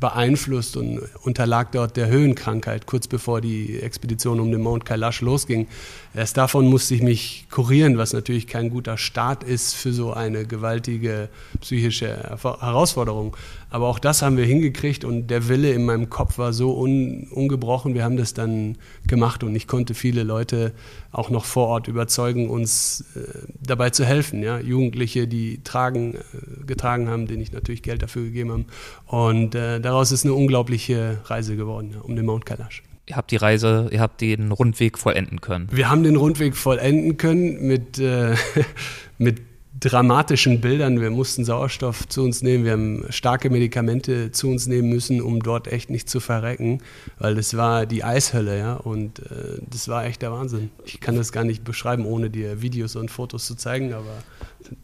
beeinflusst 0.00 0.76
und 0.76 1.00
unterlag 1.22 1.72
dort 1.72 1.96
der 1.96 2.08
Höhenkrankheit, 2.08 2.86
kurz 2.86 3.06
bevor 3.06 3.40
die 3.40 3.80
Expedition 3.80 4.40
um 4.40 4.50
den 4.50 4.62
Mount 4.62 4.84
Kailash 4.84 5.20
losging. 5.20 5.68
Erst 6.12 6.36
davon 6.36 6.66
musste 6.66 6.96
ich 6.96 7.02
mich 7.02 7.46
kurieren, 7.52 7.96
was 7.96 8.12
natürlich 8.12 8.48
kein 8.48 8.70
guter 8.70 8.98
Start 8.98 9.44
ist 9.44 9.74
für 9.74 9.92
so 9.92 10.12
eine 10.12 10.44
gewaltige 10.44 11.28
psychische 11.60 12.36
Herausforderung. 12.42 13.36
Aber 13.70 13.86
auch 13.86 14.00
das 14.00 14.20
haben 14.20 14.36
wir 14.36 14.44
hingekriegt 14.44 15.04
und 15.04 15.28
der 15.28 15.46
Wille 15.46 15.72
in 15.72 15.84
meinem 15.84 16.10
Kopf 16.10 16.36
war 16.36 16.52
so 16.52 16.76
un, 16.76 17.28
ungebrochen. 17.30 17.94
Wir 17.94 18.02
haben 18.02 18.16
das 18.16 18.34
dann 18.34 18.76
gemacht 19.06 19.44
und 19.44 19.54
ich 19.54 19.68
konnte 19.68 19.94
viele 19.94 20.24
Leute 20.24 20.72
auch 21.12 21.30
noch 21.30 21.44
vor 21.44 21.68
Ort 21.68 21.86
überzeugen, 21.86 22.50
uns 22.50 23.04
äh, 23.14 23.20
dabei 23.60 23.90
zu 23.90 24.04
helfen. 24.04 24.42
Ja? 24.42 24.58
Jugendliche, 24.58 25.28
die 25.28 25.62
tragen, 25.62 26.14
äh, 26.14 26.64
getragen 26.66 27.08
haben, 27.08 27.28
denen 27.28 27.42
ich 27.42 27.52
natürlich 27.52 27.84
Geld 27.84 28.02
dafür 28.02 28.24
gegeben 28.24 28.50
habe. 28.50 28.64
Und 29.06 29.54
äh, 29.54 29.80
daraus 29.80 30.10
ist 30.10 30.24
eine 30.24 30.34
unglaubliche 30.34 31.20
Reise 31.26 31.54
geworden 31.54 31.92
ja, 31.94 32.00
um 32.00 32.16
den 32.16 32.26
Mount 32.26 32.46
Kailash 32.46 32.82
ihr 33.10 33.16
habt 33.16 33.30
die 33.30 33.36
Reise, 33.36 33.88
ihr 33.90 34.00
habt 34.00 34.20
den 34.20 34.52
Rundweg 34.52 34.96
vollenden 34.96 35.40
können. 35.40 35.68
Wir 35.70 35.90
haben 35.90 36.02
den 36.02 36.16
Rundweg 36.16 36.56
vollenden 36.56 37.16
können 37.16 37.66
mit, 37.66 37.98
äh, 37.98 38.34
mit 39.18 39.42
dramatischen 39.78 40.60
Bildern. 40.60 41.00
Wir 41.00 41.10
mussten 41.10 41.44
Sauerstoff 41.44 42.06
zu 42.08 42.22
uns 42.22 42.42
nehmen, 42.42 42.64
wir 42.64 42.72
haben 42.72 43.04
starke 43.10 43.50
Medikamente 43.50 44.30
zu 44.30 44.48
uns 44.48 44.66
nehmen 44.66 44.88
müssen, 44.90 45.20
um 45.20 45.40
dort 45.40 45.68
echt 45.68 45.90
nicht 45.90 46.08
zu 46.08 46.20
verrecken, 46.20 46.82
weil 47.18 47.34
das 47.34 47.56
war 47.56 47.86
die 47.86 48.04
Eishölle, 48.04 48.58
ja, 48.58 48.74
und 48.74 49.18
äh, 49.20 49.58
das 49.68 49.88
war 49.88 50.04
echt 50.04 50.22
der 50.22 50.32
Wahnsinn. 50.32 50.70
Ich 50.84 51.00
kann 51.00 51.16
das 51.16 51.32
gar 51.32 51.44
nicht 51.44 51.64
beschreiben, 51.64 52.04
ohne 52.04 52.30
dir 52.30 52.62
Videos 52.62 52.94
und 52.94 53.10
Fotos 53.10 53.46
zu 53.46 53.56
zeigen, 53.56 53.92
aber 53.92 54.22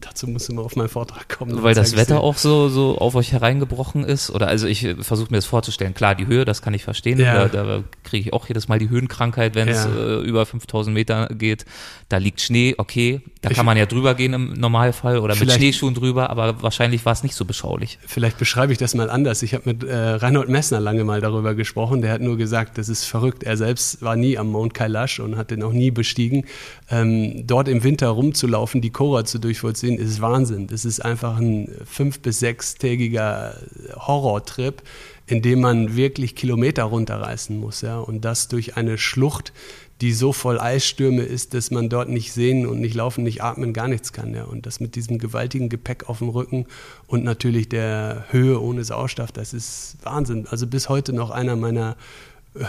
dazu 0.01 0.27
musst 0.27 0.49
du 0.49 0.53
mal 0.53 0.63
auf 0.63 0.75
meinen 0.75 0.89
Vortrag 0.89 1.29
kommen. 1.29 1.63
Weil 1.63 1.75
das 1.75 1.95
Wetter 1.95 2.21
auch 2.21 2.37
so, 2.37 2.69
so 2.69 2.97
auf 2.97 3.15
euch 3.15 3.31
hereingebrochen 3.31 4.03
ist? 4.03 4.29
Oder 4.29 4.47
also 4.47 4.67
ich 4.67 4.95
versuche 5.01 5.31
mir 5.31 5.37
das 5.37 5.45
vorzustellen. 5.45 5.93
Klar, 5.93 6.15
die 6.15 6.27
Höhe, 6.27 6.45
das 6.45 6.61
kann 6.61 6.73
ich 6.73 6.83
verstehen. 6.83 7.19
Ja. 7.19 7.47
Da, 7.47 7.63
da 7.63 7.83
kriege 8.03 8.27
ich 8.27 8.33
auch 8.33 8.47
jedes 8.47 8.67
Mal 8.67 8.79
die 8.79 8.89
Höhenkrankheit, 8.89 9.55
wenn 9.55 9.67
es 9.67 9.85
ja. 9.85 9.95
äh, 9.95 10.21
über 10.21 10.45
5000 10.45 10.93
Meter 10.93 11.27
geht. 11.27 11.65
Da 12.09 12.17
liegt 12.17 12.41
Schnee, 12.41 12.75
okay, 12.77 13.21
da 13.41 13.49
kann 13.49 13.65
man 13.65 13.77
ja 13.77 13.85
drüber 13.85 14.15
gehen 14.15 14.33
im 14.33 14.53
Normalfall 14.53 15.19
oder 15.19 15.35
mit 15.35 15.51
Schneeschuhen 15.51 15.93
drüber, 15.93 16.29
aber 16.29 16.61
wahrscheinlich 16.61 17.05
war 17.05 17.13
es 17.13 17.23
nicht 17.23 17.35
so 17.35 17.45
beschaulich. 17.45 17.99
Vielleicht 18.05 18.37
beschreibe 18.37 18.71
ich 18.71 18.77
das 18.77 18.95
mal 18.95 19.09
anders. 19.09 19.43
Ich 19.43 19.53
habe 19.53 19.63
mit 19.65 19.83
äh, 19.83 19.95
Reinhold 19.95 20.49
Messner 20.49 20.79
lange 20.79 21.03
mal 21.03 21.21
darüber 21.21 21.55
gesprochen. 21.55 22.01
Der 22.01 22.11
hat 22.11 22.21
nur 22.21 22.37
gesagt, 22.37 22.77
das 22.77 22.89
ist 22.89 23.05
verrückt. 23.05 23.43
Er 23.43 23.57
selbst 23.57 24.01
war 24.01 24.15
nie 24.15 24.37
am 24.37 24.51
Mount 24.51 24.73
Kailash 24.73 25.19
und 25.19 25.37
hat 25.37 25.51
den 25.51 25.63
auch 25.63 25.73
nie 25.73 25.91
bestiegen. 25.91 26.45
Ähm, 26.89 27.45
dort 27.45 27.67
im 27.67 27.83
Winter 27.83 28.07
rumzulaufen, 28.07 28.81
die 28.81 28.89
Cora 28.89 29.25
zu 29.25 29.39
durchvollziehen, 29.67 29.97
ist 29.97 30.21
Wahnsinn. 30.21 30.67
Das 30.67 30.85
ist 30.85 31.03
einfach 31.03 31.37
ein 31.37 31.69
fünf- 31.85 32.19
bis 32.19 32.39
sechstägiger 32.39 33.55
Horrortrip, 33.95 34.81
in 35.25 35.41
dem 35.41 35.61
man 35.61 35.95
wirklich 35.95 36.35
Kilometer 36.35 36.83
runterreißen 36.83 37.57
muss. 37.57 37.81
Ja? 37.81 37.99
Und 37.99 38.23
das 38.23 38.47
durch 38.47 38.77
eine 38.77 38.97
Schlucht, 38.97 39.53
die 39.99 40.13
so 40.13 40.31
voll 40.31 40.59
Eisstürme 40.59 41.23
ist, 41.23 41.53
dass 41.53 41.71
man 41.71 41.89
dort 41.89 42.09
nicht 42.09 42.31
sehen 42.31 42.67
und 42.67 42.79
nicht 42.79 42.95
laufen, 42.95 43.23
nicht 43.23 43.43
atmen, 43.43 43.73
gar 43.73 43.87
nichts 43.87 44.13
kann. 44.13 44.33
Ja. 44.33 44.43
Und 44.43 44.65
das 44.65 44.79
mit 44.79 44.95
diesem 44.95 45.17
gewaltigen 45.17 45.69
Gepäck 45.69 46.07
auf 46.07 46.19
dem 46.19 46.29
Rücken 46.29 46.65
und 47.07 47.23
natürlich 47.23 47.67
der 47.67 48.25
Höhe 48.29 48.61
ohne 48.61 48.83
Sauerstoff, 48.83 49.31
das 49.31 49.53
ist 49.53 49.97
Wahnsinn. 50.03 50.45
Also 50.47 50.67
bis 50.67 50.87
heute 50.87 51.13
noch 51.13 51.31
einer 51.31 51.55
meiner 51.55 51.97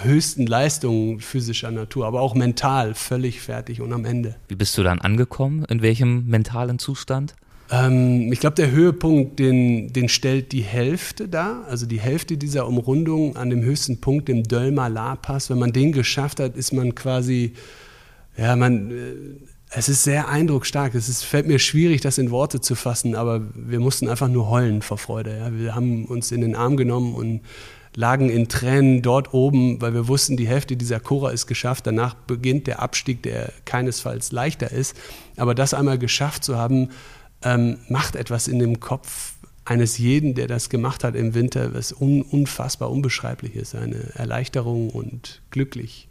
höchsten 0.03 0.47
Leistungen 0.47 1.21
physischer 1.21 1.71
Natur, 1.71 2.07
aber 2.07 2.21
auch 2.21 2.35
mental 2.35 2.95
völlig 2.95 3.41
fertig 3.41 3.81
und 3.81 3.93
am 3.93 4.05
Ende. 4.05 4.37
Wie 4.49 4.55
bist 4.55 4.77
du 4.79 4.83
dann 4.83 5.01
angekommen? 5.01 5.65
In 5.69 5.83
welchem 5.83 6.27
mentalen 6.27 6.79
Zustand? 6.79 7.35
Ähm, 7.71 8.33
ich 8.33 8.41
glaube, 8.41 8.57
der 8.57 8.71
Höhepunkt, 8.71 9.39
den, 9.39 9.93
den 9.93 10.09
stellt 10.09 10.53
die 10.53 10.63
Hälfte 10.63 11.29
dar, 11.29 11.65
also 11.69 11.87
die 11.87 12.01
Hälfte 12.01 12.37
dieser 12.37 12.67
Umrundung 12.67 13.37
an 13.37 13.51
dem 13.51 13.63
höchsten 13.63 14.01
Punkt, 14.01 14.29
dem 14.29 14.43
Dölmer-La-Pass. 14.43 15.51
Wenn 15.51 15.59
man 15.59 15.73
den 15.73 15.93
geschafft 15.93 16.41
hat, 16.41 16.57
ist 16.57 16.73
man 16.73 16.95
quasi, 16.95 17.53
ja, 18.37 18.57
man, 18.57 18.91
äh, 18.91 18.95
es 19.71 19.89
ist 19.89 20.03
sehr 20.03 20.29
eindrucksstark. 20.29 20.95
Es 20.95 21.09
ist, 21.09 21.25
fällt 21.25 21.47
mir 21.47 21.59
schwierig, 21.59 22.01
das 22.01 22.17
in 22.17 22.31
Worte 22.31 22.61
zu 22.61 22.75
fassen, 22.75 23.15
aber 23.15 23.43
wir 23.55 23.81
mussten 23.81 24.09
einfach 24.09 24.29
nur 24.29 24.49
heulen 24.49 24.81
vor 24.81 24.97
Freude. 24.97 25.37
Ja. 25.37 25.53
Wir 25.53 25.75
haben 25.75 26.07
uns 26.07 26.33
in 26.33 26.41
den 26.41 26.57
Arm 26.57 26.77
genommen 26.77 27.15
und 27.15 27.41
lagen 27.95 28.31
in 28.31 28.49
Tränen 28.49 29.03
dort 29.03 29.35
oben, 29.35 29.81
weil 29.81 29.95
wir 29.95 30.09
wussten, 30.09 30.37
die 30.37 30.49
Hälfte 30.49 30.77
dieser 30.77 31.01
Cora 31.01 31.31
ist 31.31 31.47
geschafft. 31.47 31.87
Danach 31.87 32.15
beginnt 32.15 32.67
der 32.67 32.81
Abstieg, 32.81 33.23
der 33.23 33.53
keinesfalls 33.65 34.33
leichter 34.33 34.71
ist. 34.71 34.97
Aber 35.37 35.55
das 35.55 35.75
einmal 35.75 35.99
geschafft 35.99 36.45
zu 36.45 36.57
haben, 36.57 36.91
ähm, 37.43 37.79
macht 37.89 38.17
etwas 38.17 38.49
in 38.49 38.59
dem 38.59 38.81
Kopf 38.81 39.35
eines 39.65 39.99
jeden, 39.99 40.35
der 40.35 40.47
das 40.47 40.71
gemacht 40.71 41.05
hat 41.05 41.15
im 41.15 41.35
Winter, 41.35 41.75
was 41.75 41.93
un 41.93 42.23
unfassbar 42.23 42.91
unbeschreiblich 42.91 43.55
ist. 43.55 43.75
Eine 43.75 44.15
Erleichterung 44.15 44.91
und 44.91 45.43
glücklich 45.51 46.08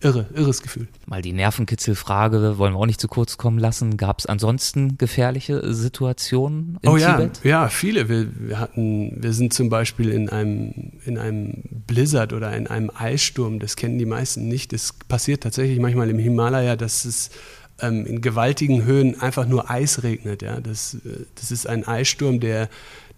irre, 0.00 0.26
irres 0.34 0.62
Gefühl. 0.62 0.88
Mal 1.06 1.22
die 1.22 1.32
Nervenkitzelfrage 1.32 2.58
wollen 2.58 2.74
wir 2.74 2.78
auch 2.78 2.86
nicht 2.86 3.00
zu 3.00 3.08
kurz 3.08 3.36
kommen 3.36 3.58
lassen. 3.58 3.96
Gab 3.96 4.20
es 4.20 4.26
ansonsten 4.26 4.98
gefährliche 4.98 5.74
Situationen 5.74 6.78
in 6.82 6.88
oh, 6.88 6.96
Tibet? 6.96 7.40
Ja, 7.42 7.50
ja, 7.50 7.68
viele. 7.68 8.08
Wir, 8.08 8.28
wir, 8.38 8.58
hatten, 8.58 9.22
wir 9.22 9.32
sind 9.32 9.52
zum 9.52 9.68
Beispiel 9.68 10.10
in 10.10 10.28
einem, 10.28 10.92
in 11.04 11.18
einem 11.18 11.62
Blizzard 11.86 12.32
oder 12.32 12.56
in 12.56 12.66
einem 12.66 12.90
Eissturm. 12.94 13.58
Das 13.58 13.76
kennen 13.76 13.98
die 13.98 14.06
meisten 14.06 14.48
nicht. 14.48 14.72
Es 14.72 14.92
passiert 14.92 15.42
tatsächlich 15.42 15.78
manchmal 15.78 16.10
im 16.10 16.18
Himalaya, 16.18 16.76
dass 16.76 17.04
es 17.04 17.30
ähm, 17.80 18.06
in 18.06 18.20
gewaltigen 18.20 18.84
Höhen 18.84 19.20
einfach 19.20 19.46
nur 19.46 19.70
Eis 19.70 20.02
regnet. 20.02 20.42
Ja. 20.42 20.60
Das, 20.60 20.94
äh, 20.94 21.26
das 21.34 21.50
ist 21.50 21.66
ein 21.66 21.86
Eissturm, 21.86 22.40
der 22.40 22.68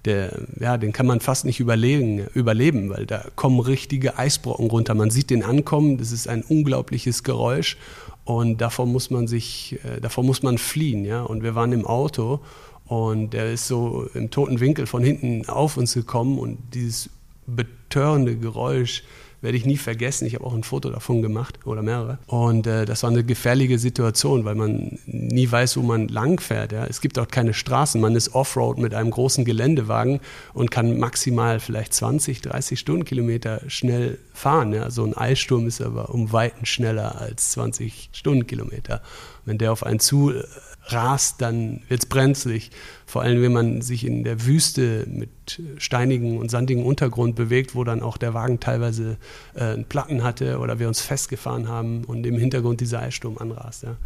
der, 0.04 0.46
ja, 0.58 0.78
den 0.78 0.92
kann 0.92 1.06
man 1.06 1.20
fast 1.20 1.44
nicht 1.44 1.60
überleben, 1.60 2.26
überleben, 2.34 2.88
weil 2.90 3.06
da 3.06 3.24
kommen 3.36 3.60
richtige 3.60 4.18
Eisbrocken 4.18 4.70
runter. 4.70 4.94
Man 4.94 5.10
sieht 5.10 5.30
den 5.30 5.42
ankommen, 5.42 5.98
das 5.98 6.12
ist 6.12 6.28
ein 6.28 6.42
unglaubliches 6.42 7.22
Geräusch 7.22 7.76
und 8.24 8.60
davor 8.60 8.86
muss 8.86 9.10
man 9.10 9.26
sich, 9.26 9.78
äh, 9.84 10.00
davor 10.00 10.24
muss 10.24 10.42
man 10.42 10.58
fliehen, 10.58 11.04
ja. 11.04 11.22
Und 11.22 11.42
wir 11.42 11.54
waren 11.54 11.72
im 11.72 11.86
Auto 11.86 12.40
und 12.86 13.30
der 13.34 13.52
ist 13.52 13.68
so 13.68 14.08
im 14.14 14.30
toten 14.30 14.60
Winkel 14.60 14.86
von 14.86 15.02
hinten 15.02 15.48
auf 15.48 15.76
uns 15.76 15.94
gekommen 15.94 16.38
und 16.38 16.58
dieses 16.74 17.10
betörende 17.46 18.36
Geräusch, 18.36 19.02
werde 19.40 19.56
ich 19.56 19.64
nie 19.64 19.76
vergessen. 19.76 20.26
Ich 20.26 20.34
habe 20.34 20.44
auch 20.44 20.54
ein 20.54 20.62
Foto 20.62 20.90
davon 20.90 21.22
gemacht 21.22 21.58
oder 21.64 21.82
mehrere. 21.82 22.18
Und 22.26 22.66
äh, 22.66 22.84
das 22.84 23.02
war 23.02 23.10
eine 23.10 23.24
gefährliche 23.24 23.78
Situation, 23.78 24.44
weil 24.44 24.54
man 24.54 24.98
nie 25.06 25.50
weiß, 25.50 25.76
wo 25.76 25.82
man 25.82 26.08
langfährt. 26.08 26.72
Ja. 26.72 26.84
Es 26.84 27.00
gibt 27.00 27.16
dort 27.16 27.32
keine 27.32 27.54
Straßen. 27.54 28.00
Man 28.00 28.14
ist 28.14 28.34
Offroad 28.34 28.78
mit 28.78 28.94
einem 28.94 29.10
großen 29.10 29.44
Geländewagen 29.44 30.20
und 30.52 30.70
kann 30.70 30.98
maximal 30.98 31.60
vielleicht 31.60 31.94
20, 31.94 32.42
30 32.42 32.78
Stundenkilometer 32.78 33.62
schnell 33.68 34.18
fahren. 34.34 34.72
Ja. 34.72 34.90
So 34.90 35.04
ein 35.04 35.16
Eissturm 35.16 35.66
ist 35.66 35.80
aber 35.80 36.10
um 36.10 36.32
Weiten 36.32 36.66
schneller 36.66 37.20
als 37.20 37.52
20 37.52 38.10
Stundenkilometer. 38.12 39.02
Wenn 39.46 39.58
der 39.58 39.72
auf 39.72 39.84
einen 39.84 40.00
zu 40.00 40.32
äh, 40.32 40.44
rast, 40.92 41.40
dann 41.40 41.82
wird 41.88 42.02
es 42.02 42.06
brenzlig. 42.06 42.70
Vor 43.06 43.22
allem, 43.22 43.42
wenn 43.42 43.52
man 43.52 43.82
sich 43.82 44.06
in 44.06 44.24
der 44.24 44.46
Wüste 44.46 45.06
mit 45.08 45.60
steinigen 45.78 46.38
und 46.38 46.50
sandigen 46.50 46.84
Untergrund 46.84 47.34
bewegt, 47.34 47.74
wo 47.74 47.82
dann 47.82 48.02
auch 48.02 48.16
der 48.16 48.34
Wagen 48.34 48.60
teilweise 48.60 49.16
äh, 49.54 49.78
Platten 49.78 50.22
hatte 50.22 50.58
oder 50.58 50.78
wir 50.78 50.86
uns 50.86 51.00
festgefahren 51.00 51.68
haben 51.68 52.04
und 52.04 52.24
im 52.24 52.38
Hintergrund 52.38 52.80
dieser 52.80 53.00
Eissturm 53.00 53.38
anrast. 53.38 53.82
Ja. 53.82 53.96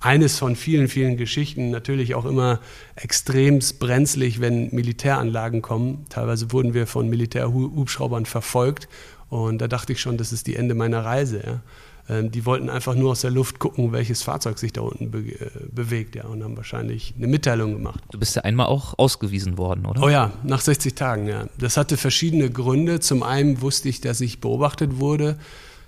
Eines 0.00 0.38
von 0.38 0.56
vielen, 0.56 0.88
vielen 0.88 1.16
Geschichten, 1.16 1.70
natürlich 1.70 2.14
auch 2.14 2.24
immer 2.24 2.60
extrem 2.96 3.58
brenzlig, 3.78 4.40
wenn 4.40 4.74
Militäranlagen 4.74 5.60
kommen. 5.60 6.06
Teilweise 6.08 6.52
wurden 6.52 6.72
wir 6.72 6.86
von 6.86 7.08
Militärhubschraubern 7.10 8.24
verfolgt 8.24 8.88
und 9.28 9.58
da 9.58 9.68
dachte 9.68 9.92
ich 9.92 10.00
schon, 10.00 10.16
das 10.16 10.32
ist 10.32 10.46
die 10.46 10.56
Ende 10.56 10.74
meiner 10.74 11.04
Reise. 11.04 11.42
Ja. 11.44 11.60
Ähm, 12.08 12.30
die 12.30 12.44
wollten 12.44 12.68
einfach 12.68 12.94
nur 12.94 13.12
aus 13.12 13.22
der 13.22 13.30
Luft 13.30 13.58
gucken, 13.58 13.92
welches 13.92 14.22
Fahrzeug 14.22 14.58
sich 14.58 14.72
da 14.72 14.82
unten 14.82 15.10
be 15.10 15.20
äh, 15.20 15.50
bewegt, 15.72 16.16
ja, 16.16 16.24
und 16.24 16.42
haben 16.44 16.56
wahrscheinlich 16.56 17.14
eine 17.16 17.26
Mitteilung 17.26 17.72
gemacht. 17.72 18.00
Du 18.10 18.18
bist 18.18 18.36
ja 18.36 18.42
einmal 18.42 18.66
auch 18.66 18.98
ausgewiesen 18.98 19.56
worden, 19.56 19.86
oder? 19.86 20.02
Oh 20.02 20.08
ja, 20.08 20.32
nach 20.42 20.60
60 20.60 20.94
Tagen, 20.94 21.26
ja. 21.26 21.46
Das 21.58 21.76
hatte 21.76 21.96
verschiedene 21.96 22.50
Gründe. 22.50 23.00
Zum 23.00 23.22
einen 23.22 23.62
wusste 23.62 23.88
ich, 23.88 24.00
dass 24.00 24.20
ich 24.20 24.40
beobachtet 24.40 24.98
wurde. 24.98 25.38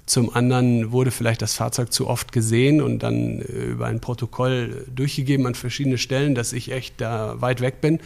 Zum 0.07 0.33
anderen 0.33 0.93
wurde 0.93 1.11
vielleicht 1.11 1.43
das 1.43 1.55
Fahrzeug 1.55 1.93
zu 1.93 2.07
oft 2.07 2.31
gesehen 2.31 2.81
und 2.81 3.01
dann 3.01 3.41
äh, 3.41 3.43
über 3.43 3.87
ein 3.87 4.01
Protokoll 4.01 4.87
durchgegeben 4.95 5.47
an 5.47 5.57
verschiedene 5.57 5.99
Stellen, 5.99 6.37
dass 6.37 6.53
ich 6.53 6.71
echt 6.71 7.01
da 7.01 7.41
weit 7.41 7.61
weg 7.61 7.81
bin. 7.81 7.99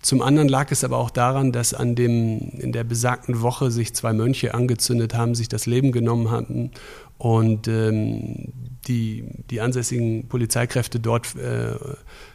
Zum 0.00 0.22
anderen 0.22 0.48
lag 0.48 0.70
es 0.70 0.84
aber 0.84 0.96
auch 0.96 1.10
daran, 1.10 1.50
dass 1.50 1.74
an 1.74 1.96
dem, 1.96 2.38
in 2.60 2.70
der 2.70 2.84
besagten 2.84 3.42
Woche 3.42 3.72
sich 3.72 3.92
zwei 3.92 4.12
Mönche 4.12 4.54
angezündet 4.54 5.14
haben, 5.14 5.34
sich 5.34 5.48
das 5.48 5.66
Leben 5.66 5.90
genommen 5.90 6.30
hatten 6.30 6.70
und 7.18 7.68
ähm, 7.68 8.52
die, 8.86 9.24
die 9.50 9.60
ansässigen 9.60 10.28
Polizeikräfte 10.28 11.00
dort 11.00 11.34
äh, 11.36 11.74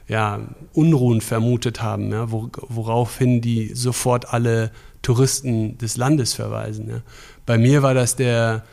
ja, 0.08 0.42
Unruhen 0.74 1.22
vermutet 1.22 1.82
haben, 1.82 2.12
ja, 2.12 2.28
woraufhin 2.30 3.42
die 3.42 3.72
sofort 3.74 4.34
alle 4.34 4.72
Touristen 5.02 5.78
des 5.78 5.98
Landes 5.98 6.34
verweisen. 6.34 6.90
Ja. 6.90 7.02
Bei 7.46 7.58
mir 7.58 7.82
war 7.82 7.94
das 7.94 8.16
der, 8.16 8.64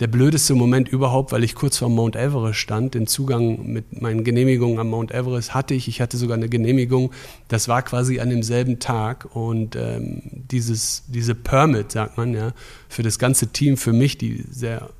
der 0.00 0.06
blödeste 0.06 0.54
Moment 0.54 0.88
überhaupt, 0.88 1.32
weil 1.32 1.44
ich 1.44 1.54
kurz 1.54 1.78
vor 1.78 1.88
Mount 1.88 2.16
Everest 2.16 2.58
stand. 2.58 2.94
Den 2.94 3.06
Zugang 3.06 3.66
mit 3.66 4.00
meinen 4.00 4.24
Genehmigungen 4.24 4.78
am 4.78 4.90
Mount 4.90 5.12
Everest 5.12 5.54
hatte 5.54 5.74
ich. 5.74 5.88
Ich 5.88 6.00
hatte 6.00 6.16
sogar 6.16 6.36
eine 6.36 6.48
Genehmigung. 6.48 7.12
Das 7.48 7.68
war 7.68 7.82
quasi 7.82 8.20
an 8.20 8.30
demselben 8.30 8.78
Tag. 8.78 9.34
Und 9.34 9.76
ähm, 9.76 10.22
dieses, 10.50 11.04
diese 11.08 11.34
Permit, 11.34 11.92
sagt 11.92 12.16
man, 12.16 12.34
ja, 12.34 12.52
für 12.88 13.02
das 13.02 13.18
ganze 13.18 13.48
Team, 13.48 13.76
für 13.76 13.92
mich, 13.92 14.18
die 14.18 14.44
sehr 14.50 14.90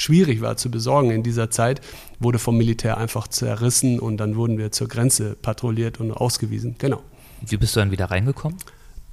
schwierig 0.00 0.40
war 0.40 0.56
zu 0.56 0.70
besorgen 0.70 1.10
in 1.10 1.22
dieser 1.22 1.50
Zeit, 1.50 1.80
wurde 2.18 2.38
vom 2.38 2.56
Militär 2.56 2.96
einfach 2.96 3.28
zerrissen 3.28 4.00
und 4.00 4.16
dann 4.16 4.36
wurden 4.36 4.58
wir 4.58 4.72
zur 4.72 4.88
Grenze 4.88 5.36
patrouilliert 5.40 6.00
und 6.00 6.12
ausgewiesen. 6.12 6.76
Genau. 6.78 7.02
Wie 7.46 7.56
bist 7.56 7.76
du 7.76 7.80
dann 7.80 7.90
wieder 7.90 8.06
reingekommen? 8.06 8.58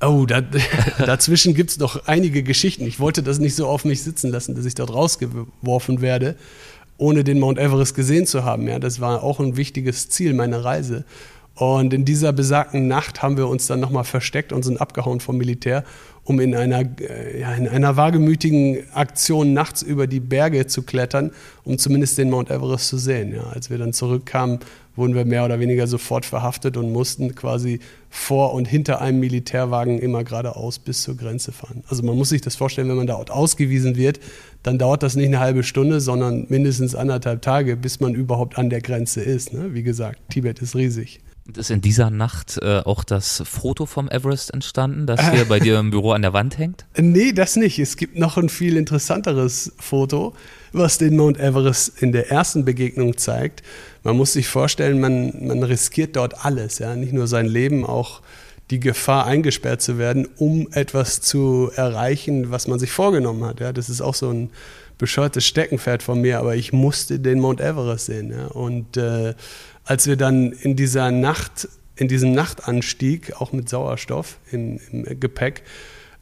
Oh, 0.02 0.26
da, 0.26 0.42
dazwischen 1.00 1.54
gibt 1.54 1.72
es 1.72 1.80
noch 1.80 2.08
einige 2.08 2.44
Geschichten. 2.44 2.86
Ich 2.86 3.00
wollte 3.00 3.24
das 3.24 3.40
nicht 3.40 3.56
so 3.56 3.68
auf 3.68 3.84
mich 3.84 4.04
sitzen 4.04 4.32
lassen, 4.32 4.56
dass 4.56 4.66
ich 4.66 4.76
dort 4.76 4.94
rausgeworfen 4.94 6.02
werde, 6.02 6.36
ohne 6.98 7.24
den 7.24 7.40
Mount 7.40 7.58
Everest 7.58 7.96
gesehen 7.96 8.26
zu 8.26 8.44
haben. 8.44 8.68
Ja, 8.68 8.80
das 8.80 9.00
war 9.00 9.24
auch 9.24 9.40
ein 9.40 9.58
wichtiges 9.58 10.10
Ziel 10.10 10.34
meiner 10.34 10.64
Reise. 10.64 11.06
Und 11.56 11.94
in 11.94 12.06
dieser 12.06 12.34
besagten 12.34 12.88
Nacht 12.88 13.24
haben 13.24 13.36
wir 13.36 13.48
uns 13.48 13.66
dann 13.66 13.80
nochmal 13.80 14.04
versteckt 14.04 14.54
und 14.54 14.64
sind 14.64 14.80
abgehauen 14.80 15.20
vom 15.20 15.38
Militär 15.38 15.84
um 16.28 16.42
in 16.42 16.54
einer, 16.56 16.82
äh, 16.82 17.40
ja, 17.40 17.54
in 17.54 17.70
einer 17.70 17.96
wagemütigen 17.96 18.80
Aktion 18.94 19.54
nachts 19.54 19.82
über 19.82 20.08
die 20.08 20.20
Berge 20.20 20.68
zu 20.68 20.84
klettern, 20.84 21.32
um 21.64 21.78
zumindest 21.78 22.18
den 22.18 22.30
Mount 22.30 22.52
Everest 22.52 22.90
zu 22.90 22.98
sehen. 22.98 23.34
Ja, 23.34 23.44
als 23.44 23.70
wir 23.70 23.78
dann 23.78 23.94
zurückkamen, 23.94 24.60
wurden 24.98 25.16
wir 25.16 25.24
mehr 25.24 25.46
oder 25.46 25.62
weniger 25.62 25.88
sofort 25.88 26.26
verhaftet 26.26 26.76
und 26.76 26.92
mussten 26.92 27.34
quasi 27.34 27.80
vor 28.10 28.54
und 28.54 28.68
hinter 28.68 29.00
einem 29.00 29.22
Militärwagen 29.22 30.00
immer 30.00 30.26
geradeaus 30.26 30.80
bis 30.80 31.04
zur 31.04 31.16
Grenze 31.16 31.54
fahren. 31.54 31.86
Also 31.88 32.04
man 32.04 32.18
muss 32.18 32.30
sich 32.30 32.42
das 32.42 32.58
vorstellen, 32.58 32.90
wenn 32.90 32.98
man 32.98 33.08
dort 33.08 33.32
ausgewiesen 33.32 33.96
wird, 33.96 34.20
dann 34.64 34.78
dauert 34.78 35.04
das 35.04 35.16
nicht 35.16 35.28
eine 35.28 35.40
halbe 35.40 35.64
Stunde, 35.64 36.02
sondern 36.02 36.46
mindestens 36.50 36.94
anderthalb 36.94 37.42
Tage, 37.42 37.78
bis 37.78 38.02
man 38.02 38.16
überhaupt 38.16 38.58
an 38.58 38.70
der 38.70 38.82
Grenze 38.82 39.22
ist. 39.22 39.54
Ne? 39.54 39.74
Wie 39.74 39.84
gesagt, 39.84 40.20
Tibet 40.30 40.60
ist 40.60 40.76
riesig. 40.76 41.22
Ist 41.56 41.72
in 41.72 41.82
dieser 41.82 42.10
Nacht 42.10 42.60
äh, 42.62 42.80
auch 42.80 43.04
das 43.04 43.42
Foto 43.46 43.86
vom 43.86 44.10
Everest 44.10 44.54
entstanden, 44.54 45.08
das 45.08 45.32
hier 45.32 45.46
bei 45.46 45.60
dir 45.60 45.80
im 45.80 45.92
Büro 45.92 46.12
an 46.12 46.22
der 46.22 46.34
Wand 46.34 46.58
hängt? 46.58 46.86
Nee, 46.98 47.32
das 47.32 47.56
nicht. 47.56 47.80
Es 47.80 47.96
gibt 47.96 48.18
noch 48.18 48.38
ein 48.38 48.50
viel 48.50 48.76
interessanteres 48.76 49.72
Foto, 49.80 50.34
was 50.74 50.98
den 50.98 51.16
Mount 51.16 51.40
Everest 51.40 52.02
in 52.02 52.12
der 52.12 52.32
ersten 52.32 52.66
Begegnung 52.66 53.18
zeigt. 53.18 53.64
Man 54.04 54.18
muss 54.18 54.34
sich 54.34 54.48
vorstellen, 54.48 55.00
man, 55.00 55.48
man 55.48 55.64
riskiert 55.64 56.16
dort 56.16 56.46
alles, 56.46 56.80
ja, 56.80 56.96
nicht 56.96 57.14
nur 57.14 57.28
sein 57.28 57.46
Leben, 57.46 57.86
auch 57.86 58.22
die 58.70 58.80
Gefahr, 58.80 59.26
eingesperrt 59.26 59.82
zu 59.82 59.98
werden, 59.98 60.28
um 60.38 60.68
etwas 60.72 61.22
zu 61.22 61.72
erreichen, 61.76 62.52
was 62.52 62.68
man 62.68 62.80
sich 62.80 62.92
vorgenommen 62.92 63.46
hat. 63.46 63.62
Ja, 63.62 63.72
das 63.72 63.90
ist 63.90 64.02
auch 64.02 64.16
so 64.16 64.30
ein 64.30 64.50
bescheuertes 64.98 65.46
Steckenpferd 65.46 66.04
von 66.04 66.22
mir, 66.22 66.40
aber 66.40 66.56
ich 66.56 66.74
musste 66.74 67.20
den 67.20 67.40
Mount 67.40 67.62
Everest 67.62 68.08
sehen. 68.08 68.32
Ja, 68.32 68.48
und 68.48 68.98
äh, 68.98 69.36
als 69.88 70.06
wir 70.06 70.18
dann 70.18 70.52
in 70.52 70.76
dieser 70.76 71.12
Nacht, 71.12 71.68
in 71.96 72.08
diesem 72.08 72.34
Nachtanstieg, 72.34 73.34
auch 73.42 73.54
mit 73.54 73.70
Sauerstoff 73.70 74.38
im, 74.52 74.80
im 74.92 75.20
Gepäck, 75.20 75.64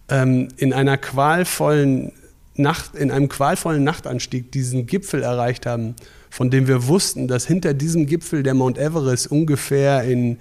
ähm, 0.07 0.49
in 0.57 0.71
einer 0.71 0.97
qualvollen 0.97 2.13
Nacht, 2.53 2.95
in 2.95 3.11
einem 3.11 3.27
qualvollen 3.27 3.83
Nachtanstieg 3.83 4.51
diesen 4.51 4.85
Gipfel 4.85 5.23
erreicht 5.23 5.65
haben, 5.65 5.95
von 6.29 6.51
dem 6.51 6.67
wir 6.67 6.87
wussten, 6.87 7.27
dass 7.27 7.47
hinter 7.47 7.73
diesem 7.73 8.05
Gipfel 8.05 8.43
der 8.43 8.53
Mount 8.53 8.77
Everest 8.77 9.31
ungefähr 9.31 10.03
in 10.03 10.37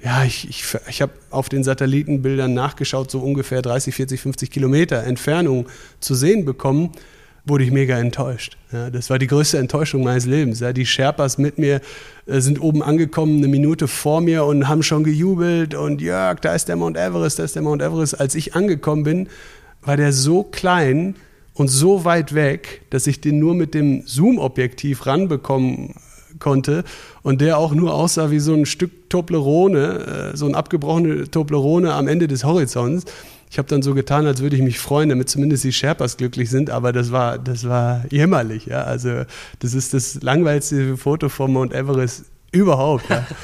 ja, 0.00 0.22
ich, 0.22 0.48
ich, 0.48 0.64
ich 0.88 1.02
habe 1.02 1.12
auf 1.30 1.48
den 1.48 1.64
Satellitenbildern 1.64 2.54
nachgeschaut, 2.54 3.10
so 3.10 3.18
ungefähr 3.18 3.62
30, 3.62 3.92
40, 3.92 4.20
50 4.20 4.50
Kilometer 4.50 5.02
Entfernung 5.02 5.66
zu 5.98 6.14
sehen 6.14 6.44
bekommen 6.44 6.92
wurde 7.48 7.64
ich 7.64 7.70
mega 7.70 7.98
enttäuscht. 7.98 8.56
Ja, 8.72 8.90
das 8.90 9.10
war 9.10 9.18
die 9.18 9.26
größte 9.26 9.58
Enttäuschung 9.58 10.04
meines 10.04 10.26
Lebens. 10.26 10.60
Ja, 10.60 10.72
die 10.72 10.86
Sherpas 10.86 11.38
mit 11.38 11.58
mir 11.58 11.80
äh, 12.26 12.40
sind 12.40 12.60
oben 12.60 12.82
angekommen, 12.82 13.38
eine 13.38 13.48
Minute 13.48 13.88
vor 13.88 14.20
mir 14.20 14.44
und 14.44 14.68
haben 14.68 14.82
schon 14.82 15.04
gejubelt 15.04 15.74
und 15.74 16.00
Jörg, 16.00 16.40
da 16.40 16.54
ist 16.54 16.68
der 16.68 16.76
Mount 16.76 16.96
Everest, 16.96 17.38
da 17.38 17.44
ist 17.44 17.54
der 17.54 17.62
Mount 17.62 17.82
Everest. 17.82 18.20
Als 18.20 18.34
ich 18.34 18.54
angekommen 18.54 19.02
bin, 19.02 19.28
war 19.82 19.96
der 19.96 20.12
so 20.12 20.42
klein 20.42 21.16
und 21.54 21.68
so 21.68 22.04
weit 22.04 22.34
weg, 22.34 22.82
dass 22.90 23.06
ich 23.06 23.20
den 23.20 23.38
nur 23.38 23.54
mit 23.54 23.74
dem 23.74 24.02
Zoom-Objektiv 24.06 25.06
ranbekommen 25.06 25.94
konnte 26.38 26.84
und 27.22 27.40
der 27.40 27.58
auch 27.58 27.74
nur 27.74 27.94
aussah 27.94 28.30
wie 28.30 28.38
so 28.38 28.54
ein 28.54 28.66
Stück 28.66 29.10
Toblerone, 29.10 30.32
äh, 30.32 30.36
so 30.36 30.46
ein 30.46 30.54
abgebrochene 30.54 31.30
Toblerone 31.30 31.92
am 31.94 32.08
Ende 32.08 32.28
des 32.28 32.44
Horizonts. 32.44 33.06
Ich 33.50 33.58
habe 33.58 33.68
dann 33.68 33.82
so 33.82 33.94
getan, 33.94 34.26
als 34.26 34.40
würde 34.40 34.56
ich 34.56 34.62
mich 34.62 34.78
freuen, 34.78 35.08
damit 35.08 35.28
zumindest 35.28 35.64
die 35.64 35.72
Sherpas 35.72 36.16
glücklich 36.16 36.50
sind, 36.50 36.70
aber 36.70 36.92
das 36.92 37.12
war, 37.12 37.38
das 37.38 37.68
war 37.68 38.04
jämmerlich. 38.10 38.66
Ja? 38.66 38.82
Also 38.82 39.24
das 39.60 39.74
ist 39.74 39.94
das 39.94 40.22
langweiligste 40.22 40.96
Foto 40.96 41.28
vom 41.28 41.54
Mount 41.54 41.72
Everest 41.72 42.24
überhaupt. 42.52 43.08
Ja? 43.08 43.26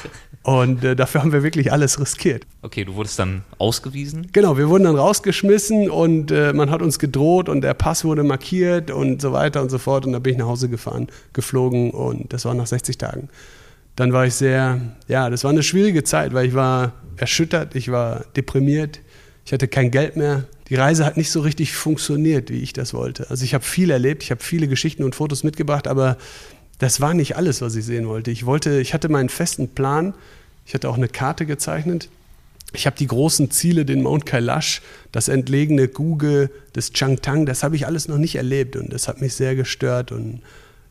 Und 0.45 0.83
äh, 0.83 0.95
dafür 0.95 1.21
haben 1.21 1.31
wir 1.31 1.41
wirklich 1.41 1.71
alles 1.71 1.99
riskiert. 1.99 2.45
Okay, 2.61 2.85
du 2.85 2.93
wurdest 2.93 3.17
dann 3.17 3.41
ausgewiesen? 3.57 4.27
Genau, 4.31 4.59
wir 4.59 4.69
wurden 4.69 4.83
dann 4.83 4.95
rausgeschmissen 4.95 5.89
und 5.89 6.29
äh, 6.29 6.53
man 6.53 6.69
hat 6.69 6.83
uns 6.83 6.99
gedroht 6.99 7.49
und 7.49 7.61
der 7.61 7.73
Pass 7.73 8.05
wurde 8.05 8.23
markiert 8.23 8.91
und 8.91 9.23
so 9.23 9.33
weiter 9.33 9.63
und 9.63 9.71
so 9.71 9.79
fort. 9.79 10.05
Und 10.05 10.13
da 10.13 10.19
bin 10.19 10.33
ich 10.33 10.37
nach 10.37 10.45
Hause 10.45 10.69
gefahren, 10.69 11.07
geflogen 11.33 11.89
und 11.89 12.31
das 12.31 12.45
war 12.45 12.53
nach 12.53 12.67
60 12.67 12.99
Tagen. 12.99 13.29
Dann 13.95 14.13
war 14.13 14.27
ich 14.27 14.35
sehr, 14.35 14.79
ja, 15.07 15.31
das 15.31 15.43
war 15.43 15.49
eine 15.49 15.63
schwierige 15.63 16.03
Zeit, 16.03 16.35
weil 16.35 16.47
ich 16.47 16.53
war 16.53 16.93
erschüttert, 17.17 17.75
ich 17.75 17.91
war 17.91 18.23
deprimiert, 18.35 18.99
ich 19.45 19.53
hatte 19.53 19.67
kein 19.67 19.91
Geld 19.91 20.15
mehr. 20.15 20.45
Die 20.69 20.75
Reise 20.75 21.05
hat 21.05 21.17
nicht 21.17 21.29
so 21.29 21.41
richtig 21.41 21.73
funktioniert, 21.73 22.49
wie 22.49 22.61
ich 22.61 22.73
das 22.73 22.93
wollte. 22.93 23.29
Also 23.29 23.43
ich 23.43 23.53
habe 23.53 23.63
viel 23.63 23.91
erlebt, 23.91 24.23
ich 24.23 24.31
habe 24.31 24.43
viele 24.43 24.67
Geschichten 24.67 25.03
und 25.03 25.13
Fotos 25.13 25.43
mitgebracht, 25.43 25.87
aber 25.87 26.17
das 26.79 26.99
war 26.99 27.13
nicht 27.13 27.37
alles, 27.37 27.61
was 27.61 27.75
ich 27.75 27.85
sehen 27.85 28.07
wollte. 28.07 28.31
Ich 28.31 28.45
wollte, 28.45 28.81
ich 28.81 28.93
hatte 28.93 29.07
meinen 29.07 29.29
festen 29.29 29.69
Plan. 29.69 30.13
Ich 30.65 30.73
hatte 30.73 30.89
auch 30.89 30.97
eine 30.97 31.07
Karte 31.07 31.45
gezeichnet. 31.45 32.09
Ich 32.73 32.87
habe 32.87 32.97
die 32.97 33.07
großen 33.07 33.51
Ziele, 33.51 33.85
den 33.85 34.01
Mount 34.01 34.25
Kailash, 34.25 34.81
das 35.11 35.27
entlegene 35.27 35.87
Guge, 35.87 36.49
das 36.73 36.91
Changtang, 36.91 37.45
das 37.45 37.63
habe 37.63 37.75
ich 37.75 37.85
alles 37.85 38.07
noch 38.07 38.17
nicht 38.17 38.35
erlebt 38.35 38.75
und 38.75 38.91
das 38.91 39.07
hat 39.07 39.21
mich 39.21 39.35
sehr 39.35 39.55
gestört 39.55 40.11
und 40.11 40.41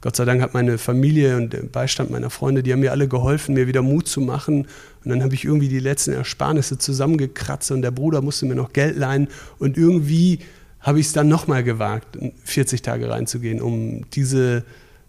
Gott 0.01 0.17
sei 0.17 0.25
Dank 0.25 0.43
hat 0.43 0.55
meine 0.55 0.79
Familie 0.79 1.37
und 1.37 1.53
der 1.53 1.63
Beistand 1.63 2.11
meiner 2.11 2.31
Freunde, 2.31 2.63
die 2.63 2.73
haben 2.73 2.81
mir 2.81 2.93
alle 2.93 3.09
geholfen, 3.09 3.55
mir 3.55 3.67
wieder 3.67 3.83
Mut 3.83 4.07
zu 4.07 4.21
machen. 4.21 4.67
Und 5.05 5.11
dann 5.11 5.23
habe 5.23 5.35
ich 5.35 5.45
irgendwie 5.45 5.69
die 5.69 5.81
letzten 5.81 6.13
Ersparnisse 6.13 6.79
zusammengekratzt 6.79 7.71
und 7.71 7.83
der 7.83 7.91
Bruder 7.91 8.23
musste 8.23 8.47
mir 8.47 8.55
noch 8.55 8.73
Geld 8.73 8.97
leihen. 8.97 9.29
Und 9.59 9.77
irgendwie 9.77 10.41
habe 10.81 11.01
ich 11.01 11.07
es 11.07 11.13
dann 11.13 11.29
nochmal 11.29 11.65
gewagt, 11.65 12.19
40 12.45 12.83
Tage 12.83 13.09
reinzugehen, 13.09 13.61
um 13.61 14.09
diese 14.11 14.65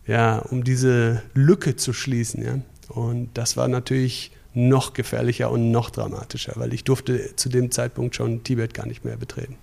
ja, 0.07 0.39
um 0.39 0.63
diese 0.63 1.21
Lücke 1.33 1.75
zu 1.75 1.93
schließen. 1.93 2.43
Ja. 2.43 2.59
Und 2.89 3.29
das 3.33 3.57
war 3.57 3.67
natürlich 3.67 4.31
noch 4.53 4.93
gefährlicher 4.93 5.51
und 5.51 5.71
noch 5.71 5.89
dramatischer, 5.89 6.53
weil 6.55 6.73
ich 6.73 6.83
durfte 6.83 7.35
zu 7.35 7.49
dem 7.49 7.71
Zeitpunkt 7.71 8.15
schon 8.15 8.43
Tibet 8.43 8.73
gar 8.73 8.85
nicht 8.85 9.03
mehr 9.03 9.17
betreten. 9.17 9.55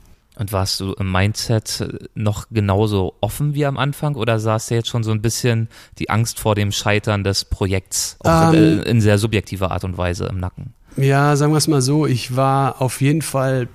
Und 0.42 0.52
warst 0.52 0.80
du 0.80 0.92
im 0.94 1.12
Mindset 1.12 2.00
noch 2.16 2.48
genauso 2.50 3.14
offen 3.20 3.54
wie 3.54 3.64
am 3.64 3.78
Anfang 3.78 4.16
oder 4.16 4.40
saß 4.40 4.66
dir 4.66 4.74
jetzt 4.74 4.88
schon 4.88 5.04
so 5.04 5.12
ein 5.12 5.22
bisschen 5.22 5.68
die 6.00 6.10
Angst 6.10 6.40
vor 6.40 6.56
dem 6.56 6.72
Scheitern 6.72 7.22
des 7.22 7.44
Projekts 7.44 8.16
auch 8.24 8.52
ähm, 8.52 8.80
in, 8.80 8.82
in 8.82 9.00
sehr 9.00 9.18
subjektiver 9.18 9.70
Art 9.70 9.84
und 9.84 9.96
Weise 9.96 10.26
im 10.26 10.40
Nacken? 10.40 10.74
Ja, 10.96 11.36
sagen 11.36 11.52
wir 11.52 11.58
es 11.58 11.68
mal 11.68 11.80
so, 11.80 12.06
ich 12.08 12.34
war 12.34 12.82
auf 12.82 13.00
jeden 13.00 13.22
Fall 13.22 13.68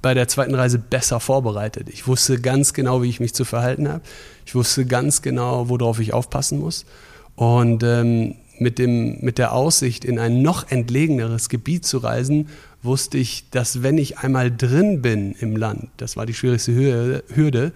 bei 0.00 0.14
der 0.14 0.28
zweiten 0.28 0.54
Reise 0.54 0.78
besser 0.78 1.18
vorbereitet. 1.18 1.88
Ich 1.88 2.06
wusste 2.06 2.40
ganz 2.40 2.74
genau, 2.74 3.02
wie 3.02 3.08
ich 3.08 3.18
mich 3.18 3.34
zu 3.34 3.44
verhalten 3.44 3.88
habe. 3.88 4.02
Ich 4.46 4.54
wusste 4.54 4.86
ganz 4.86 5.20
genau, 5.20 5.68
worauf 5.68 5.98
ich 5.98 6.14
aufpassen 6.14 6.60
muss. 6.60 6.86
Und 7.34 7.82
ähm, 7.82 8.36
mit, 8.60 8.78
dem, 8.78 9.18
mit 9.20 9.38
der 9.38 9.52
Aussicht, 9.52 10.04
in 10.04 10.20
ein 10.20 10.42
noch 10.42 10.70
entlegeneres 10.70 11.48
Gebiet 11.48 11.84
zu 11.84 11.98
reisen, 11.98 12.50
wusste 12.82 13.18
ich, 13.18 13.50
dass 13.50 13.82
wenn 13.82 13.98
ich 13.98 14.18
einmal 14.18 14.54
drin 14.54 15.02
bin 15.02 15.32
im 15.32 15.56
Land, 15.56 15.88
das 15.96 16.16
war 16.16 16.26
die 16.26 16.34
schwierigste 16.34 17.22
Hürde, 17.34 17.72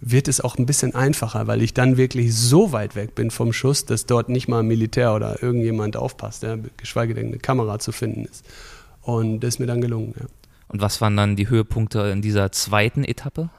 wird 0.00 0.28
es 0.28 0.40
auch 0.40 0.56
ein 0.56 0.66
bisschen 0.66 0.94
einfacher, 0.94 1.46
weil 1.46 1.62
ich 1.62 1.74
dann 1.74 1.96
wirklich 1.96 2.34
so 2.34 2.72
weit 2.72 2.96
weg 2.96 3.14
bin 3.14 3.30
vom 3.30 3.52
Schuss, 3.52 3.84
dass 3.84 4.06
dort 4.06 4.28
nicht 4.28 4.48
mal 4.48 4.60
ein 4.60 4.66
Militär 4.66 5.14
oder 5.14 5.42
irgendjemand 5.42 5.96
aufpasst, 5.96 6.42
ja, 6.42 6.56
geschweige 6.76 7.14
denn 7.14 7.26
eine 7.26 7.38
Kamera 7.38 7.78
zu 7.78 7.92
finden 7.92 8.24
ist. 8.24 8.44
Und 9.02 9.40
das 9.40 9.54
ist 9.54 9.58
mir 9.58 9.66
dann 9.66 9.80
gelungen. 9.80 10.14
Ja. 10.18 10.26
Und 10.68 10.80
was 10.80 11.00
waren 11.00 11.16
dann 11.16 11.36
die 11.36 11.48
Höhepunkte 11.48 12.00
in 12.12 12.22
dieser 12.22 12.52
zweiten 12.52 13.04
Etappe? 13.04 13.50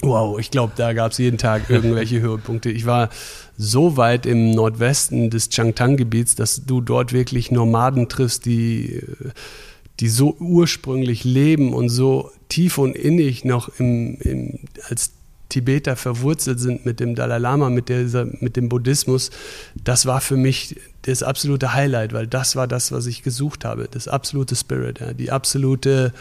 Wow, 0.00 0.38
ich 0.38 0.50
glaube, 0.50 0.72
da 0.76 0.92
gab 0.92 1.12
es 1.12 1.18
jeden 1.18 1.38
Tag 1.38 1.70
irgendwelche 1.70 2.20
Höhepunkte. 2.20 2.70
Ich 2.70 2.84
war 2.84 3.10
so 3.56 3.96
weit 3.96 4.26
im 4.26 4.50
Nordwesten 4.50 5.30
des 5.30 5.50
Changtang-Gebiets, 5.50 6.34
dass 6.34 6.66
du 6.66 6.80
dort 6.80 7.12
wirklich 7.12 7.50
Nomaden 7.50 8.08
triffst, 8.08 8.44
die, 8.44 9.02
die 10.00 10.08
so 10.08 10.36
ursprünglich 10.40 11.24
leben 11.24 11.72
und 11.72 11.88
so 11.88 12.30
tief 12.48 12.78
und 12.78 12.96
innig 12.96 13.44
noch 13.44 13.68
im, 13.78 14.16
im, 14.20 14.58
als 14.88 15.12
Tibeter 15.48 15.94
verwurzelt 15.94 16.58
sind 16.58 16.84
mit 16.84 16.98
dem 16.98 17.14
Dalai 17.14 17.38
Lama, 17.38 17.70
mit, 17.70 17.88
dieser, 17.88 18.26
mit 18.40 18.56
dem 18.56 18.68
Buddhismus. 18.68 19.30
Das 19.84 20.06
war 20.06 20.20
für 20.20 20.36
mich 20.36 20.80
das 21.02 21.22
absolute 21.22 21.74
Highlight, 21.74 22.12
weil 22.12 22.26
das 22.26 22.56
war 22.56 22.66
das, 22.66 22.90
was 22.90 23.06
ich 23.06 23.22
gesucht 23.22 23.64
habe. 23.64 23.88
Das 23.88 24.08
absolute 24.08 24.56
Spirit, 24.56 25.00
ja, 25.00 25.12
die 25.12 25.30
absolute 25.30 26.12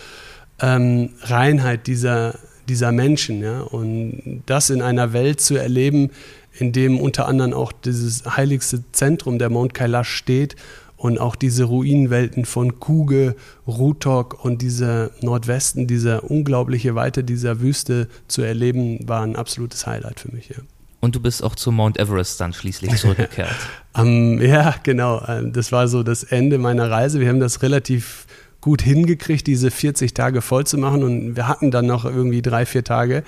ähm, 0.59 1.09
Reinheit 1.23 1.87
dieser 1.87 2.35
dieser 2.67 2.91
Menschen. 2.91 3.41
Ja? 3.41 3.61
Und 3.61 4.43
das 4.45 4.69
in 4.69 4.81
einer 4.81 5.13
Welt 5.13 5.41
zu 5.41 5.55
erleben, 5.55 6.11
in 6.53 6.71
dem 6.71 6.99
unter 6.99 7.27
anderem 7.27 7.53
auch 7.53 7.71
dieses 7.71 8.25
heiligste 8.25 8.83
Zentrum 8.91 9.39
der 9.39 9.49
Mount 9.49 9.73
Kailash 9.73 10.09
steht 10.09 10.55
und 11.03 11.19
auch 11.19 11.35
diese 11.35 11.65
Ruinenwelten 11.65 12.45
von 12.45 12.79
Kuge, 12.79 13.35
Rutok 13.67 14.45
und 14.45 14.61
dieser 14.61 15.09
Nordwesten, 15.19 15.85
diese 15.85 16.21
unglaubliche 16.21 16.95
Weite 16.95 17.25
dieser 17.25 17.59
Wüste 17.59 18.07
zu 18.29 18.41
erleben, 18.41 19.05
war 19.05 19.21
ein 19.21 19.35
absolutes 19.35 19.85
Highlight 19.85 20.21
für 20.21 20.33
mich. 20.33 20.47
Ja. 20.47 20.55
Und 21.01 21.13
du 21.13 21.19
bist 21.19 21.43
auch 21.43 21.55
zum 21.55 21.75
Mount 21.75 21.99
Everest 21.99 22.39
dann 22.39 22.53
schließlich 22.53 22.95
zurückgekehrt. 22.95 23.53
um, 23.97 24.41
ja, 24.41 24.75
genau. 24.83 25.21
Ähm, 25.27 25.51
das 25.51 25.73
war 25.73 25.89
so 25.89 26.03
das 26.03 26.23
Ende 26.23 26.57
meiner 26.57 26.89
Reise. 26.89 27.19
Wir 27.19 27.27
haben 27.27 27.41
das 27.41 27.61
relativ 27.61 28.25
gut 28.61 28.81
hingekriegt, 28.81 29.45
diese 29.45 29.71
40 29.71 30.13
Tage 30.13 30.41
voll 30.41 30.65
zu 30.65 30.77
machen. 30.77 31.03
Und 31.03 31.35
wir 31.35 31.49
hatten 31.49 31.69
dann 31.69 31.85
noch 31.85 32.05
irgendwie 32.05 32.41
drei, 32.41 32.65
vier 32.65 32.85
Tage. 32.85 33.25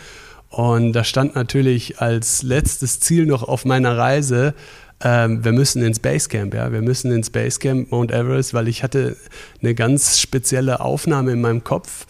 Und 0.48 0.94
da 0.94 1.04
stand 1.04 1.36
natürlich 1.36 2.00
als 2.00 2.42
letztes 2.42 3.02
Ziel 3.02 3.26
noch 3.26 3.44
auf 3.44 3.66
meiner 3.66 3.98
Reise, 3.98 4.54
ähm, 5.04 5.44
wir 5.44 5.52
müssen 5.52 5.84
ins 5.84 6.00
Basecamp, 6.00 6.54
ja, 6.54 6.72
wir 6.72 6.82
müssen 6.82 7.12
ins 7.12 7.30
Basecamp 7.30 7.92
Mount 7.92 8.12
Everest, 8.12 8.54
weil 8.54 8.68
ich 8.68 8.84
hatte 8.84 9.18
eine 9.62 9.76
ganz 9.76 10.20
spezielle 10.20 10.80
Aufnahme 10.80 11.34
in 11.34 11.42
meinem 11.42 11.64
Kopf, 11.64 12.06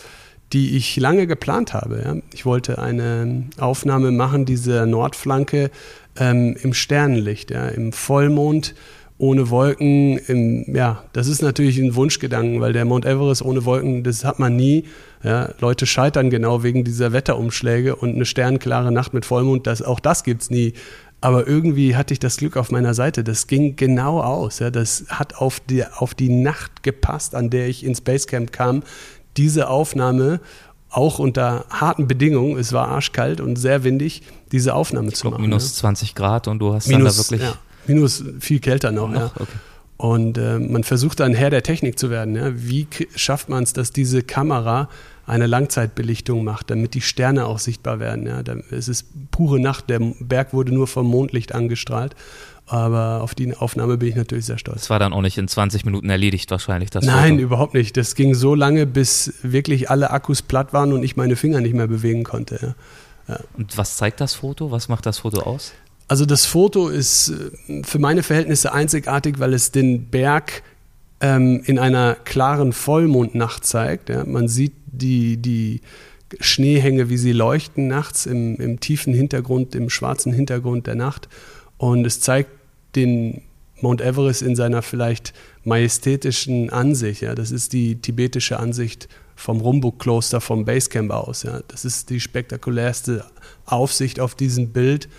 die 0.53 0.77
ich 0.77 0.95
lange 0.97 1.27
geplant 1.27 1.73
habe. 1.73 2.01
Ja. 2.03 2.15
Ich 2.33 2.45
wollte 2.45 2.79
eine 2.79 3.45
Aufnahme 3.57 4.11
machen, 4.11 4.45
diese 4.45 4.85
Nordflanke 4.85 5.71
ähm, 6.17 6.55
im 6.61 6.73
Sternenlicht, 6.73 7.51
ja, 7.51 7.67
im 7.67 7.91
Vollmond 7.91 8.75
ohne 9.17 9.49
Wolken, 9.49 10.17
im, 10.17 10.75
ja, 10.75 11.05
das 11.13 11.27
ist 11.27 11.41
natürlich 11.41 11.77
ein 11.77 11.95
Wunschgedanken, 11.95 12.59
weil 12.59 12.73
der 12.73 12.83
Mount 12.83 13.05
Everest 13.05 13.41
ohne 13.43 13.63
Wolken, 13.63 14.03
das 14.03 14.25
hat 14.25 14.39
man 14.39 14.55
nie. 14.55 14.85
Ja, 15.23 15.53
Leute 15.59 15.85
scheitern 15.85 16.29
genau 16.29 16.63
wegen 16.63 16.83
dieser 16.83 17.13
Wetterumschläge 17.13 17.95
und 17.95 18.15
eine 18.15 18.25
sternklare 18.25 18.91
Nacht 18.91 19.13
mit 19.13 19.25
Vollmond, 19.25 19.65
das, 19.67 19.81
auch 19.81 19.99
das 19.99 20.23
gibt's 20.23 20.49
nie. 20.49 20.73
Aber 21.25 21.47
irgendwie 21.47 21.95
hatte 21.95 22.13
ich 22.13 22.19
das 22.19 22.37
Glück 22.37 22.55
auf 22.55 22.69
meiner 22.69 22.93
Seite. 22.93 23.23
Das 23.23 23.47
ging 23.47 23.75
genau 23.75 24.21
aus. 24.21 24.59
Ja. 24.59 24.69
Das 24.69 25.05
hat 25.09 25.37
auf 25.37 25.59
die, 25.59 25.83
auf 25.83 26.13
die 26.13 26.29
Nacht 26.29 26.83
gepasst, 26.83 27.33
an 27.33 27.49
der 27.49 27.67
ich 27.67 27.83
ins 27.83 28.01
Basecamp 28.01 28.51
kam. 28.51 28.83
Diese 29.35 29.67
Aufnahme 29.69 30.39
auch 30.91 31.17
unter 31.17 31.65
harten 31.71 32.07
Bedingungen, 32.07 32.59
es 32.59 32.73
war 32.73 32.89
arschkalt 32.89 33.41
und 33.41 33.55
sehr 33.55 33.83
windig, 33.83 34.21
diese 34.51 34.75
Aufnahme 34.75 35.07
ich 35.07 35.15
zu 35.15 35.27
machen. 35.27 35.41
Minus 35.41 35.71
ja. 35.71 35.79
20 35.81 36.13
Grad 36.13 36.47
und 36.47 36.59
du 36.59 36.73
hast 36.73 36.87
minus, 36.87 37.03
dann 37.03 37.11
da 37.11 37.17
wirklich. 37.17 37.41
Ja, 37.41 37.57
Minus 37.87 38.23
viel 38.39 38.59
kälter 38.59 38.91
noch, 38.91 39.09
noch? 39.09 39.19
ja. 39.19 39.31
Okay. 39.35 39.47
Und 39.97 40.37
äh, 40.37 40.59
man 40.59 40.83
versucht 40.83 41.21
dann 41.21 41.33
Herr 41.33 41.49
der 41.49 41.63
Technik 41.63 41.97
zu 41.97 42.11
werden. 42.11 42.35
Ja? 42.35 42.51
Wie 42.53 42.87
schafft 43.15 43.49
man 43.49 43.63
es, 43.63 43.73
dass 43.73 43.91
diese 43.91 44.21
Kamera 44.21 44.89
eine 45.25 45.47
Langzeitbelichtung 45.47 46.43
macht, 46.43 46.69
damit 46.69 46.93
die 46.93 47.01
Sterne 47.01 47.45
auch 47.45 47.59
sichtbar 47.59 47.99
werden? 47.99 48.27
Ja? 48.27 48.41
Es 48.71 48.87
ist 48.87 49.07
pure 49.31 49.59
Nacht, 49.59 49.89
der 49.89 49.99
Berg 50.19 50.53
wurde 50.53 50.73
nur 50.73 50.87
vom 50.87 51.07
Mondlicht 51.07 51.53
angestrahlt. 51.53 52.15
Aber 52.67 53.21
auf 53.21 53.35
die 53.35 53.55
Aufnahme 53.55 53.97
bin 53.97 54.09
ich 54.09 54.15
natürlich 54.15 54.45
sehr 54.45 54.57
stolz. 54.57 54.81
Das 54.81 54.89
war 54.89 54.97
dann 54.97 55.13
auch 55.13 55.21
nicht 55.21 55.37
in 55.37 55.47
20 55.47 55.85
Minuten 55.85 56.09
erledigt 56.09 56.49
wahrscheinlich. 56.49 56.89
Das 56.89 57.05
Nein, 57.05 57.33
Foto. 57.33 57.43
überhaupt 57.43 57.73
nicht. 57.75 57.95
Das 57.95 58.15
ging 58.15 58.33
so 58.33 58.55
lange, 58.55 58.87
bis 58.87 59.35
wirklich 59.43 59.91
alle 59.91 60.09
Akkus 60.09 60.41
platt 60.41 60.73
waren 60.73 60.91
und 60.91 61.03
ich 61.03 61.15
meine 61.15 61.35
Finger 61.35 61.61
nicht 61.61 61.75
mehr 61.75 61.87
bewegen 61.87 62.23
konnte. 62.23 62.59
Ja. 62.61 62.75
Ja. 63.27 63.39
Und 63.57 63.77
was 63.77 63.97
zeigt 63.97 64.21
das 64.21 64.33
Foto? 64.33 64.71
Was 64.71 64.87
macht 64.87 65.05
das 65.05 65.19
Foto 65.19 65.41
aus? 65.41 65.73
Also 66.07 66.25
das 66.25 66.45
Foto 66.45 66.89
ist 66.89 67.33
äh, 67.67 67.83
für 67.83 67.99
meine 67.99 68.23
Verhältnisse 68.23 68.73
einzigartig, 68.73 69.39
weil 69.39 69.53
es 69.53 69.71
den 69.71 70.09
Berg 70.09 70.63
ähm, 71.19 71.61
in 71.65 71.79
einer 71.79 72.15
klaren 72.15 72.73
Vollmondnacht 72.73 73.65
zeigt. 73.65 74.09
Ja. 74.09 74.25
Man 74.25 74.47
sieht 74.47 74.73
die, 74.97 75.37
die 75.37 75.81
Schneehänge, 76.39 77.09
wie 77.09 77.17
sie 77.17 77.31
leuchten 77.31 77.87
nachts 77.87 78.25
im, 78.25 78.55
im 78.57 78.79
tiefen 78.79 79.13
Hintergrund, 79.13 79.75
im 79.75 79.89
schwarzen 79.89 80.33
Hintergrund 80.33 80.87
der 80.87 80.95
Nacht. 80.95 81.29
Und 81.77 82.05
es 82.05 82.19
zeigt 82.19 82.49
den 82.95 83.41
Mount 83.81 84.01
Everest 84.01 84.41
in 84.41 84.55
seiner 84.55 84.81
vielleicht 84.81 85.33
majestätischen 85.63 86.69
Ansicht. 86.69 87.21
Ja. 87.21 87.35
Das 87.35 87.51
ist 87.51 87.73
die 87.73 88.01
tibetische 88.01 88.59
Ansicht 88.59 89.09
vom 89.35 89.59
Rumbuk-Kloster, 89.59 90.41
vom 90.41 90.65
Basecamp 90.65 91.11
aus. 91.11 91.43
Ja. 91.43 91.61
Das 91.67 91.85
ist 91.85 92.09
die 92.09 92.19
spektakulärste 92.19 93.25
Aufsicht 93.65 94.19
auf 94.19 94.35
diesem 94.35 94.69
Bild 94.69 95.09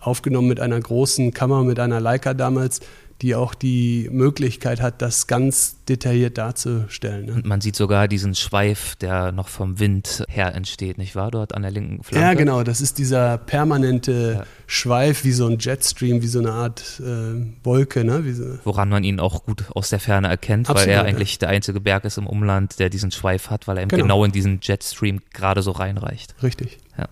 aufgenommen 0.00 0.48
mit 0.48 0.60
einer 0.60 0.80
großen 0.80 1.32
Kamera, 1.32 1.62
mit 1.62 1.78
einer 1.78 2.00
Leica 2.00 2.34
damals, 2.34 2.80
die 3.22 3.34
auch 3.34 3.54
die 3.54 4.08
Möglichkeit 4.10 4.80
hat, 4.80 5.02
das 5.02 5.26
ganz 5.26 5.76
detailliert 5.84 6.38
darzustellen. 6.38 7.26
Ne? 7.26 7.32
Und 7.34 7.46
man 7.46 7.60
sieht 7.60 7.76
sogar 7.76 8.08
diesen 8.08 8.34
Schweif, 8.34 8.96
der 8.96 9.32
noch 9.32 9.48
vom 9.48 9.78
Wind 9.78 10.24
her 10.28 10.54
entsteht, 10.54 10.96
nicht 10.98 11.16
wahr? 11.16 11.30
Dort 11.30 11.54
an 11.54 11.62
der 11.62 11.70
linken 11.70 12.02
Flanke. 12.02 12.26
Ja, 12.26 12.34
genau. 12.34 12.62
Das 12.62 12.80
ist 12.80 12.98
dieser 12.98 13.36
permanente 13.38 14.36
ja. 14.38 14.44
Schweif, 14.66 15.24
wie 15.24 15.32
so 15.32 15.46
ein 15.46 15.58
Jetstream, 15.58 16.22
wie 16.22 16.28
so 16.28 16.38
eine 16.38 16.52
Art 16.52 17.00
äh, 17.00 17.44
Wolke. 17.62 18.04
Ne? 18.04 18.22
So 18.32 18.58
Woran 18.64 18.88
man 18.88 19.04
ihn 19.04 19.20
auch 19.20 19.44
gut 19.44 19.64
aus 19.74 19.90
der 19.90 20.00
Ferne 20.00 20.28
erkennt, 20.28 20.70
Absolut, 20.70 20.88
weil 20.88 20.94
er 20.94 21.04
eigentlich 21.04 21.38
der 21.38 21.50
einzige 21.50 21.80
Berg 21.80 22.04
ist 22.04 22.16
im 22.16 22.26
Umland, 22.26 22.78
der 22.78 22.88
diesen 22.88 23.10
Schweif 23.10 23.50
hat, 23.50 23.68
weil 23.68 23.76
er 23.76 23.86
genau, 23.86 24.02
genau 24.02 24.24
in 24.24 24.32
diesen 24.32 24.60
Jetstream 24.62 25.20
gerade 25.34 25.62
so 25.62 25.72
reinreicht. 25.72 26.34
Richtig. 26.42 26.78
Ja. 26.96 27.08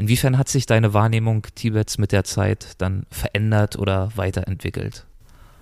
Inwiefern 0.00 0.38
hat 0.38 0.48
sich 0.48 0.64
deine 0.64 0.94
Wahrnehmung 0.94 1.46
Tibets 1.54 1.98
mit 1.98 2.12
der 2.12 2.24
Zeit 2.24 2.68
dann 2.78 3.04
verändert 3.10 3.78
oder 3.78 4.10
weiterentwickelt? 4.14 5.04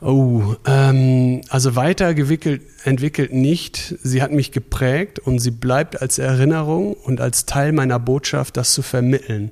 Oh, 0.01 0.55
ähm, 0.64 1.40
also 1.49 1.74
weiterentwickelt 1.74 2.62
entwickelt 2.84 3.32
nicht. 3.32 3.96
Sie 4.03 4.22
hat 4.22 4.30
mich 4.30 4.53
geprägt 4.53 5.18
und 5.18 5.40
sie 5.40 5.51
bleibt 5.51 6.01
als 6.01 6.18
Erinnerung 6.18 6.94
und 6.94 7.20
als 7.20 7.46
Teil 7.46 7.72
meiner 7.72 7.99
Botschaft, 7.99 8.57
das 8.57 8.72
zu 8.72 8.82
vermitteln. 8.82 9.51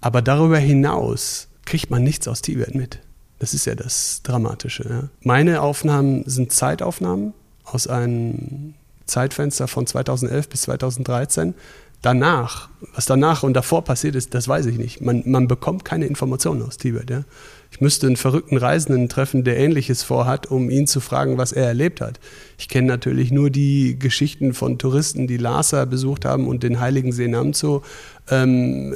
Aber 0.00 0.22
darüber 0.22 0.58
hinaus 0.58 1.48
kriegt 1.64 1.90
man 1.90 2.02
nichts 2.02 2.26
aus 2.26 2.42
Tibet 2.42 2.74
mit. 2.74 3.00
Das 3.38 3.54
ist 3.54 3.66
ja 3.66 3.74
das 3.74 4.22
Dramatische. 4.22 4.88
Ja. 4.88 5.08
Meine 5.22 5.60
Aufnahmen 5.60 6.24
sind 6.26 6.52
Zeitaufnahmen 6.52 7.32
aus 7.64 7.86
einem 7.86 8.74
Zeitfenster 9.06 9.68
von 9.68 9.86
2011 9.86 10.48
bis 10.48 10.62
2013. 10.62 11.54
Danach, 12.02 12.68
was 12.94 13.06
danach 13.06 13.42
und 13.42 13.54
davor 13.54 13.82
passiert 13.82 14.14
ist, 14.14 14.34
das 14.34 14.46
weiß 14.46 14.66
ich 14.66 14.78
nicht. 14.78 15.00
Man, 15.00 15.22
man 15.26 15.48
bekommt 15.48 15.84
keine 15.84 16.06
Informationen 16.06 16.62
aus 16.62 16.76
Tibet. 16.76 17.10
Ja. 17.10 17.24
Ich 17.70 17.80
müsste 17.80 18.06
einen 18.06 18.16
verrückten 18.16 18.56
Reisenden 18.56 19.08
treffen, 19.08 19.44
der 19.44 19.58
Ähnliches 19.58 20.02
vorhat, 20.02 20.46
um 20.46 20.70
ihn 20.70 20.86
zu 20.86 21.00
fragen, 21.00 21.36
was 21.36 21.52
er 21.52 21.66
erlebt 21.66 22.00
hat. 22.00 22.20
Ich 22.58 22.68
kenne 22.68 22.86
natürlich 22.86 23.32
nur 23.32 23.50
die 23.50 23.98
Geschichten 23.98 24.54
von 24.54 24.78
Touristen, 24.78 25.26
die 25.26 25.36
Lhasa 25.36 25.84
besucht 25.84 26.24
haben 26.24 26.46
und 26.46 26.62
den 26.62 26.80
heiligen 26.80 27.12
See 27.12 27.28
Namzo, 27.28 27.82
ähm, 28.30 28.94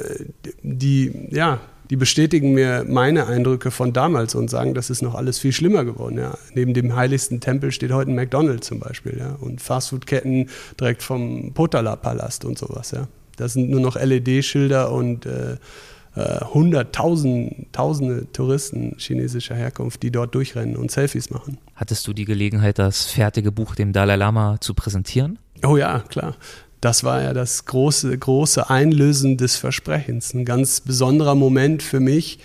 die, 0.63 1.27
ja, 1.31 1.59
die 1.91 1.97
bestätigen 1.97 2.53
mir 2.53 2.85
meine 2.87 3.27
Eindrücke 3.27 3.69
von 3.69 3.91
damals 3.91 4.33
und 4.33 4.49
sagen, 4.49 4.73
das 4.73 4.89
ist 4.89 5.01
noch 5.01 5.13
alles 5.13 5.39
viel 5.39 5.51
schlimmer 5.51 5.83
geworden. 5.83 6.17
Ja. 6.17 6.37
Neben 6.55 6.73
dem 6.73 6.95
heiligsten 6.95 7.41
Tempel 7.41 7.73
steht 7.73 7.91
heute 7.91 8.09
ein 8.11 8.15
McDonald's 8.15 8.65
zum 8.65 8.79
Beispiel 8.79 9.17
ja. 9.19 9.35
und 9.41 9.59
Fastfood-Ketten 9.59 10.49
direkt 10.79 11.03
vom 11.03 11.51
Potala-Palast 11.53 12.45
und 12.45 12.57
sowas. 12.57 12.91
Ja. 12.91 13.09
Das 13.35 13.53
sind 13.53 13.69
nur 13.69 13.81
noch 13.81 13.97
LED-Schilder 13.97 14.89
und 14.89 15.25
äh, 15.25 15.57
äh, 16.15 16.45
hunderttausende 16.45 17.65
tausende 17.73 18.31
Touristen 18.31 18.95
chinesischer 18.97 19.55
Herkunft, 19.55 20.01
die 20.01 20.11
dort 20.11 20.33
durchrennen 20.33 20.77
und 20.77 20.91
Selfies 20.91 21.29
machen. 21.29 21.57
Hattest 21.75 22.07
du 22.07 22.13
die 22.13 22.25
Gelegenheit, 22.25 22.79
das 22.79 23.03
fertige 23.03 23.51
Buch 23.51 23.75
dem 23.75 23.91
Dalai 23.91 24.15
Lama 24.15 24.55
zu 24.61 24.73
präsentieren? 24.73 25.39
Oh 25.65 25.75
ja, 25.75 25.99
klar. 26.07 26.37
Das 26.81 27.03
war 27.03 27.21
ja 27.21 27.33
das 27.33 27.65
große, 27.65 28.17
große 28.17 28.69
Einlösen 28.69 29.37
des 29.37 29.55
Versprechens. 29.55 30.33
Ein 30.33 30.45
ganz 30.45 30.81
besonderer 30.81 31.35
Moment 31.35 31.83
für 31.83 31.99
mich, 31.99 32.39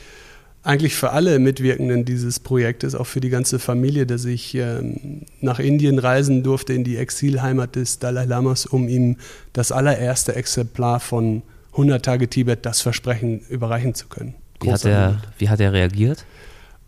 eigentlich 0.62 0.95
für 0.95 1.11
alle 1.11 1.39
Mitwirkenden 1.39 2.05
dieses 2.05 2.41
Projektes, 2.41 2.95
auch 2.95 3.07
für 3.07 3.20
die 3.20 3.30
ganze 3.30 3.59
Familie, 3.59 4.05
dass 4.05 4.24
ich 4.24 4.55
ähm, 4.55 5.22
nach 5.41 5.59
Indien 5.59 5.99
reisen 5.99 6.43
durfte, 6.43 6.74
in 6.74 6.84
die 6.84 6.97
Exilheimat 6.97 7.76
des 7.76 7.99
Dalai 7.99 8.24
Lamas, 8.24 8.66
um 8.66 8.89
ihm 8.89 9.16
das 9.53 9.72
allererste 9.72 10.34
Exemplar 10.34 11.01
von 11.01 11.43
100 11.72 12.05
Tage 12.05 12.28
Tibet 12.28 12.66
das 12.66 12.80
Versprechen 12.80 13.41
überreichen 13.49 13.95
zu 13.95 14.09
können. 14.09 14.34
Wie 14.61 14.72
hat, 14.72 14.84
er, 14.84 15.20
wie 15.39 15.49
hat 15.49 15.61
er 15.61 15.72
reagiert? 15.72 16.24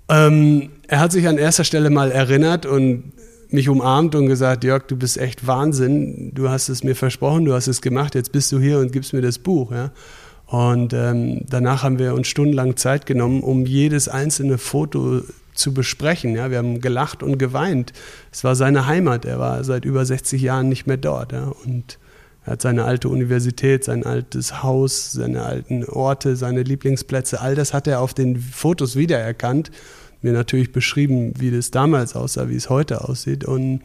Ähm, 0.09 0.71
er 0.87 1.01
hat 1.01 1.13
sich 1.13 1.29
an 1.29 1.39
erster 1.39 1.65
Stelle 1.65 1.91
mal 1.91 2.11
erinnert 2.11 2.67
und 2.67 3.13
mich 3.51 3.69
umarmt 3.69 4.15
und 4.15 4.27
gesagt, 4.27 4.65
Jörg, 4.65 4.85
du 4.87 4.97
bist 4.97 5.19
echt 5.19 5.47
Wahnsinn, 5.47 6.33
du 6.35 6.49
hast 6.49 6.69
es 6.69 6.85
mir 6.85 6.95
versprochen, 6.95 7.45
du 7.45 7.55
hast 7.55 7.67
es 7.67 7.81
gemacht, 7.81 8.15
jetzt 8.15 8.33
bist 8.33 8.53
du 8.53 8.61
hier 8.61 8.79
und 8.79 8.93
gibst 8.93 9.13
mir 9.13 9.23
das 9.23 9.39
Buch. 9.39 9.73
Ja? 9.73 9.91
Und 10.47 10.93
ähm, 10.93 11.43
danach 11.49 11.83
haben 11.83 11.99
wir 11.99 12.15
uns 12.15 12.29
stundenlang 12.29 12.77
Zeit 12.77 13.07
genommen, 13.07 13.43
um 13.43 13.67
jedes 13.67 14.09
einzelne 14.09 14.59
Foto 14.59 15.23
zu 15.55 15.75
besprechen. 15.75 16.35
Ja? 16.35 16.51
Wir 16.51 16.59
haben 16.59 16.81
gelacht 16.81 17.23
und 17.23 17.39
geweint. 17.39 17.93
Es 18.33 18.45
war 18.45 18.55
seine 18.55 18.87
Heimat, 18.87 19.25
er 19.25 19.39
war 19.39 19.65
seit 19.65 19.85
über 19.85 20.05
60 20.05 20.41
Jahren 20.41 20.69
nicht 20.69 20.87
mehr 20.87 20.97
dort. 20.97 21.33
Ja? 21.33 21.53
Und 21.65 21.99
er 22.45 22.53
hat 22.53 22.63
seine 22.63 22.85
alte 22.85 23.09
Universität, 23.09 23.85
sein 23.85 24.05
altes 24.05 24.63
Haus, 24.63 25.13
seine 25.13 25.43
alten 25.43 25.85
Orte, 25.85 26.37
seine 26.37 26.63
Lieblingsplätze, 26.63 27.41
all 27.41 27.55
das 27.55 27.75
hat 27.75 27.87
er 27.87 28.01
auf 28.01 28.15
den 28.15 28.39
Fotos 28.39 28.97
wiedererkannt. 28.97 29.71
Mir 30.23 30.33
natürlich 30.33 30.73
beschrieben, 30.73 31.33
wie 31.39 31.51
das 31.51 31.71
damals 31.71 32.17
aussah, 32.17 32.49
wie 32.49 32.57
es 32.57 32.71
heute 32.71 33.09
aussieht. 33.09 33.45
Und 33.45 33.83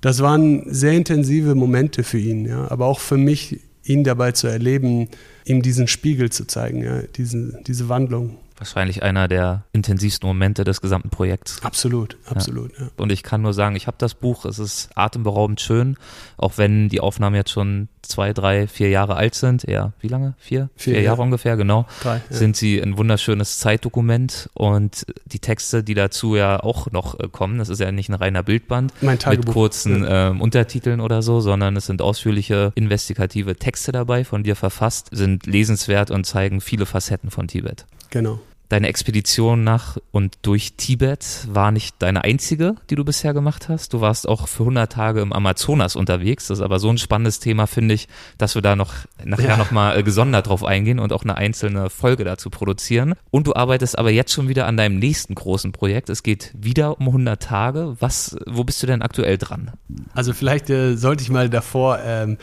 das 0.00 0.20
waren 0.20 0.62
sehr 0.72 0.92
intensive 0.92 1.54
Momente 1.54 2.02
für 2.02 2.18
ihn, 2.18 2.46
ja. 2.46 2.70
aber 2.70 2.86
auch 2.86 3.00
für 3.00 3.16
mich, 3.16 3.60
ihn 3.84 4.02
dabei 4.04 4.32
zu 4.32 4.46
erleben, 4.48 5.08
ihm 5.44 5.62
diesen 5.62 5.86
Spiegel 5.86 6.30
zu 6.30 6.46
zeigen, 6.46 6.82
ja, 6.82 7.02
diese, 7.16 7.60
diese 7.66 7.88
Wandlung 7.88 8.36
wahrscheinlich 8.58 9.02
einer 9.02 9.28
der 9.28 9.64
intensivsten 9.72 10.26
Momente 10.26 10.64
des 10.64 10.80
gesamten 10.80 11.10
Projekts. 11.10 11.62
Absolut, 11.62 12.16
absolut. 12.26 12.72
Ja. 12.78 12.84
Ja. 12.84 12.90
Und 12.96 13.12
ich 13.12 13.22
kann 13.22 13.42
nur 13.42 13.52
sagen, 13.52 13.76
ich 13.76 13.86
habe 13.86 13.96
das 13.98 14.14
Buch, 14.14 14.44
es 14.44 14.58
ist 14.58 14.90
atemberaubend 14.94 15.60
schön, 15.60 15.96
auch 16.36 16.54
wenn 16.56 16.88
die 16.88 17.00
Aufnahmen 17.00 17.36
jetzt 17.36 17.50
schon 17.50 17.88
zwei, 18.02 18.32
drei, 18.32 18.66
vier 18.66 18.88
Jahre 18.88 19.16
alt 19.16 19.34
sind. 19.34 19.64
Ja, 19.64 19.92
wie 20.00 20.08
lange? 20.08 20.34
Vier? 20.38 20.70
Vier, 20.76 20.94
vier 20.94 21.02
Jahre 21.02 21.18
ja. 21.18 21.24
ungefähr, 21.24 21.56
genau. 21.56 21.86
Drei, 22.02 22.22
sind 22.30 22.56
sie 22.56 22.80
ein 22.80 22.96
wunderschönes 22.96 23.58
Zeitdokument 23.58 24.48
und 24.54 25.06
die 25.26 25.38
Texte, 25.38 25.82
die 25.82 25.94
dazu 25.94 26.36
ja 26.36 26.60
auch 26.60 26.90
noch 26.90 27.18
äh, 27.18 27.28
kommen, 27.28 27.58
das 27.58 27.68
ist 27.68 27.80
ja 27.80 27.90
nicht 27.92 28.08
ein 28.08 28.14
reiner 28.14 28.42
Bildband 28.42 28.92
mit 29.02 29.46
kurzen 29.46 30.04
ähm, 30.08 30.40
Untertiteln 30.40 31.00
oder 31.00 31.22
so, 31.22 31.40
sondern 31.40 31.76
es 31.76 31.86
sind 31.86 32.00
ausführliche 32.00 32.72
investigative 32.74 33.56
Texte 33.56 33.92
dabei, 33.92 34.24
von 34.24 34.42
dir 34.42 34.56
verfasst, 34.56 35.08
sind 35.12 35.46
lesenswert 35.46 36.10
und 36.10 36.24
zeigen 36.24 36.60
viele 36.60 36.86
Facetten 36.86 37.30
von 37.30 37.48
Tibet. 37.48 37.86
Genau. 38.10 38.40
Deine 38.68 38.88
Expedition 38.88 39.62
nach 39.62 39.96
und 40.10 40.38
durch 40.42 40.72
Tibet 40.72 41.46
war 41.48 41.70
nicht 41.70 41.94
deine 42.00 42.24
einzige, 42.24 42.74
die 42.90 42.96
du 42.96 43.04
bisher 43.04 43.32
gemacht 43.32 43.68
hast. 43.68 43.92
Du 43.92 44.00
warst 44.00 44.28
auch 44.28 44.48
für 44.48 44.64
100 44.64 44.90
Tage 44.90 45.20
im 45.20 45.32
Amazonas 45.32 45.94
unterwegs. 45.94 46.48
Das 46.48 46.58
ist 46.58 46.64
aber 46.64 46.80
so 46.80 46.90
ein 46.90 46.98
spannendes 46.98 47.38
Thema, 47.38 47.68
finde 47.68 47.94
ich, 47.94 48.08
dass 48.38 48.56
wir 48.56 48.62
da 48.62 48.74
noch 48.74 48.92
nachher 49.24 49.50
ja. 49.50 49.56
nochmal 49.56 49.96
äh, 49.96 50.02
gesondert 50.02 50.48
drauf 50.48 50.64
eingehen 50.64 50.98
und 50.98 51.12
auch 51.12 51.22
eine 51.22 51.36
einzelne 51.36 51.90
Folge 51.90 52.24
dazu 52.24 52.50
produzieren. 52.50 53.14
Und 53.30 53.46
du 53.46 53.54
arbeitest 53.54 53.96
aber 53.96 54.10
jetzt 54.10 54.32
schon 54.32 54.48
wieder 54.48 54.66
an 54.66 54.76
deinem 54.76 54.98
nächsten 54.98 55.36
großen 55.36 55.70
Projekt. 55.70 56.10
Es 56.10 56.24
geht 56.24 56.52
wieder 56.58 56.98
um 56.98 57.06
100 57.06 57.40
Tage. 57.40 57.94
Was, 58.00 58.36
wo 58.46 58.64
bist 58.64 58.82
du 58.82 58.88
denn 58.88 59.00
aktuell 59.00 59.38
dran? 59.38 59.70
Also 60.12 60.32
vielleicht 60.32 60.70
äh, 60.70 60.96
sollte 60.96 61.22
ich 61.22 61.30
mal 61.30 61.48
davor 61.48 62.00
ähm, 62.04 62.36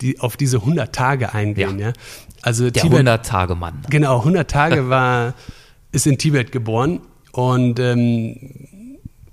die, 0.00 0.20
auf 0.20 0.36
diese 0.36 0.58
100 0.58 0.94
Tage 0.94 1.32
eingehen. 1.32 1.78
Ja. 1.78 1.88
ja? 1.88 1.92
Also 2.42 2.70
der 2.70 2.82
100-Tage-Mann. 2.84 3.82
Genau, 3.90 4.18
100 4.18 4.50
Tage 4.50 4.88
war, 4.88 5.34
ist 5.92 6.06
in 6.06 6.18
Tibet 6.18 6.52
geboren 6.52 7.00
und 7.32 7.78
ähm, 7.78 8.36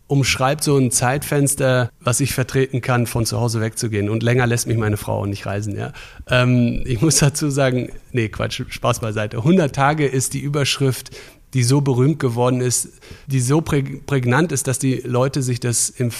umschreibt 0.08 0.64
so 0.64 0.78
ein 0.78 0.90
Zeitfenster, 0.92 1.92
was 2.00 2.20
ich 2.22 2.34
vertreten 2.34 2.82
kann, 2.82 3.08
von 3.08 3.26
zu 3.26 3.40
Hause 3.40 3.62
wegzugehen. 3.62 4.10
Und 4.10 4.24
länger 4.24 4.48
lässt 4.48 4.68
mich 4.68 4.78
meine 4.78 4.98
Frau 4.98 5.26
nicht 5.26 5.46
reisen. 5.46 5.76
Ja. 5.78 5.92
Ähm, 6.30 6.82
ich 6.86 7.02
muss 7.02 7.18
dazu 7.18 7.50
sagen, 7.50 7.90
nee, 8.12 8.30
Quatsch, 8.30 8.62
Spaß 8.68 9.02
beiseite. 9.02 9.38
100 9.38 9.76
Tage 9.76 10.06
ist 10.06 10.34
die 10.34 10.40
Überschrift 10.40 11.12
die 11.58 11.64
so 11.64 11.82
berühmt 11.82 12.20
geworden 12.20 12.62
ist, 12.62 12.90
die 13.26 13.40
so 13.40 13.62
prägnant 13.62 14.52
ist, 14.52 14.68
dass 14.68 14.78
die 14.78 15.02
Leute 15.04 15.42
sich 15.42 15.60
das 15.60 15.90
im 15.90 16.12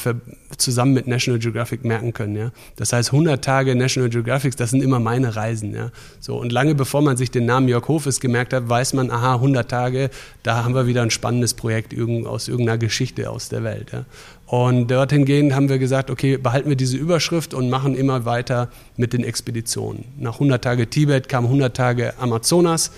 zusammen 0.58 0.94
mit 0.94 1.06
National 1.06 1.40
Geographic 1.40 1.86
merken 1.86 2.12
können. 2.12 2.36
Ja? 2.36 2.52
Das 2.76 2.92
heißt, 2.92 3.14
100 3.14 3.46
Tage 3.46 3.76
National 3.76 4.10
Geographic, 4.10 4.58
das 4.58 4.72
sind 4.72 4.82
immer 4.82 5.00
meine 5.00 5.36
Reisen. 5.36 5.76
Ja? 5.76 5.92
So, 6.20 6.38
und 6.38 6.52
lange 6.52 6.74
bevor 6.74 7.04
man 7.04 7.18
sich 7.18 7.30
den 7.30 7.46
Namen 7.46 7.68
Jörg 7.68 7.88
Hofes 7.88 8.20
gemerkt 8.20 8.52
hat, 8.52 8.68
weiß 8.68 8.94
man, 8.94 9.12
aha, 9.12 9.36
100 9.36 9.70
Tage, 9.70 10.10
da 10.42 10.64
haben 10.64 10.74
wir 10.74 10.88
wieder 10.88 11.04
ein 11.04 11.12
spannendes 11.12 11.54
Projekt 11.54 11.94
aus 12.26 12.48
irgendeiner 12.48 12.80
Geschichte 12.80 13.30
aus 13.30 13.50
der 13.50 13.64
Welt. 13.64 13.92
Ja? 13.92 14.06
Und 14.48 14.90
dorthin 14.90 15.26
gehend 15.26 15.54
haben 15.54 15.70
wir 15.70 15.78
gesagt, 15.78 16.10
okay, 16.10 16.38
behalten 16.38 16.70
wir 16.70 16.78
diese 16.78 16.98
Überschrift 16.98 17.54
und 17.54 17.70
machen 17.70 17.94
immer 17.94 18.26
weiter 18.26 18.70
mit 18.96 19.14
den 19.14 19.24
Expeditionen. 19.24 20.06
Nach 20.18 20.34
100 20.34 20.64
Tage 20.64 20.90
Tibet 20.90 21.30
kam 21.30 21.44
100 21.46 21.78
Tage 21.78 22.18
Amazonas 22.18 22.92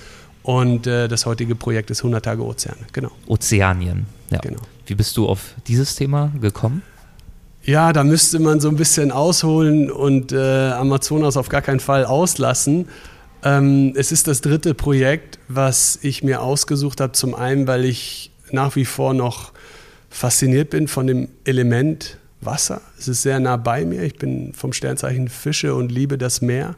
und 0.50 0.88
äh, 0.88 1.08
das 1.08 1.28
heutige 1.28 1.54
Projekt 1.54 1.92
ist 1.92 2.00
100 2.00 2.26
Tage 2.26 2.44
Ozeane, 2.44 2.80
genau. 2.92 3.12
Ozeanien, 3.28 4.08
ja. 4.32 4.40
Genau. 4.40 4.62
Wie 4.88 4.96
bist 4.96 5.16
du 5.16 5.28
auf 5.28 5.54
dieses 5.68 5.94
Thema 5.94 6.32
gekommen? 6.42 6.82
Ja, 7.62 7.94
da 7.94 8.04
müsste 8.04 8.40
man 8.40 8.60
so 8.60 8.68
ein 8.68 8.76
bisschen 8.76 9.12
ausholen 9.12 9.92
und 9.92 10.32
äh, 10.32 10.72
Amazonas 10.72 11.38
auf 11.38 11.50
gar 11.50 11.62
keinen 11.62 11.80
Fall 11.80 12.04
auslassen. 12.04 12.88
Ähm, 13.44 13.94
es 13.96 14.12
ist 14.12 14.28
das 14.28 14.42
dritte 14.42 14.74
Projekt, 14.74 15.38
was 15.50 16.00
ich 16.02 16.24
mir 16.24 16.42
ausgesucht 16.42 17.00
habe. 17.00 17.12
Zum 17.12 17.36
einen, 17.36 17.68
weil 17.68 17.86
ich 17.86 18.32
nach 18.50 18.76
wie 18.76 18.86
vor 18.86 19.14
noch 19.14 19.52
fasziniert 20.10 20.72
bin 20.72 20.88
von 20.88 21.06
dem 21.06 21.30
Element 21.44 22.18
Wasser. 22.42 22.82
Es 22.98 23.08
ist 23.08 23.22
sehr 23.22 23.40
nah 23.40 23.58
bei 23.58 23.86
mir. 23.86 24.02
Ich 24.02 24.16
bin 24.16 24.54
vom 24.54 24.74
Sternzeichen 24.74 25.28
Fische 25.28 25.76
und 25.76 25.92
liebe 25.92 26.18
das 26.18 26.42
Meer. 26.42 26.74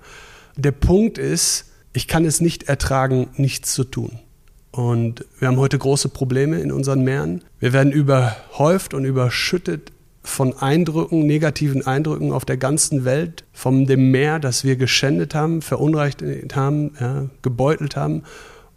Der 0.57 0.73
Punkt 0.73 1.17
ist, 1.17 1.70
ich 1.93 2.07
kann 2.07 2.25
es 2.25 2.41
nicht 2.41 2.63
ertragen, 2.63 3.29
nichts 3.35 3.73
zu 3.73 3.83
tun. 3.83 4.19
Und 4.71 5.25
wir 5.39 5.49
haben 5.49 5.57
heute 5.57 5.77
große 5.77 6.09
Probleme 6.09 6.59
in 6.59 6.71
unseren 6.71 7.03
Meeren. 7.03 7.43
Wir 7.59 7.73
werden 7.73 7.91
überhäuft 7.91 8.93
und 8.93 9.03
überschüttet 9.03 9.91
von 10.23 10.57
Eindrücken, 10.57 11.25
negativen 11.25 11.85
Eindrücken 11.85 12.31
auf 12.31 12.45
der 12.45 12.57
ganzen 12.57 13.05
Welt, 13.05 13.43
von 13.53 13.85
dem 13.85 14.11
Meer, 14.11 14.39
das 14.39 14.63
wir 14.63 14.75
geschändet 14.75 15.35
haben, 15.35 15.61
verunreinigt 15.61 16.55
haben, 16.55 16.91
ja, 16.99 17.25
gebeutelt 17.41 17.95
haben. 17.95 18.23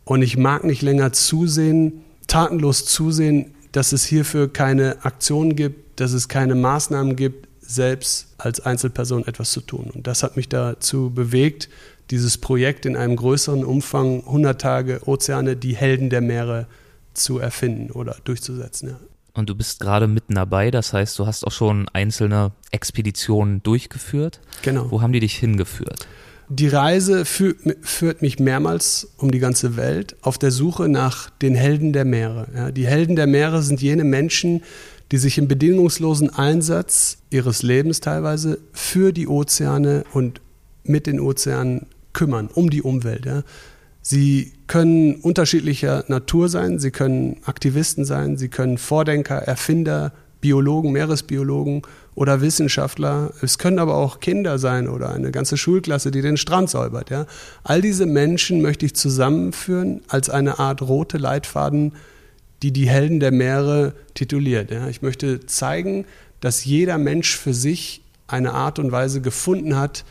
Und 0.04 0.22
ich 0.22 0.36
mag 0.36 0.64
nicht 0.64 0.82
länger 0.82 1.12
zusehen, 1.12 2.04
tatenlos 2.26 2.86
zusehen, 2.86 3.54
dass 3.72 3.92
es 3.92 4.04
hierfür 4.04 4.52
keine 4.52 5.04
Aktionen 5.04 5.54
gibt, 5.54 6.00
dass 6.00 6.12
es 6.12 6.28
keine 6.28 6.54
Maßnahmen 6.54 7.14
gibt, 7.14 7.48
selbst 7.60 8.34
als 8.38 8.60
Einzelperson 8.60 9.26
etwas 9.26 9.52
zu 9.52 9.60
tun. 9.60 9.90
Und 9.94 10.06
das 10.06 10.22
hat 10.22 10.36
mich 10.36 10.48
dazu 10.48 11.10
bewegt, 11.10 11.68
dieses 12.10 12.38
Projekt 12.38 12.86
in 12.86 12.96
einem 12.96 13.16
größeren 13.16 13.64
Umfang, 13.64 14.20
100 14.26 14.60
Tage 14.60 15.00
Ozeane, 15.06 15.56
die 15.56 15.76
Helden 15.76 16.10
der 16.10 16.20
Meere 16.20 16.66
zu 17.14 17.38
erfinden 17.38 17.90
oder 17.90 18.16
durchzusetzen. 18.24 18.90
Ja. 18.90 18.96
Und 19.34 19.50
du 19.50 19.54
bist 19.54 19.80
gerade 19.80 20.06
mitten 20.06 20.34
dabei, 20.34 20.70
das 20.70 20.92
heißt, 20.92 21.18
du 21.18 21.26
hast 21.26 21.44
auch 21.44 21.52
schon 21.52 21.88
einzelne 21.92 22.52
Expeditionen 22.70 23.62
durchgeführt. 23.62 24.40
Genau. 24.62 24.90
Wo 24.90 25.02
haben 25.02 25.12
die 25.12 25.20
dich 25.20 25.34
hingeführt? 25.34 26.06
Die 26.48 26.68
Reise 26.68 27.24
führt, 27.24 27.58
führt, 27.82 28.22
mich 28.22 28.38
mehrmals 28.38 29.08
um 29.16 29.30
die 29.30 29.38
ganze 29.38 29.76
Welt 29.76 30.14
auf 30.20 30.38
der 30.38 30.50
Suche 30.50 30.88
nach 30.88 31.30
den 31.30 31.54
Helden 31.54 31.92
der 31.92 32.04
Meere. 32.04 32.46
Ja, 32.54 32.70
die 32.70 32.86
Helden 32.86 33.16
der 33.16 33.26
Meere 33.26 33.62
sind 33.62 33.80
jene 33.80 34.04
Menschen, 34.04 34.62
die 35.10 35.18
sich 35.18 35.38
im 35.38 35.48
bedingungslosen 35.48 36.30
Einsatz 36.30 37.18
ihres 37.30 37.62
Lebens 37.62 38.00
teilweise 38.00 38.58
für 38.72 39.12
die 39.12 39.26
Ozeane 39.26 40.04
und 40.12 40.40
mit 40.84 41.06
den 41.06 41.18
Ozeanen 41.18 41.86
kümmern, 42.14 42.48
um 42.52 42.70
die 42.70 42.80
Umwelt. 42.80 43.26
Ja. 43.26 43.42
Sie 44.00 44.52
können 44.66 45.16
unterschiedlicher 45.16 46.04
Natur 46.08 46.50
sein, 46.50 46.78
sie 46.78 46.90
können 46.90 47.38
Aktivisten 47.44 48.04
sein, 48.04 48.36
sie 48.36 48.48
können 48.48 48.76
Vordenker, 48.76 49.36
Erfinder, 49.36 50.12
Biologen, 50.42 50.92
Meeresbiologen 50.92 51.80
oder 52.14 52.42
Wissenschaftler. 52.42 53.32
Es 53.40 53.56
können 53.56 53.78
aber 53.78 53.94
auch 53.94 54.20
Kinder 54.20 54.58
sein 54.58 54.88
oder 54.88 55.10
eine 55.14 55.30
ganze 55.30 55.56
Schulklasse, 55.56 56.10
die 56.10 56.20
den 56.20 56.36
Strand 56.36 56.68
säubert. 56.68 57.08
Ja. 57.08 57.24
All 57.62 57.80
diese 57.80 58.04
Menschen 58.04 58.60
möchte 58.60 58.84
ich 58.84 58.94
zusammenführen 58.94 60.02
als 60.08 60.28
eine 60.28 60.58
Art 60.58 60.82
rote 60.82 61.16
Leitfaden, 61.16 61.92
die 62.62 62.72
die 62.72 62.86
Helden 62.86 63.20
der 63.20 63.32
Meere 63.32 63.94
tituliert. 64.12 64.70
Ja. 64.70 64.86
Ich 64.88 65.00
möchte 65.00 65.46
zeigen, 65.46 66.04
dass 66.40 66.66
jeder 66.66 66.98
Mensch 66.98 67.38
für 67.38 67.54
sich 67.54 68.02
eine 68.26 68.52
Art 68.52 68.78
und 68.78 68.92
Weise 68.92 69.22
gefunden 69.22 69.76
hat, 69.76 70.04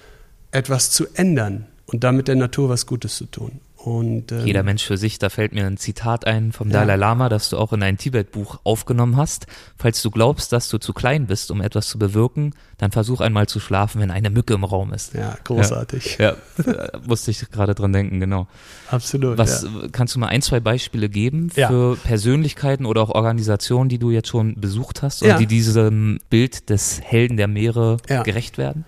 etwas 0.50 0.90
zu 0.90 1.06
ändern 1.14 1.68
und 1.94 2.04
damit 2.04 2.28
der 2.28 2.36
Natur 2.36 2.70
was 2.70 2.86
Gutes 2.86 3.16
zu 3.16 3.26
tun. 3.26 3.62
Und, 3.84 4.32
ähm, 4.32 4.46
Jeder 4.46 4.64
Mensch 4.64 4.86
für 4.86 4.98
sich, 4.98 5.20
da 5.20 5.30
fällt 5.30 5.54
mir 5.54 5.66
ein 5.66 5.76
Zitat 5.76 6.26
ein 6.26 6.54
vom 6.54 6.70
ja. 6.70 6.80
Dalai 6.80 6.96
Lama, 6.96 7.28
das 7.28 7.50
du 7.50 7.58
auch 7.58 7.74
in 7.74 7.82
dein 7.82 7.98
Tibet-Buch 7.98 8.60
aufgenommen 8.64 9.18
hast. 9.18 9.46
Falls 9.78 10.02
du 10.02 10.10
glaubst, 10.10 10.54
dass 10.54 10.70
du 10.70 10.78
zu 10.78 10.94
klein 10.94 11.28
bist, 11.28 11.52
um 11.52 11.60
etwas 11.60 11.90
zu 11.90 12.00
bewirken, 12.00 12.56
dann 12.78 12.92
versuch 12.92 13.20
einmal 13.20 13.48
zu 13.48 13.60
schlafen, 13.60 14.00
wenn 14.00 14.10
eine 14.10 14.30
Mücke 14.30 14.54
im 14.54 14.64
Raum 14.64 14.94
ist. 14.94 15.14
Ja, 15.14 15.38
großartig. 15.44 16.18
Ja, 16.18 16.38
ja 16.66 16.88
musste 17.06 17.32
ich 17.32 17.52
gerade 17.52 17.76
dran 17.76 17.92
denken, 17.92 18.22
genau. 18.22 18.48
Absolut. 18.90 19.38
Was 19.38 19.64
ja. 19.64 19.70
kannst 19.92 20.16
du 20.16 20.20
mal 20.20 20.28
ein, 20.28 20.42
zwei 20.42 20.62
Beispiele 20.62 21.10
geben 21.10 21.50
für 21.50 21.98
Persönlichkeiten 21.98 22.86
oder 22.86 23.02
auch 23.02 23.10
Organisationen, 23.10 23.90
die 23.90 24.00
du 24.00 24.12
jetzt 24.12 24.30
schon 24.30 24.56
besucht 24.56 25.02
hast 25.02 25.24
oder 25.24 25.38
die 25.38 25.48
diesem 25.48 26.20
Bild 26.30 26.70
des 26.70 27.02
Helden 27.02 27.36
der 27.36 27.50
Meere 27.50 27.98
gerecht 28.08 28.58
werden? 28.58 28.86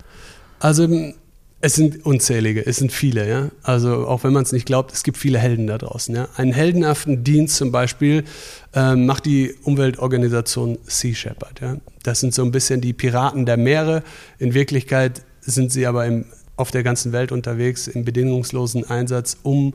Also 0.60 0.88
es 1.62 1.74
sind 1.74 2.06
unzählige, 2.06 2.66
es 2.66 2.78
sind 2.78 2.92
viele, 2.92 3.28
ja. 3.28 3.50
Also 3.64 4.08
auch 4.08 4.24
wenn 4.24 4.34
man 4.34 4.44
es 4.44 4.52
nicht 4.52 4.66
glaubt, 4.66 4.92
es 4.92 5.04
gibt 5.04 5.18
viele 5.18 5.40
Helden 5.40 5.68
da 5.68 5.78
draußen. 5.78 6.16
Ja? 6.16 6.28
Einen 6.36 6.54
heldenhaften 6.54 7.24
Dienst 7.24 7.56
zum 7.56 7.72
Beispiel 7.72 8.24
äh, 8.74 8.96
macht 8.96 9.26
die 9.26 9.56
Umweltorganisation 9.64 10.78
Sea 10.84 11.16
Shepherd. 11.16 11.62
Ja? 11.62 11.78
Das 12.04 12.20
sind 12.20 12.34
so 12.34 12.44
ein 12.44 12.52
bisschen 12.52 12.82
die 12.82 12.94
Piraten 12.94 13.46
der 13.46 13.58
Meere. 13.58 14.04
In 14.38 14.54
Wirklichkeit 14.54 15.24
sind 15.42 15.72
sie 15.72 15.88
aber 15.88 16.06
im, 16.06 16.26
auf 16.56 16.72
der 16.72 16.84
ganzen 16.84 17.14
Welt 17.14 17.32
unterwegs 17.32 17.88
im 17.88 18.06
bedingungslosen 18.06 18.88
Einsatz, 18.88 19.38
um 19.42 19.74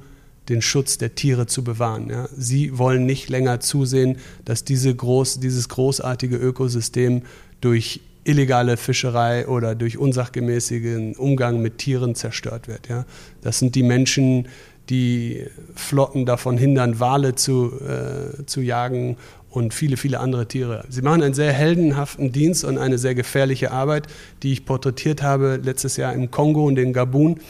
den 0.49 0.63
Schutz 0.63 0.99
der 0.99 1.15
Tiere 1.15 1.47
zu 1.47 1.65
bewahren. 1.65 2.11
Ja. 2.11 2.29
Sie 2.37 2.79
wollen 2.79 3.07
nicht 3.07 3.29
länger 3.31 3.61
zusehen, 3.61 4.19
dass 4.45 4.65
diese 4.65 4.95
groß, 4.95 5.41
dieses 5.41 5.69
großartige 5.69 6.37
Ökosystem 6.37 7.23
durch 7.61 8.01
illegale 8.25 8.77
Fischerei 8.77 9.47
oder 9.47 9.75
durch 9.75 9.99
unsachgemäßigen 9.99 11.17
Umgang 11.17 11.61
mit 11.63 11.79
Tieren 11.79 12.15
zerstört 12.15 12.69
wird. 12.69 12.89
Ja? 12.89 13.07
Das 13.41 13.59
sind 13.59 13.75
die 13.75 13.83
Menschen, 13.83 14.49
die 14.91 15.47
Flotten 15.75 16.27
davon 16.27 16.59
hindern, 16.59 17.01
Wale 17.01 17.35
zu, 17.35 17.73
äh, 17.81 18.45
zu 18.47 18.61
jagen 18.61 19.17
und 19.51 19.75
viele, 19.75 19.97
viele 19.97 20.21
andere 20.21 20.47
Tiere. 20.47 20.85
Sie 20.89 21.03
machen 21.03 21.23
einen 21.23 21.35
sehr 21.35 21.53
heldenhaften 21.53 22.33
Dienst 22.33 22.65
und 22.65 22.79
eine 22.79 22.99
sehr 22.99 23.15
gefährliche 23.15 23.71
Arbeit, 23.71 24.07
die 24.43 24.53
ich 24.53 24.65
porträtiert 24.65 25.23
habe 25.23 25.61
letztes 25.63 25.97
Jahr 25.97 26.13
im 26.13 26.31
Kongo 26.31 26.65
und 26.65 26.79
in 26.79 26.93
Gabun. 26.93 27.41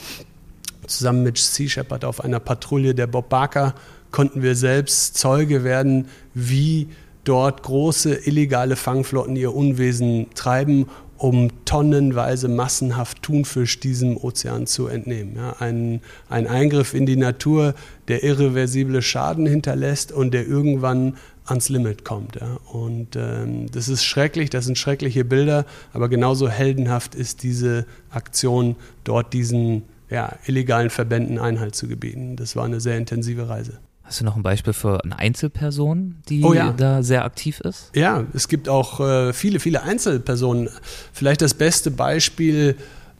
Zusammen 0.86 1.22
mit 1.22 1.38
Sea 1.38 1.68
Shepherd 1.68 2.04
auf 2.04 2.22
einer 2.22 2.40
Patrouille 2.40 2.94
der 2.94 3.06
Bob 3.06 3.28
Barker 3.28 3.74
konnten 4.10 4.42
wir 4.42 4.56
selbst 4.56 5.16
Zeuge 5.16 5.62
werden, 5.62 6.08
wie 6.34 6.88
dort 7.24 7.62
große 7.62 8.26
illegale 8.26 8.76
Fangflotten 8.76 9.36
ihr 9.36 9.54
Unwesen 9.54 10.26
treiben, 10.34 10.86
um 11.20 11.50
tonnenweise 11.66 12.48
massenhaft 12.48 13.22
Thunfisch 13.22 13.78
diesem 13.78 14.16
Ozean 14.16 14.66
zu 14.66 14.86
entnehmen. 14.86 15.36
Ja, 15.36 15.56
ein, 15.58 16.00
ein 16.30 16.46
Eingriff 16.46 16.94
in 16.94 17.04
die 17.04 17.16
Natur, 17.16 17.74
der 18.08 18.24
irreversible 18.24 19.02
Schaden 19.02 19.44
hinterlässt 19.44 20.12
und 20.12 20.32
der 20.32 20.46
irgendwann 20.46 21.18
ans 21.44 21.68
Limit 21.68 22.06
kommt. 22.06 22.36
Ja. 22.36 22.58
Und 22.72 23.16
ähm, 23.16 23.70
das 23.70 23.88
ist 23.88 24.02
schrecklich, 24.04 24.48
das 24.48 24.64
sind 24.64 24.78
schreckliche 24.78 25.24
Bilder, 25.26 25.66
aber 25.92 26.08
genauso 26.08 26.48
heldenhaft 26.48 27.14
ist 27.14 27.42
diese 27.42 27.84
Aktion, 28.08 28.76
dort 29.04 29.34
diesen 29.34 29.82
ja, 30.08 30.36
illegalen 30.46 30.88
Verbänden 30.88 31.38
Einhalt 31.38 31.74
zu 31.74 31.86
gebieten. 31.86 32.36
Das 32.36 32.56
war 32.56 32.64
eine 32.64 32.80
sehr 32.80 32.96
intensive 32.96 33.48
Reise. 33.48 33.78
Hast 34.10 34.18
du 34.18 34.24
noch 34.24 34.34
ein 34.34 34.42
Beispiel 34.42 34.72
für 34.72 35.04
eine 35.04 35.16
Einzelperson, 35.20 36.16
die 36.28 36.42
oh 36.42 36.52
ja. 36.52 36.72
da 36.76 37.00
sehr 37.00 37.24
aktiv 37.24 37.60
ist? 37.60 37.92
Ja, 37.94 38.24
es 38.34 38.48
gibt 38.48 38.68
auch 38.68 38.98
äh, 38.98 39.32
viele, 39.32 39.60
viele 39.60 39.84
Einzelpersonen. 39.84 40.68
Vielleicht 41.12 41.42
das 41.42 41.54
beste 41.54 41.92
Beispiel, 41.92 42.74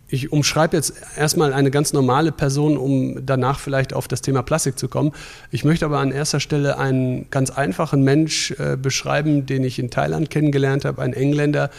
ich 0.08 0.32
umschreibe 0.32 0.76
jetzt 0.76 0.94
erstmal 1.16 1.52
eine 1.52 1.70
ganz 1.70 1.92
normale 1.92 2.32
Person, 2.32 2.76
um 2.76 3.24
danach 3.24 3.60
vielleicht 3.60 3.94
auf 3.94 4.08
das 4.08 4.20
Thema 4.20 4.42
Plastik 4.42 4.80
zu 4.80 4.88
kommen. 4.88 5.12
Ich 5.52 5.62
möchte 5.62 5.84
aber 5.84 6.00
an 6.00 6.10
erster 6.10 6.40
Stelle 6.40 6.76
einen 6.76 7.30
ganz 7.30 7.50
einfachen 7.50 8.02
Mensch 8.02 8.50
äh, 8.58 8.76
beschreiben, 8.76 9.46
den 9.46 9.62
ich 9.62 9.78
in 9.78 9.90
Thailand 9.90 10.28
kennengelernt 10.28 10.84
habe, 10.84 11.02
ein 11.02 11.12
Engländer, 11.12 11.70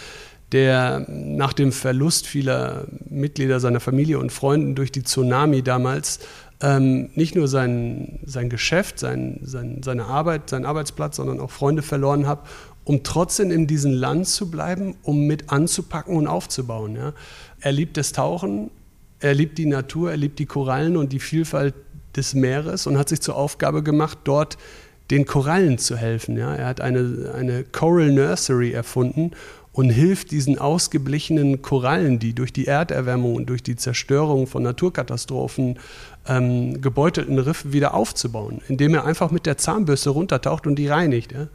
der 0.53 1.05
nach 1.09 1.51
dem 1.51 1.73
Verlust 1.73 2.27
vieler 2.27 2.85
Mitglieder 3.09 3.59
seiner 3.59 3.81
Familie 3.81 4.19
und 4.19 4.31
Freunden 4.31 4.73
durch 4.73 4.93
die 4.93 5.03
Tsunami 5.03 5.63
damals 5.63 6.19
ähm, 6.61 7.09
nicht 7.15 7.35
nur 7.35 7.47
sein, 7.47 8.19
sein 8.25 8.49
Geschäft, 8.49 8.99
sein, 8.99 9.39
sein, 9.43 9.81
seine 9.83 10.05
Arbeit, 10.05 10.49
seinen 10.49 10.65
Arbeitsplatz, 10.65 11.15
sondern 11.15 11.39
auch 11.39 11.51
Freunde 11.51 11.81
verloren 11.81 12.27
habe, 12.27 12.43
um 12.83 13.03
trotzdem 13.03 13.51
in 13.51 13.67
diesem 13.67 13.91
Land 13.91 14.27
zu 14.27 14.49
bleiben, 14.49 14.95
um 15.03 15.27
mit 15.27 15.51
anzupacken 15.51 16.15
und 16.15 16.27
aufzubauen. 16.27 16.95
Ja. 16.95 17.13
Er 17.59 17.71
liebt 17.71 17.97
das 17.97 18.11
Tauchen, 18.11 18.69
er 19.19 19.33
liebt 19.33 19.57
die 19.57 19.65
Natur, 19.65 20.11
er 20.11 20.17
liebt 20.17 20.39
die 20.39 20.45
Korallen 20.45 20.97
und 20.97 21.13
die 21.13 21.19
Vielfalt 21.19 21.73
des 22.15 22.33
Meeres 22.33 22.87
und 22.87 22.97
hat 22.97 23.09
sich 23.09 23.21
zur 23.21 23.35
Aufgabe 23.35 23.83
gemacht, 23.83 24.19
dort 24.23 24.57
den 25.09 25.25
Korallen 25.25 25.77
zu 25.77 25.97
helfen. 25.97 26.37
Ja. 26.37 26.55
Er 26.55 26.67
hat 26.67 26.81
eine, 26.81 27.33
eine 27.35 27.63
Coral 27.63 28.11
Nursery 28.11 28.71
erfunden 28.71 29.31
und 29.73 29.89
hilft 29.89 30.31
diesen 30.31 30.59
ausgeblichenen 30.59 31.61
Korallen, 31.61 32.19
die 32.19 32.33
durch 32.33 32.51
die 32.51 32.67
Erderwärmung 32.67 33.35
und 33.35 33.49
durch 33.49 33.63
die 33.63 33.75
Zerstörung 33.75 34.47
von 34.47 34.63
Naturkatastrophen 34.63 35.79
ähm, 36.27 36.81
gebeutelten 36.81 37.39
Riffe 37.39 37.73
wieder 37.73 37.93
aufzubauen, 37.93 38.61
indem 38.67 38.93
er 38.93 39.05
einfach 39.05 39.31
mit 39.31 39.45
der 39.45 39.57
Zahnbürste 39.57 40.11
runtertaucht 40.11 40.67
und 40.67 40.75
die 40.75 40.87
reinigt. 40.87 41.31
Ja? 41.31 41.47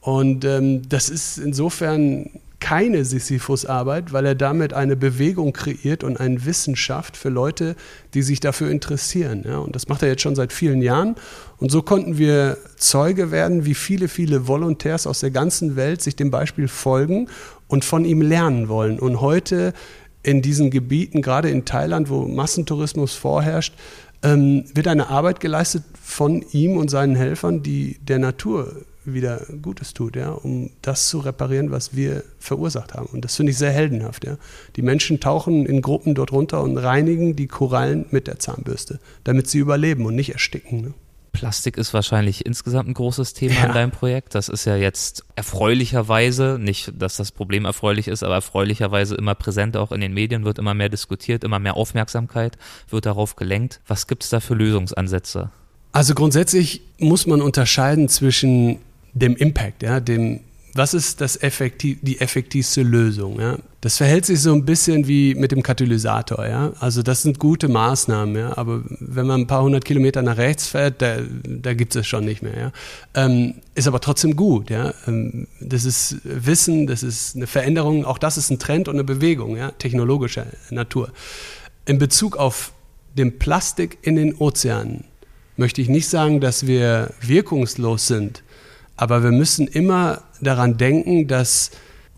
Und 0.00 0.44
ähm, 0.44 0.88
das 0.88 1.08
ist 1.08 1.38
insofern 1.38 2.30
keine 2.60 3.06
Sisyphus-Arbeit, 3.06 4.12
weil 4.12 4.26
er 4.26 4.34
damit 4.34 4.74
eine 4.74 4.94
Bewegung 4.94 5.52
kreiert 5.52 6.04
und 6.04 6.20
eine 6.20 6.44
Wissenschaft 6.44 7.16
für 7.16 7.30
Leute, 7.30 7.74
die 8.12 8.22
sich 8.22 8.38
dafür 8.38 8.70
interessieren. 8.70 9.44
Ja, 9.46 9.58
und 9.58 9.74
das 9.74 9.88
macht 9.88 10.02
er 10.02 10.08
jetzt 10.08 10.22
schon 10.22 10.36
seit 10.36 10.52
vielen 10.52 10.82
Jahren. 10.82 11.16
Und 11.56 11.72
so 11.72 11.82
konnten 11.82 12.18
wir 12.18 12.58
Zeuge 12.76 13.30
werden, 13.30 13.64
wie 13.64 13.74
viele, 13.74 14.08
viele 14.08 14.46
Volontärs 14.46 15.06
aus 15.06 15.20
der 15.20 15.30
ganzen 15.30 15.74
Welt 15.74 16.02
sich 16.02 16.16
dem 16.16 16.30
Beispiel 16.30 16.68
folgen 16.68 17.28
und 17.66 17.84
von 17.84 18.04
ihm 18.04 18.20
lernen 18.20 18.68
wollen. 18.68 18.98
Und 18.98 19.22
heute 19.22 19.72
in 20.22 20.42
diesen 20.42 20.70
Gebieten, 20.70 21.22
gerade 21.22 21.50
in 21.50 21.64
Thailand, 21.64 22.10
wo 22.10 22.26
Massentourismus 22.26 23.14
vorherrscht, 23.14 23.74
ähm, 24.22 24.64
wird 24.74 24.88
eine 24.88 25.08
Arbeit 25.08 25.40
geleistet 25.40 25.82
von 26.02 26.44
ihm 26.52 26.76
und 26.76 26.90
seinen 26.90 27.16
Helfern, 27.16 27.62
die 27.62 27.98
der 28.02 28.18
Natur 28.18 28.84
wieder 29.04 29.46
Gutes 29.62 29.94
tut, 29.94 30.14
ja, 30.16 30.30
um 30.30 30.70
das 30.82 31.08
zu 31.08 31.20
reparieren, 31.20 31.70
was 31.70 31.96
wir 31.96 32.22
verursacht 32.38 32.94
haben. 32.94 33.06
Und 33.06 33.24
das 33.24 33.36
finde 33.36 33.52
ich 33.52 33.58
sehr 33.58 33.70
heldenhaft. 33.70 34.26
Ja. 34.26 34.36
Die 34.76 34.82
Menschen 34.82 35.20
tauchen 35.20 35.64
in 35.66 35.80
Gruppen 35.80 36.14
dort 36.14 36.32
runter 36.32 36.62
und 36.62 36.76
reinigen 36.76 37.34
die 37.34 37.46
Korallen 37.46 38.06
mit 38.10 38.26
der 38.26 38.38
Zahnbürste, 38.38 39.00
damit 39.24 39.48
sie 39.48 39.58
überleben 39.58 40.04
und 40.04 40.14
nicht 40.14 40.32
ersticken. 40.32 40.80
Ne? 40.82 40.94
Plastik 41.32 41.76
ist 41.76 41.94
wahrscheinlich 41.94 42.44
insgesamt 42.46 42.88
ein 42.88 42.94
großes 42.94 43.34
Thema 43.34 43.54
Ja. 43.54 43.66
in 43.66 43.72
deinem 43.72 43.90
Projekt. 43.90 44.34
Das 44.34 44.48
ist 44.48 44.64
ja 44.64 44.76
jetzt 44.76 45.24
erfreulicherweise, 45.36 46.58
nicht, 46.60 46.92
dass 46.96 47.16
das 47.16 47.32
Problem 47.32 47.64
erfreulich 47.64 48.08
ist, 48.08 48.22
aber 48.22 48.34
erfreulicherweise 48.34 49.14
immer 49.14 49.34
präsent 49.34 49.76
auch 49.76 49.92
in 49.92 50.00
den 50.00 50.12
Medien, 50.12 50.44
wird 50.44 50.58
immer 50.58 50.74
mehr 50.74 50.88
diskutiert, 50.88 51.44
immer 51.44 51.58
mehr 51.58 51.76
Aufmerksamkeit 51.76 52.58
wird 52.88 53.06
darauf 53.06 53.36
gelenkt. 53.36 53.80
Was 53.86 54.06
gibt's 54.06 54.28
da 54.28 54.40
für 54.40 54.54
Lösungsansätze? 54.54 55.50
Also 55.92 56.14
grundsätzlich 56.14 56.82
muss 56.98 57.26
man 57.26 57.40
unterscheiden 57.42 58.08
zwischen 58.08 58.78
dem 59.12 59.36
Impact, 59.36 59.82
ja, 59.82 60.00
dem 60.00 60.40
was 60.74 60.94
ist 60.94 61.20
das 61.20 61.42
effektiv, 61.42 61.98
die 62.02 62.20
effektivste 62.20 62.82
Lösung? 62.82 63.40
Ja? 63.40 63.58
Das 63.80 63.96
verhält 63.96 64.26
sich 64.26 64.40
so 64.40 64.52
ein 64.52 64.64
bisschen 64.64 65.08
wie 65.08 65.34
mit 65.34 65.52
dem 65.52 65.62
Katalysator. 65.62 66.46
Ja? 66.46 66.72
Also 66.78 67.02
das 67.02 67.22
sind 67.22 67.38
gute 67.38 67.68
Maßnahmen, 67.68 68.36
ja? 68.36 68.56
aber 68.56 68.82
wenn 69.00 69.26
man 69.26 69.42
ein 69.42 69.46
paar 69.46 69.62
hundert 69.62 69.84
Kilometer 69.84 70.22
nach 70.22 70.36
rechts 70.36 70.68
fährt, 70.68 71.02
da, 71.02 71.18
da 71.44 71.74
gibt 71.74 71.96
es 71.96 72.06
schon 72.06 72.24
nicht 72.24 72.42
mehr. 72.42 72.58
Ja? 72.58 72.72
Ähm, 73.14 73.54
ist 73.74 73.88
aber 73.88 74.00
trotzdem 74.00 74.36
gut. 74.36 74.70
Ja? 74.70 74.94
Ähm, 75.06 75.48
das 75.60 75.84
ist 75.84 76.18
Wissen, 76.24 76.86
das 76.86 77.02
ist 77.02 77.36
eine 77.36 77.46
Veränderung, 77.46 78.04
auch 78.04 78.18
das 78.18 78.36
ist 78.36 78.50
ein 78.50 78.58
Trend 78.58 78.88
und 78.88 78.94
eine 78.94 79.04
Bewegung, 79.04 79.56
ja? 79.56 79.72
technologischer 79.72 80.46
Natur. 80.70 81.10
In 81.86 81.98
Bezug 81.98 82.36
auf 82.36 82.72
den 83.16 83.38
Plastik 83.38 83.98
in 84.02 84.16
den 84.16 84.34
Ozeanen 84.36 85.04
möchte 85.56 85.82
ich 85.82 85.88
nicht 85.88 86.08
sagen, 86.08 86.40
dass 86.40 86.66
wir 86.66 87.12
wirkungslos 87.20 88.06
sind, 88.06 88.42
aber 89.00 89.22
wir 89.22 89.32
müssen 89.32 89.66
immer 89.66 90.20
daran 90.42 90.76
denken, 90.76 91.26
dass 91.26 91.70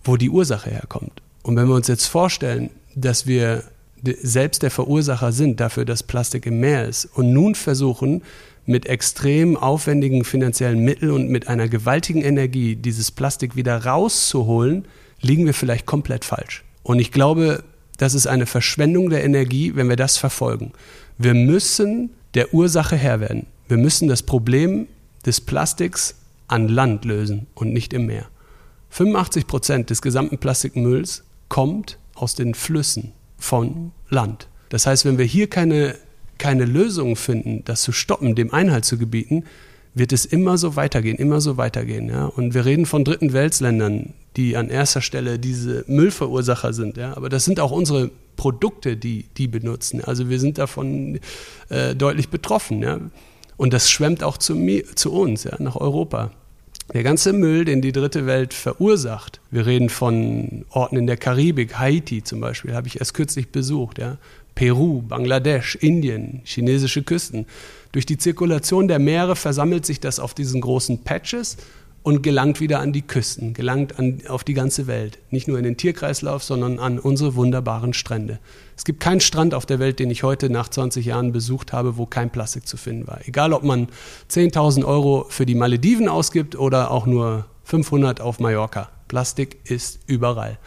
wo 0.02 0.16
die 0.16 0.30
Ursache 0.30 0.68
herkommt. 0.68 1.22
Und 1.44 1.54
wenn 1.54 1.68
wir 1.68 1.76
uns 1.76 1.86
jetzt 1.86 2.06
vorstellen, 2.06 2.70
dass 2.96 3.24
wir 3.24 3.62
selbst 4.02 4.64
der 4.64 4.72
Verursacher 4.72 5.30
sind 5.30 5.60
dafür, 5.60 5.84
dass 5.84 6.02
Plastik 6.02 6.44
im 6.44 6.58
Meer 6.58 6.88
ist 6.88 7.04
und 7.04 7.32
nun 7.32 7.54
versuchen, 7.54 8.22
mit 8.66 8.86
extrem 8.86 9.56
aufwendigen 9.56 10.24
finanziellen 10.24 10.80
Mitteln 10.80 11.12
und 11.12 11.28
mit 11.28 11.46
einer 11.46 11.68
gewaltigen 11.68 12.20
Energie 12.20 12.74
dieses 12.74 13.12
Plastik 13.12 13.54
wieder 13.54 13.84
rauszuholen, 13.84 14.84
liegen 15.20 15.46
wir 15.46 15.54
vielleicht 15.54 15.86
komplett 15.86 16.24
falsch. 16.24 16.64
Und 16.82 16.98
ich 16.98 17.12
glaube, 17.12 17.62
das 17.96 18.14
ist 18.14 18.26
eine 18.26 18.46
Verschwendung 18.46 19.08
der 19.08 19.22
Energie, 19.22 19.76
wenn 19.76 19.88
wir 19.88 19.94
das 19.94 20.16
verfolgen. 20.16 20.72
Wir 21.16 21.34
müssen 21.34 22.10
der 22.34 22.52
Ursache 22.52 22.96
Herr 22.96 23.20
werden. 23.20 23.46
Wir 23.68 23.76
müssen 23.76 24.08
das 24.08 24.24
Problem 24.24 24.88
des 25.24 25.40
Plastiks 25.40 26.16
an 26.52 26.68
Land 26.68 27.06
lösen 27.06 27.46
und 27.54 27.72
nicht 27.72 27.94
im 27.94 28.04
Meer. 28.06 28.26
85 28.90 29.46
Prozent 29.46 29.90
des 29.90 30.02
gesamten 30.02 30.36
Plastikmülls 30.36 31.24
kommt 31.48 31.98
aus 32.14 32.34
den 32.34 32.54
Flüssen 32.54 33.12
von 33.38 33.92
Land. 34.10 34.48
Das 34.68 34.86
heißt, 34.86 35.06
wenn 35.06 35.16
wir 35.16 35.24
hier 35.24 35.48
keine, 35.48 35.94
keine 36.36 36.66
Lösung 36.66 37.16
finden, 37.16 37.62
das 37.64 37.80
zu 37.80 37.92
stoppen, 37.92 38.34
dem 38.34 38.52
Einhalt 38.52 38.84
zu 38.84 38.98
gebieten, 38.98 39.44
wird 39.94 40.12
es 40.12 40.26
immer 40.26 40.58
so 40.58 40.76
weitergehen, 40.76 41.16
immer 41.16 41.40
so 41.40 41.56
weitergehen. 41.56 42.10
Ja? 42.10 42.26
Und 42.26 42.52
wir 42.52 42.66
reden 42.66 42.84
von 42.84 43.02
dritten 43.04 43.32
Weltländern, 43.32 44.12
die 44.36 44.58
an 44.58 44.68
erster 44.68 45.00
Stelle 45.00 45.38
diese 45.38 45.84
Müllverursacher 45.86 46.74
sind. 46.74 46.98
Ja? 46.98 47.16
Aber 47.16 47.30
das 47.30 47.46
sind 47.46 47.60
auch 47.60 47.70
unsere 47.70 48.10
Produkte, 48.36 48.98
die 48.98 49.24
die 49.38 49.48
benutzen. 49.48 50.04
Also 50.04 50.28
wir 50.28 50.38
sind 50.38 50.58
davon 50.58 51.18
äh, 51.70 51.94
deutlich 51.94 52.28
betroffen. 52.28 52.82
Ja? 52.82 53.00
Und 53.56 53.72
das 53.72 53.90
schwemmt 53.90 54.22
auch 54.22 54.36
zu, 54.36 54.54
mir, 54.54 54.84
zu 54.96 55.12
uns, 55.12 55.44
ja, 55.44 55.56
nach 55.58 55.76
Europa. 55.76 56.30
Der 56.92 57.02
ganze 57.02 57.32
Müll, 57.32 57.64
den 57.64 57.80
die 57.80 57.92
dritte 57.92 58.26
Welt 58.26 58.52
verursacht, 58.52 59.40
wir 59.50 59.64
reden 59.64 59.88
von 59.88 60.66
Orten 60.68 60.96
in 60.96 61.06
der 61.06 61.16
Karibik, 61.16 61.78
Haiti 61.78 62.22
zum 62.22 62.40
Beispiel, 62.40 62.74
habe 62.74 62.86
ich 62.86 63.00
erst 63.00 63.14
kürzlich 63.14 63.48
besucht, 63.48 63.98
ja, 63.98 64.18
Peru, 64.54 65.00
Bangladesch, 65.00 65.76
Indien, 65.76 66.42
chinesische 66.44 67.02
Küsten. 67.02 67.46
Durch 67.92 68.04
die 68.04 68.18
Zirkulation 68.18 68.88
der 68.88 68.98
Meere 68.98 69.36
versammelt 69.36 69.86
sich 69.86 70.00
das 70.00 70.20
auf 70.20 70.34
diesen 70.34 70.60
großen 70.60 71.02
Patches 71.02 71.56
und 72.02 72.22
gelangt 72.22 72.60
wieder 72.60 72.80
an 72.80 72.92
die 72.92 73.02
Küsten, 73.02 73.54
gelangt 73.54 73.98
an, 73.98 74.22
auf 74.28 74.42
die 74.42 74.54
ganze 74.54 74.86
Welt. 74.86 75.18
Nicht 75.30 75.46
nur 75.46 75.58
in 75.58 75.64
den 75.64 75.76
Tierkreislauf, 75.76 76.42
sondern 76.42 76.78
an 76.78 76.98
unsere 76.98 77.36
wunderbaren 77.36 77.94
Strände. 77.94 78.40
Es 78.76 78.84
gibt 78.84 79.00
keinen 79.00 79.20
Strand 79.20 79.54
auf 79.54 79.66
der 79.66 79.78
Welt, 79.78 80.00
den 80.00 80.10
ich 80.10 80.24
heute 80.24 80.50
nach 80.50 80.68
20 80.68 81.06
Jahren 81.06 81.32
besucht 81.32 81.72
habe, 81.72 81.96
wo 81.96 82.06
kein 82.06 82.30
Plastik 82.30 82.66
zu 82.66 82.76
finden 82.76 83.06
war. 83.06 83.20
Egal, 83.26 83.52
ob 83.52 83.62
man 83.62 83.88
10.000 84.30 84.84
Euro 84.84 85.26
für 85.28 85.46
die 85.46 85.54
Malediven 85.54 86.08
ausgibt 86.08 86.58
oder 86.58 86.90
auch 86.90 87.06
nur 87.06 87.46
500 87.64 88.20
auf 88.20 88.40
Mallorca. 88.40 88.90
Plastik 89.06 89.58
ist 89.64 90.00
überall. 90.06 90.58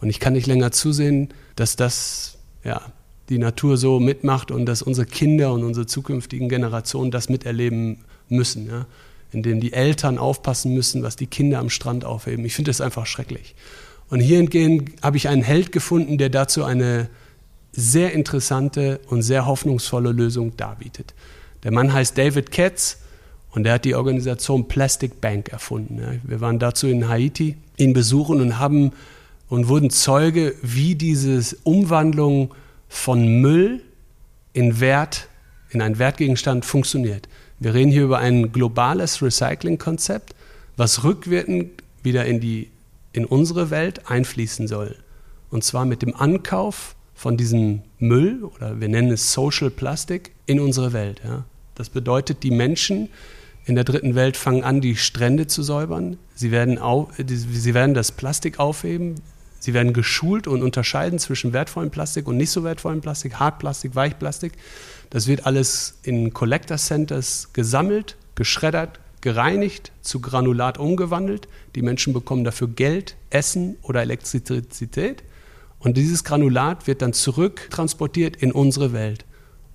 Und 0.00 0.08
ich 0.08 0.18
kann 0.18 0.32
nicht 0.32 0.46
länger 0.46 0.72
zusehen, 0.72 1.28
dass 1.54 1.76
das, 1.76 2.38
ja, 2.64 2.80
die 3.28 3.38
Natur 3.38 3.76
so 3.76 4.00
mitmacht 4.00 4.50
und 4.50 4.66
dass 4.66 4.82
unsere 4.82 5.06
Kinder 5.06 5.52
und 5.52 5.62
unsere 5.62 5.86
zukünftigen 5.86 6.48
Generationen 6.48 7.12
das 7.12 7.28
miterleben 7.28 8.04
müssen. 8.28 8.66
Ja? 8.66 8.86
Indem 9.32 9.60
die 9.60 9.72
Eltern 9.72 10.18
aufpassen 10.18 10.74
müssen, 10.74 11.02
was 11.02 11.16
die 11.16 11.26
Kinder 11.26 11.58
am 11.58 11.70
Strand 11.70 12.04
aufheben. 12.04 12.44
Ich 12.44 12.54
finde 12.54 12.70
das 12.70 12.80
einfach 12.80 13.06
schrecklich. 13.06 13.54
Und 14.08 14.20
hiergehend 14.20 14.90
habe 15.02 15.16
ich 15.16 15.28
einen 15.28 15.42
Held 15.42 15.72
gefunden, 15.72 16.18
der 16.18 16.30
dazu 16.30 16.64
eine 16.64 17.08
sehr 17.72 18.12
interessante 18.12 19.00
und 19.08 19.22
sehr 19.22 19.46
hoffnungsvolle 19.46 20.10
Lösung 20.10 20.56
darbietet. 20.56 21.14
Der 21.62 21.70
Mann 21.70 21.92
heißt 21.92 22.18
David 22.18 22.50
Katz 22.50 22.98
und 23.52 23.66
er 23.66 23.74
hat 23.74 23.84
die 23.84 23.94
Organisation 23.94 24.66
Plastic 24.66 25.20
Bank 25.20 25.50
erfunden. 25.50 26.20
Wir 26.24 26.40
waren 26.40 26.58
dazu 26.58 26.88
in 26.88 27.08
Haiti, 27.08 27.56
ihn 27.76 27.92
besuchen 27.92 28.40
und 28.40 28.58
haben 28.58 28.92
und 29.48 29.68
wurden 29.68 29.90
Zeuge, 29.90 30.54
wie 30.62 30.94
diese 30.94 31.56
Umwandlung 31.64 32.54
von 32.88 33.40
Müll 33.40 33.82
in 34.52 34.80
Wert, 34.80 35.28
in 35.70 35.82
einen 35.82 35.98
Wertgegenstand 35.98 36.64
funktioniert. 36.64 37.28
Wir 37.60 37.74
reden 37.74 37.92
hier 37.92 38.04
über 38.04 38.18
ein 38.18 38.52
globales 38.52 39.20
Recycling-Konzept, 39.20 40.34
was 40.78 41.04
rückwirkend 41.04 41.82
wieder 42.02 42.24
in, 42.24 42.40
die, 42.40 42.70
in 43.12 43.26
unsere 43.26 43.68
Welt 43.68 44.10
einfließen 44.10 44.66
soll. 44.66 44.96
Und 45.50 45.62
zwar 45.62 45.84
mit 45.84 46.00
dem 46.00 46.16
Ankauf 46.16 46.96
von 47.14 47.36
diesem 47.36 47.82
Müll 47.98 48.42
oder 48.42 48.80
wir 48.80 48.88
nennen 48.88 49.10
es 49.10 49.34
Social 49.34 49.68
Plastic 49.68 50.30
in 50.46 50.58
unsere 50.58 50.94
Welt. 50.94 51.20
Ja. 51.22 51.44
Das 51.74 51.90
bedeutet, 51.90 52.42
die 52.44 52.50
Menschen 52.50 53.10
in 53.66 53.74
der 53.74 53.84
dritten 53.84 54.14
Welt 54.14 54.38
fangen 54.38 54.64
an, 54.64 54.80
die 54.80 54.96
Strände 54.96 55.46
zu 55.46 55.62
säubern. 55.62 56.16
Sie 56.34 56.50
werden, 56.50 56.78
auf, 56.78 57.08
sie 57.18 57.74
werden 57.74 57.92
das 57.92 58.10
Plastik 58.10 58.58
aufheben. 58.58 59.16
Sie 59.58 59.74
werden 59.74 59.92
geschult 59.92 60.46
und 60.46 60.62
unterscheiden 60.62 61.18
zwischen 61.18 61.52
wertvollem 61.52 61.90
Plastik 61.90 62.26
und 62.26 62.38
nicht 62.38 62.50
so 62.50 62.64
wertvollem 62.64 63.02
Plastik, 63.02 63.34
Hartplastik, 63.34 63.94
Weichplastik. 63.94 64.52
Das 65.10 65.26
wird 65.26 65.44
alles 65.44 65.98
in 66.02 66.32
Collector 66.32 66.76
Centers 66.76 67.52
gesammelt, 67.52 68.16
geschreddert, 68.36 69.00
gereinigt, 69.20 69.92
zu 70.00 70.20
Granulat 70.20 70.78
umgewandelt. 70.78 71.48
Die 71.74 71.82
Menschen 71.82 72.12
bekommen 72.12 72.44
dafür 72.44 72.68
Geld, 72.68 73.16
Essen 73.28 73.76
oder 73.82 74.02
Elektrizität. 74.02 75.22
Und 75.80 75.96
dieses 75.96 76.24
Granulat 76.24 76.86
wird 76.86 77.02
dann 77.02 77.12
zurücktransportiert 77.12 78.36
in 78.36 78.52
unsere 78.52 78.92
Welt. 78.92 79.24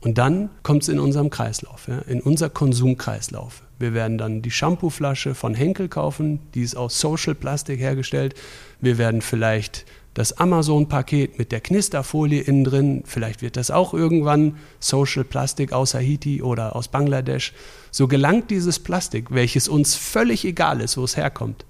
Und 0.02 0.18
dann 0.20 0.50
kommt 0.62 0.84
es 0.84 0.90
in 0.90 1.00
unserem 1.00 1.32
Kreislauf, 1.32 1.88
ja, 1.88 1.98
in 2.00 2.22
unser 2.22 2.50
Konsumkreislauf. 2.50 3.64
Wir 3.80 3.94
werden 3.94 4.18
dann 4.18 4.42
die 4.44 4.52
Shampooflasche 4.52 5.34
von 5.34 5.56
Henkel 5.56 5.90
kaufen, 5.90 6.40
die 6.54 6.62
ist 6.62 6.78
aus 6.78 7.00
Social 7.00 7.34
Plastik 7.34 7.80
hergestellt. 7.80 8.36
Wir 8.80 8.98
werden 9.00 9.22
vielleicht 9.22 9.86
das 10.16 10.38
Amazon-Paket 10.38 11.38
mit 11.38 11.52
der 11.52 11.60
Knisterfolie 11.60 12.42
innen 12.42 12.64
drin, 12.64 13.04
vielleicht 13.06 13.42
wird 13.42 13.58
das 13.58 13.70
auch 13.70 13.94
irgendwann 13.94 14.56
Social 14.80 15.26
Plastik 15.26 15.74
aus 15.74 15.94
Haiti 15.94 16.42
oder 16.42 16.76
aus 16.76 16.88
Bangladesch. 16.88 17.54
So 17.92 18.08
gelangt 18.08 18.50
dieses 18.50 18.80
Plastik, 18.80 19.28
welches 19.30 19.68
uns 19.68 19.94
völlig 19.96 20.46
egal 20.46 20.80
ist, 20.80 20.98
wo 20.98 21.04
es 21.04 21.18
herkommt, 21.18 21.66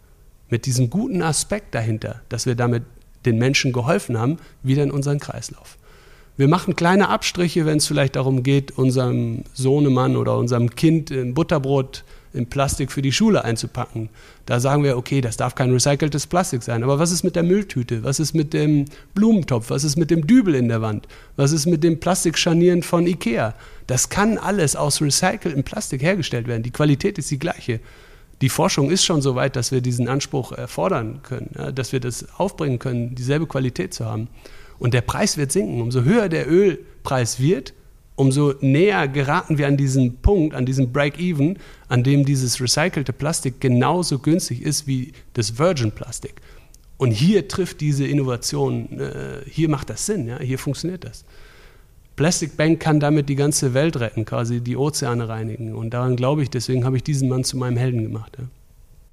mit 0.50 0.68
diesem 0.68 0.91
guten 0.91 1.24
Aspekt 1.24 1.74
dahinter, 1.74 2.22
dass 2.30 2.46
wir 2.46 2.54
damit 2.56 2.84
den 3.26 3.39
Menschen 3.39 3.74
geholfen 3.74 4.20
haben, 4.20 4.38
wieder 4.62 4.84
in 4.84 4.91
unseren 4.91 5.20
Kreislauf. 5.20 5.78
Wir 6.38 6.48
machen 6.48 6.76
kleine 6.76 7.10
Abstriche, 7.10 7.66
wenn 7.66 7.78
es 7.78 7.88
vielleicht 7.88 8.16
darum 8.16 8.43
geht, 8.43 8.78
unserem 8.78 9.43
Sohnemann 9.54 10.16
oder 10.18 10.38
unserem 10.38 10.70
Kind 10.70 11.10
ein 11.10 11.34
Butterbrot 11.34 12.04
in 12.36 12.48
Plastik 12.48 12.92
für 12.92 13.02
die 13.02 13.12
Schule 13.12 13.44
einzupacken. 13.44 14.10
Da 14.46 14.60
sagen 14.60 14.84
wir, 14.84 14.98
okay, 14.98 15.22
das 15.22 15.38
darf 15.38 15.56
kein 15.56 15.72
recyceltes 15.72 16.28
Plastik 16.28 16.62
sein. 16.62 16.84
Aber 16.84 17.00
was 17.00 17.12
ist 17.12 17.24
mit 17.24 17.36
der 17.36 17.44
Mülltüte? 17.44 18.04
Was 18.04 18.20
ist 18.20 18.34
mit 18.34 18.54
dem 18.54 18.86
Blumentopf? 19.14 19.70
Was 19.70 19.84
ist 19.84 19.96
mit 19.96 20.12
dem 20.12 20.28
Dübel 20.28 20.56
in 20.56 20.68
der 20.68 20.82
Wand? 20.82 21.08
Was 21.36 21.52
ist 21.52 21.66
mit 21.66 21.84
dem 21.84 22.00
Plastikscharnieren 22.00 22.84
von 22.84 23.08
Ikea? 23.08 23.56
Das 23.88 24.10
kann 24.10 24.38
alles 24.38 24.76
aus 24.76 25.02
recyceltem 25.02 25.64
Plastik 25.64 26.02
hergestellt 26.02 26.48
werden. 26.48 26.64
Die 26.64 26.72
Qualität 26.72 27.18
ist 27.18 27.32
die 27.32 27.40
gleiche. 27.40 27.80
Die 28.42 28.50
Forschung 28.50 28.92
ist 28.92 29.06
schon 29.06 29.22
so 29.22 29.36
weit, 29.36 29.56
dass 29.56 29.72
wir 29.72 29.82
diesen 29.82 30.08
Anspruch 30.10 30.52
erfordern 30.52 31.22
können, 31.24 31.50
dass 31.74 31.94
wir 31.94 32.02
das 32.02 32.28
aufbringen 32.38 32.80
können, 32.80 33.16
dieselbe 33.16 33.48
Qualität 33.48 33.94
zu 33.94 34.06
haben. 34.06 34.28
Und 34.78 34.94
der 34.94 35.02
Preis 35.02 35.38
wird 35.38 35.52
sinken. 35.52 35.82
Umso 35.82 36.04
höher 36.04 36.28
der 36.28 36.52
Ölpreis 36.52 37.40
wird, 37.40 37.74
umso 38.16 38.53
näher 38.61 39.07
geraten 39.07 39.57
wir 39.57 39.68
an 39.68 39.78
diesen 39.78 40.18
Punkt, 40.18 40.55
an 40.55 40.66
diesen 40.66 40.91
Break-Even, 40.91 41.57
an 41.88 42.03
dem 42.03 42.26
dieses 42.26 42.61
recycelte 42.61 43.13
Plastik 43.13 43.59
genauso 43.59 44.20
günstig 44.20 44.61
ist 44.61 44.88
wie 44.88 45.11
das 45.34 45.57
Virgin-Plastik. 45.57 46.41
Und 46.97 47.11
hier 47.11 47.47
trifft 47.47 47.82
diese 47.82 48.07
Innovation, 48.07 48.99
äh, 48.99 49.41
hier 49.49 49.70
macht 49.70 49.89
das 49.89 50.05
Sinn, 50.05 50.28
ja? 50.28 50.39
hier 50.39 50.57
funktioniert 50.57 51.03
das. 51.03 51.26
Plastic 52.16 52.55
Bank 52.55 52.80
kann 52.80 53.01
damit 53.01 53.28
die 53.28 53.36
ganze 53.36 53.74
Welt 53.74 53.99
retten, 53.99 54.24
quasi 54.24 54.61
die 54.61 54.78
Ozeane 54.78 55.28
reinigen. 55.28 55.76
Und 55.76 55.89
daran 55.93 56.16
glaube 56.16 56.43
ich, 56.43 56.49
deswegen 56.49 56.86
habe 56.86 56.95
ich 56.95 57.03
diesen 57.03 57.28
Mann 57.28 57.43
zu 57.43 57.57
meinem 57.57 57.76
Helden 57.76 58.03
gemacht. 58.03 58.38
Ja. 58.39 58.45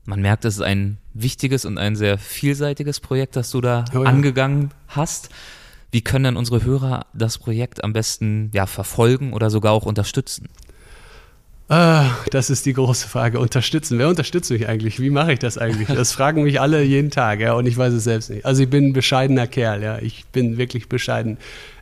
Man 0.05 0.21
merkt, 0.21 0.45
es 0.45 0.55
ist 0.55 0.63
ein 0.63 0.99
wichtiges 1.15 1.65
und 1.65 1.79
ein 1.79 1.97
sehr 1.97 2.19
vielseitiges 2.19 3.01
Projekt, 3.01 3.35
das 3.35 3.51
du 3.51 3.61
da 3.61 3.85
oh 3.93 3.99
ja. 3.99 4.03
angegangen 4.05 4.71
hast. 4.89 5.31
Wie 5.93 6.01
können 6.01 6.25
denn 6.25 6.37
unsere 6.37 6.65
Hörer 6.65 7.07
das 7.13 7.37
Projekt 7.37 7.85
am 7.85 7.93
besten 7.93 8.51
ja, 8.55 8.67
verfolgen 8.67 9.35
oder 9.35 9.51
sogar 9.51 9.73
auch 9.73 9.85
unterstützen? 9.85 10.49
Ah, 11.69 12.11
das 12.31 12.49
ist 12.49 12.65
die 12.65 12.73
große 12.73 13.07
Frage. 13.07 13.39
Unterstützen. 13.39 13.99
Wer 13.99 14.09
unterstützt 14.09 14.51
mich 14.51 14.69
eigentlich? 14.69 15.01
Wie 15.01 15.11
mache 15.11 15.35
ich 15.35 15.39
das 15.39 15.59
eigentlich? 15.59 15.89
Das 15.95 16.13
fragen 16.13 16.43
mich 16.43 16.61
alle 16.61 16.83
jeden 16.83 17.11
Tag, 17.11 17.41
ja, 17.41 17.53
und 17.53 17.67
ich 17.67 17.77
weiß 17.77 17.93
es 17.93 18.05
selbst 18.05 18.31
nicht. 18.31 18.45
Also 18.47 18.63
ich 18.63 18.71
bin 18.71 18.89
ein 18.89 18.93
bescheidener 18.95 19.47
Kerl, 19.47 19.83
ja. 19.83 19.99
Ich 19.99 20.25
bin 20.27 20.57
wirklich 20.57 20.89
bescheiden. 20.89 21.37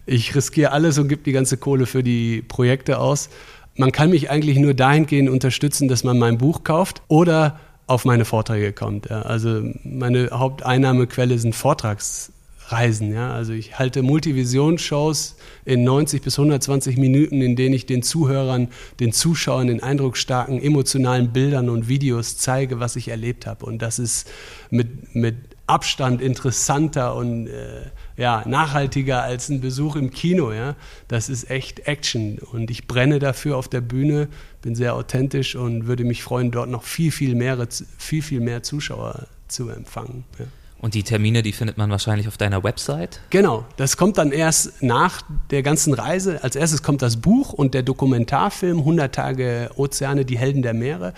Ich 0.06 0.34
riskiere 0.34 0.72
alles 0.72 0.98
und 0.98 1.08
gebe 1.08 1.22
die 1.22 1.32
ganze 1.32 1.56
Kohle 1.56 1.86
für 1.86 2.02
die 2.02 2.42
Projekte 2.42 2.98
aus. 2.98 3.30
Man 3.76 3.92
kann 3.92 4.10
mich 4.10 4.28
eigentlich 4.28 4.58
nur 4.58 4.74
dahingehend 4.74 5.30
unterstützen, 5.30 5.86
dass 5.86 6.02
man 6.02 6.18
mein 6.18 6.36
Buch 6.36 6.64
kauft 6.64 7.02
oder 7.06 7.60
auf 7.86 8.04
meine 8.04 8.24
Vorträge 8.24 8.72
kommt. 8.72 9.08
Ja. 9.08 9.22
Also 9.22 9.62
meine 9.84 10.30
Haupteinnahmequelle 10.32 11.38
sind 11.38 11.54
Vortrags 11.54 12.32
Reisen. 12.72 13.12
Ja? 13.12 13.32
Also 13.32 13.52
ich 13.52 13.78
halte 13.78 14.02
Multivision-Shows 14.02 15.36
in 15.64 15.84
90 15.84 16.22
bis 16.22 16.38
120 16.38 16.96
Minuten, 16.96 17.40
in 17.42 17.56
denen 17.56 17.74
ich 17.74 17.86
den 17.86 18.02
Zuhörern, 18.02 18.68
den 19.00 19.12
Zuschauern 19.12 19.68
in 19.68 19.82
eindrucksstarken, 19.82 20.60
emotionalen 20.60 21.32
Bildern 21.32 21.68
und 21.68 21.88
Videos 21.88 22.36
zeige, 22.36 22.80
was 22.80 22.96
ich 22.96 23.08
erlebt 23.08 23.46
habe. 23.46 23.66
Und 23.66 23.82
das 23.82 23.98
ist 23.98 24.30
mit, 24.70 25.14
mit 25.14 25.36
Abstand 25.66 26.20
interessanter 26.20 27.14
und 27.14 27.46
äh, 27.46 27.82
ja, 28.16 28.42
nachhaltiger 28.46 29.22
als 29.22 29.48
ein 29.48 29.60
Besuch 29.60 29.94
im 29.94 30.10
Kino. 30.10 30.52
Ja? 30.52 30.74
Das 31.06 31.28
ist 31.28 31.48
echt 31.48 31.86
Action. 31.86 32.38
Und 32.38 32.70
ich 32.70 32.86
brenne 32.88 33.18
dafür 33.20 33.56
auf 33.56 33.68
der 33.68 33.80
Bühne, 33.80 34.28
bin 34.62 34.74
sehr 34.74 34.94
authentisch 34.94 35.54
und 35.54 35.86
würde 35.86 36.04
mich 36.04 36.22
freuen, 36.22 36.50
dort 36.50 36.68
noch 36.68 36.82
viel, 36.82 37.12
viel 37.12 37.34
mehr, 37.34 37.66
viel, 37.98 38.22
viel 38.22 38.40
mehr 38.40 38.62
Zuschauer 38.62 39.26
zu 39.46 39.68
empfangen. 39.68 40.24
Ja. 40.38 40.46
Und 40.80 40.94
die 40.94 41.02
Termine, 41.02 41.42
die 41.42 41.52
findet 41.52 41.76
man 41.76 41.90
wahrscheinlich 41.90 42.26
auf 42.26 42.38
deiner 42.38 42.64
Website? 42.64 43.20
Genau, 43.28 43.66
das 43.76 43.98
kommt 43.98 44.16
dann 44.16 44.32
erst 44.32 44.82
nach 44.82 45.20
der 45.50 45.62
ganzen 45.62 45.92
Reise. 45.92 46.42
Als 46.42 46.56
erstes 46.56 46.82
kommt 46.82 47.02
das 47.02 47.18
Buch 47.18 47.52
und 47.52 47.74
der 47.74 47.82
Dokumentarfilm 47.82 48.78
100 48.78 49.14
Tage 49.14 49.70
Ozeane, 49.76 50.24
die 50.24 50.38
Helden 50.38 50.62
der 50.62 50.72
Meere. 50.72 51.12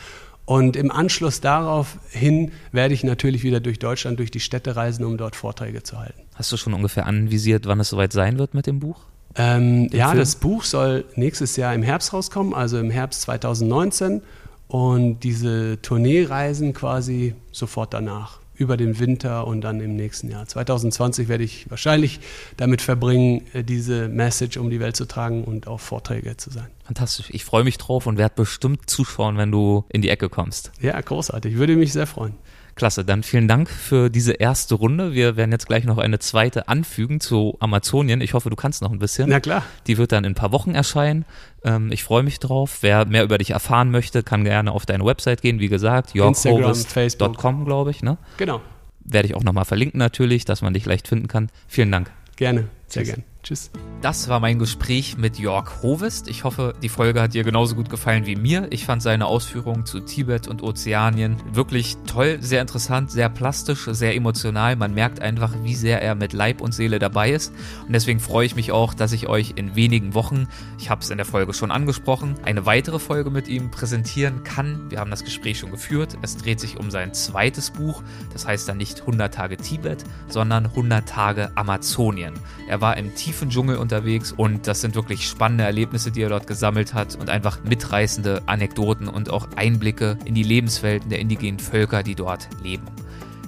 Und 0.46 0.74
im 0.74 0.90
Anschluss 0.90 1.40
darauf 1.40 1.96
hin 2.10 2.50
werde 2.72 2.92
ich 2.92 3.04
natürlich 3.04 3.44
wieder 3.44 3.60
durch 3.60 3.78
Deutschland, 3.78 4.18
durch 4.18 4.32
die 4.32 4.40
Städte 4.40 4.74
reisen, 4.74 5.04
um 5.04 5.16
dort 5.16 5.36
Vorträge 5.36 5.84
zu 5.84 5.98
halten. 5.98 6.20
Hast 6.34 6.50
du 6.50 6.56
schon 6.56 6.74
ungefähr 6.74 7.06
anvisiert, 7.06 7.66
wann 7.66 7.78
es 7.78 7.90
soweit 7.90 8.12
sein 8.12 8.38
wird 8.38 8.54
mit 8.54 8.66
dem 8.66 8.80
Buch? 8.80 8.98
Ähm, 9.36 9.88
ja, 9.92 10.08
Film? 10.08 10.18
das 10.18 10.34
Buch 10.34 10.64
soll 10.64 11.04
nächstes 11.14 11.56
Jahr 11.56 11.72
im 11.72 11.84
Herbst 11.84 12.12
rauskommen, 12.12 12.52
also 12.52 12.78
im 12.78 12.90
Herbst 12.90 13.22
2019. 13.22 14.22
Und 14.66 15.20
diese 15.20 15.80
Tourneereisen 15.82 16.72
quasi 16.72 17.34
sofort 17.52 17.94
danach 17.94 18.41
über 18.62 18.76
den 18.76 18.98
Winter 18.98 19.46
und 19.46 19.60
dann 19.60 19.80
im 19.80 19.96
nächsten 19.96 20.30
Jahr. 20.30 20.46
2020 20.46 21.28
werde 21.28 21.44
ich 21.44 21.68
wahrscheinlich 21.68 22.20
damit 22.56 22.80
verbringen, 22.80 23.42
äh, 23.52 23.62
diese 23.64 24.08
Message 24.08 24.56
um 24.56 24.70
die 24.70 24.80
Welt 24.80 24.96
zu 24.96 25.04
tragen 25.04 25.44
und 25.44 25.66
auf 25.66 25.82
Vorträge 25.82 26.36
zu 26.36 26.50
sein. 26.50 26.68
Fantastisch. 26.84 27.28
Ich 27.30 27.44
freue 27.44 27.64
mich 27.64 27.78
drauf 27.78 28.06
und 28.06 28.18
werde 28.18 28.34
bestimmt 28.36 28.88
zuschauen, 28.88 29.36
wenn 29.36 29.50
du 29.50 29.84
in 29.88 30.02
die 30.02 30.08
Ecke 30.08 30.28
kommst. 30.28 30.72
Ja, 30.80 31.00
großartig. 31.00 31.56
Würde 31.56 31.76
mich 31.76 31.92
sehr 31.92 32.06
freuen. 32.06 32.34
Klasse, 32.75 33.05
dann 33.05 33.23
vielen 33.23 33.49
Dank 33.49 33.68
für 33.68 34.09
diese 34.09 34.33
erste 34.33 34.75
Runde. 34.75 35.12
Wir 35.12 35.37
werden 35.37 35.53
jetzt 35.53 35.66
gleich 35.66 35.85
noch 35.85 35.99
eine 35.99 36.18
zweite 36.18 36.68
anfügen 36.68 37.20
zu 37.20 37.57
Amazonien. 37.61 38.20
Ich 38.20 38.35
hoffe, 38.35 38.51
du 38.51 38.57
kannst 38.57 38.83
noch 38.83 38.91
ein 38.91 38.99
bisschen. 38.99 39.29
Na 39.29 39.41
klar. 39.41 39.62
Die 39.87 39.99
wird 39.99 40.12
dann 40.12 40.25
in 40.25 40.33
ein 40.33 40.35
paar 40.35 40.53
Wochen 40.53 40.75
erscheinen. 40.75 41.25
Ähm, 41.64 41.93
ich 41.93 42.03
freue 42.03 42.23
mich 42.23 42.39
drauf. 42.39 42.79
Wer 42.81 43.05
mehr 43.05 43.25
über 43.25 43.39
dich 43.39 43.51
erfahren 43.51 43.91
möchte, 43.91 44.23
kann 44.23 44.45
gerne 44.45 44.73
auf 44.73 44.87
deine 44.87 45.05
Website 45.05 45.43
gehen. 45.43 45.61
Wie 45.61 45.68
gesagt, 45.68 46.14
yorkhovest.com, 46.14 47.64
glaube 47.64 47.91
ich. 47.91 48.03
Ne? 48.03 48.16
Genau. 48.39 48.61
Werde 49.01 49.29
ich 49.29 49.35
auch 49.35 49.43
nochmal 49.43 49.64
verlinken 49.64 49.99
natürlich, 49.99 50.45
dass 50.45 50.62
man 50.62 50.73
dich 50.73 50.87
leicht 50.87 51.09
finden 51.09 51.29
kann. 51.29 51.51
Vielen 51.68 51.93
Dank. 51.93 52.11
Gerne, 52.37 52.68
sehr 52.89 53.05
gerne. 53.05 53.23
Tschüss. 53.43 53.72
Das 54.03 54.28
war 54.28 54.40
mein 54.40 54.59
Gespräch 54.59 55.16
mit 55.16 55.38
Jörg 55.38 55.82
Hovest. 55.82 56.28
Ich 56.28 56.43
hoffe, 56.43 56.74
die 56.82 56.88
Folge 56.88 57.20
hat 57.20 57.34
dir 57.34 57.45
genauso 57.45 57.74
gut 57.76 57.88
gefallen 57.88 58.26
wie 58.26 58.36
mir. 58.36 58.66
Ich 58.70 58.84
fand 58.84 59.01
seine 59.01 59.26
Ausführungen 59.26 59.86
zu 59.86 60.01
Tibet 60.01 60.49
und 60.49 60.62
Ozeanien 60.62 61.36
wirklich 61.53 61.97
toll, 62.07 62.38
sehr 62.40 62.61
interessant, 62.61 63.11
sehr 63.11 63.28
plastisch, 63.28 63.84
sehr 63.90 64.14
emotional. 64.14 64.76
Man 64.76 64.95
merkt 64.95 65.20
einfach, 65.20 65.55
wie 65.62 65.74
sehr 65.74 66.03
er 66.03 66.14
mit 66.14 66.32
Leib 66.32 66.61
und 66.61 66.72
Seele 66.72 66.99
dabei 66.99 67.30
ist. 67.30 67.53
Und 67.86 67.93
deswegen 67.93 68.18
freue 68.18 68.47
ich 68.47 68.57
mich 68.57 68.72
auch, 68.72 68.95
dass 68.95 69.12
ich 69.12 69.28
euch 69.28 69.53
in 69.57 69.76
wenigen 69.76 70.14
Wochen, 70.14 70.49
ich 70.78 70.90
habe 70.90 71.01
es 71.01 71.11
in 71.11 71.16
der 71.16 71.26
Folge 71.26 71.53
schon 71.53 71.70
angesprochen, 71.70 72.34
eine 72.45 72.66
weitere 72.66 72.99
Folge 72.99 73.30
mit 73.30 73.49
ihm 73.49 73.70
präsentieren 73.70 74.43
kann. 74.43 74.90
Wir 74.90 74.99
haben 74.99 75.11
das 75.11 75.24
Gespräch 75.24 75.59
schon 75.59 75.70
geführt. 75.70 76.16
Es 76.22 76.36
dreht 76.36 76.59
sich 76.59 76.76
um 76.76 76.90
sein 76.90 77.12
zweites 77.14 77.70
Buch. 77.70 78.03
Das 78.32 78.47
heißt 78.47 78.68
dann 78.68 78.78
nicht 78.78 79.01
100 79.01 79.34
Tage 79.34 79.57
Tibet, 79.57 80.05
sondern 80.28 80.66
100 80.66 81.09
Tage 81.09 81.51
Amazonien. 81.55 82.34
Er 82.68 82.80
war 82.80 82.97
im 82.97 83.14
Tibet 83.14 83.32
tiefen 83.33 83.49
Dschungel 83.49 83.78
unterwegs 83.78 84.30
und 84.30 84.66
das 84.66 84.83
sind 84.83 84.95
wirklich 84.95 85.26
spannende 85.26 85.64
Erlebnisse, 85.64 86.11
die 86.11 86.20
er 86.20 86.28
dort 86.28 86.47
gesammelt 86.47 86.93
hat 86.93 87.14
und 87.14 87.30
einfach 87.30 87.64
mitreißende 87.64 88.43
Anekdoten 88.45 89.09
und 89.09 89.30
auch 89.30 89.49
Einblicke 89.57 90.18
in 90.26 90.35
die 90.35 90.43
Lebenswelten 90.43 91.09
der 91.09 91.18
indigenen 91.18 91.59
Völker, 91.59 92.03
die 92.03 92.14
dort 92.14 92.51
leben. 92.62 92.85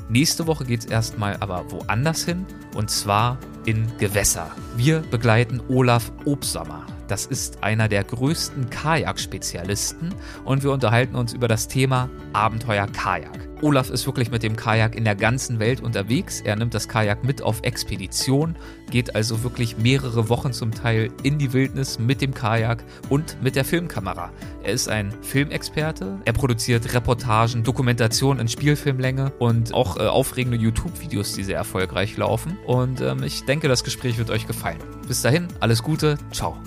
Nächste 0.08 0.46
Woche 0.46 0.64
geht 0.64 0.80
es 0.80 0.86
erstmal 0.86 1.36
aber 1.40 1.70
woanders 1.70 2.24
hin 2.24 2.46
und 2.74 2.88
zwar 2.88 3.36
in 3.66 3.92
Gewässer. 3.98 4.50
Wir 4.74 5.00
begleiten 5.00 5.60
Olaf 5.68 6.10
Obsommer. 6.24 6.86
Das 7.08 7.26
ist 7.26 7.62
einer 7.62 7.88
der 7.88 8.04
größten 8.04 8.70
Kajak-Spezialisten 8.70 10.14
und 10.44 10.62
wir 10.62 10.72
unterhalten 10.72 11.16
uns 11.16 11.32
über 11.32 11.48
das 11.48 11.68
Thema 11.68 12.08
Abenteuer 12.32 12.86
Kajak. 12.86 13.44
Olaf 13.64 13.88
ist 13.88 14.04
wirklich 14.04 14.30
mit 14.30 14.42
dem 14.42 14.56
Kajak 14.56 14.94
in 14.94 15.04
der 15.04 15.14
ganzen 15.14 15.58
Welt 15.58 15.80
unterwegs. 15.80 16.42
Er 16.42 16.54
nimmt 16.56 16.74
das 16.74 16.86
Kajak 16.86 17.24
mit 17.24 17.40
auf 17.40 17.62
Expedition, 17.62 18.56
geht 18.90 19.14
also 19.14 19.42
wirklich 19.42 19.78
mehrere 19.78 20.28
Wochen 20.28 20.52
zum 20.52 20.70
Teil 20.70 21.10
in 21.22 21.38
die 21.38 21.54
Wildnis 21.54 21.98
mit 21.98 22.20
dem 22.20 22.34
Kajak 22.34 22.84
und 23.08 23.42
mit 23.42 23.56
der 23.56 23.64
Filmkamera. 23.64 24.30
Er 24.62 24.72
ist 24.72 24.88
ein 24.88 25.14
Filmexperte. 25.22 26.20
Er 26.26 26.32
produziert 26.34 26.92
Reportagen, 26.92 27.62
Dokumentationen 27.62 28.40
in 28.40 28.48
Spielfilmlänge 28.48 29.32
und 29.38 29.72
auch 29.72 29.96
äh, 29.96 30.00
aufregende 30.00 30.58
YouTube-Videos, 30.58 31.32
die 31.32 31.44
sehr 31.44 31.56
erfolgreich 31.56 32.16
laufen. 32.18 32.58
Und 32.66 33.00
ähm, 33.00 33.22
ich 33.22 33.44
denke, 33.46 33.68
das 33.68 33.82
Gespräch 33.82 34.18
wird 34.18 34.30
euch 34.30 34.46
gefallen. 34.46 34.78
Bis 35.08 35.22
dahin, 35.22 35.48
alles 35.60 35.82
Gute, 35.82 36.18
ciao. 36.32 36.58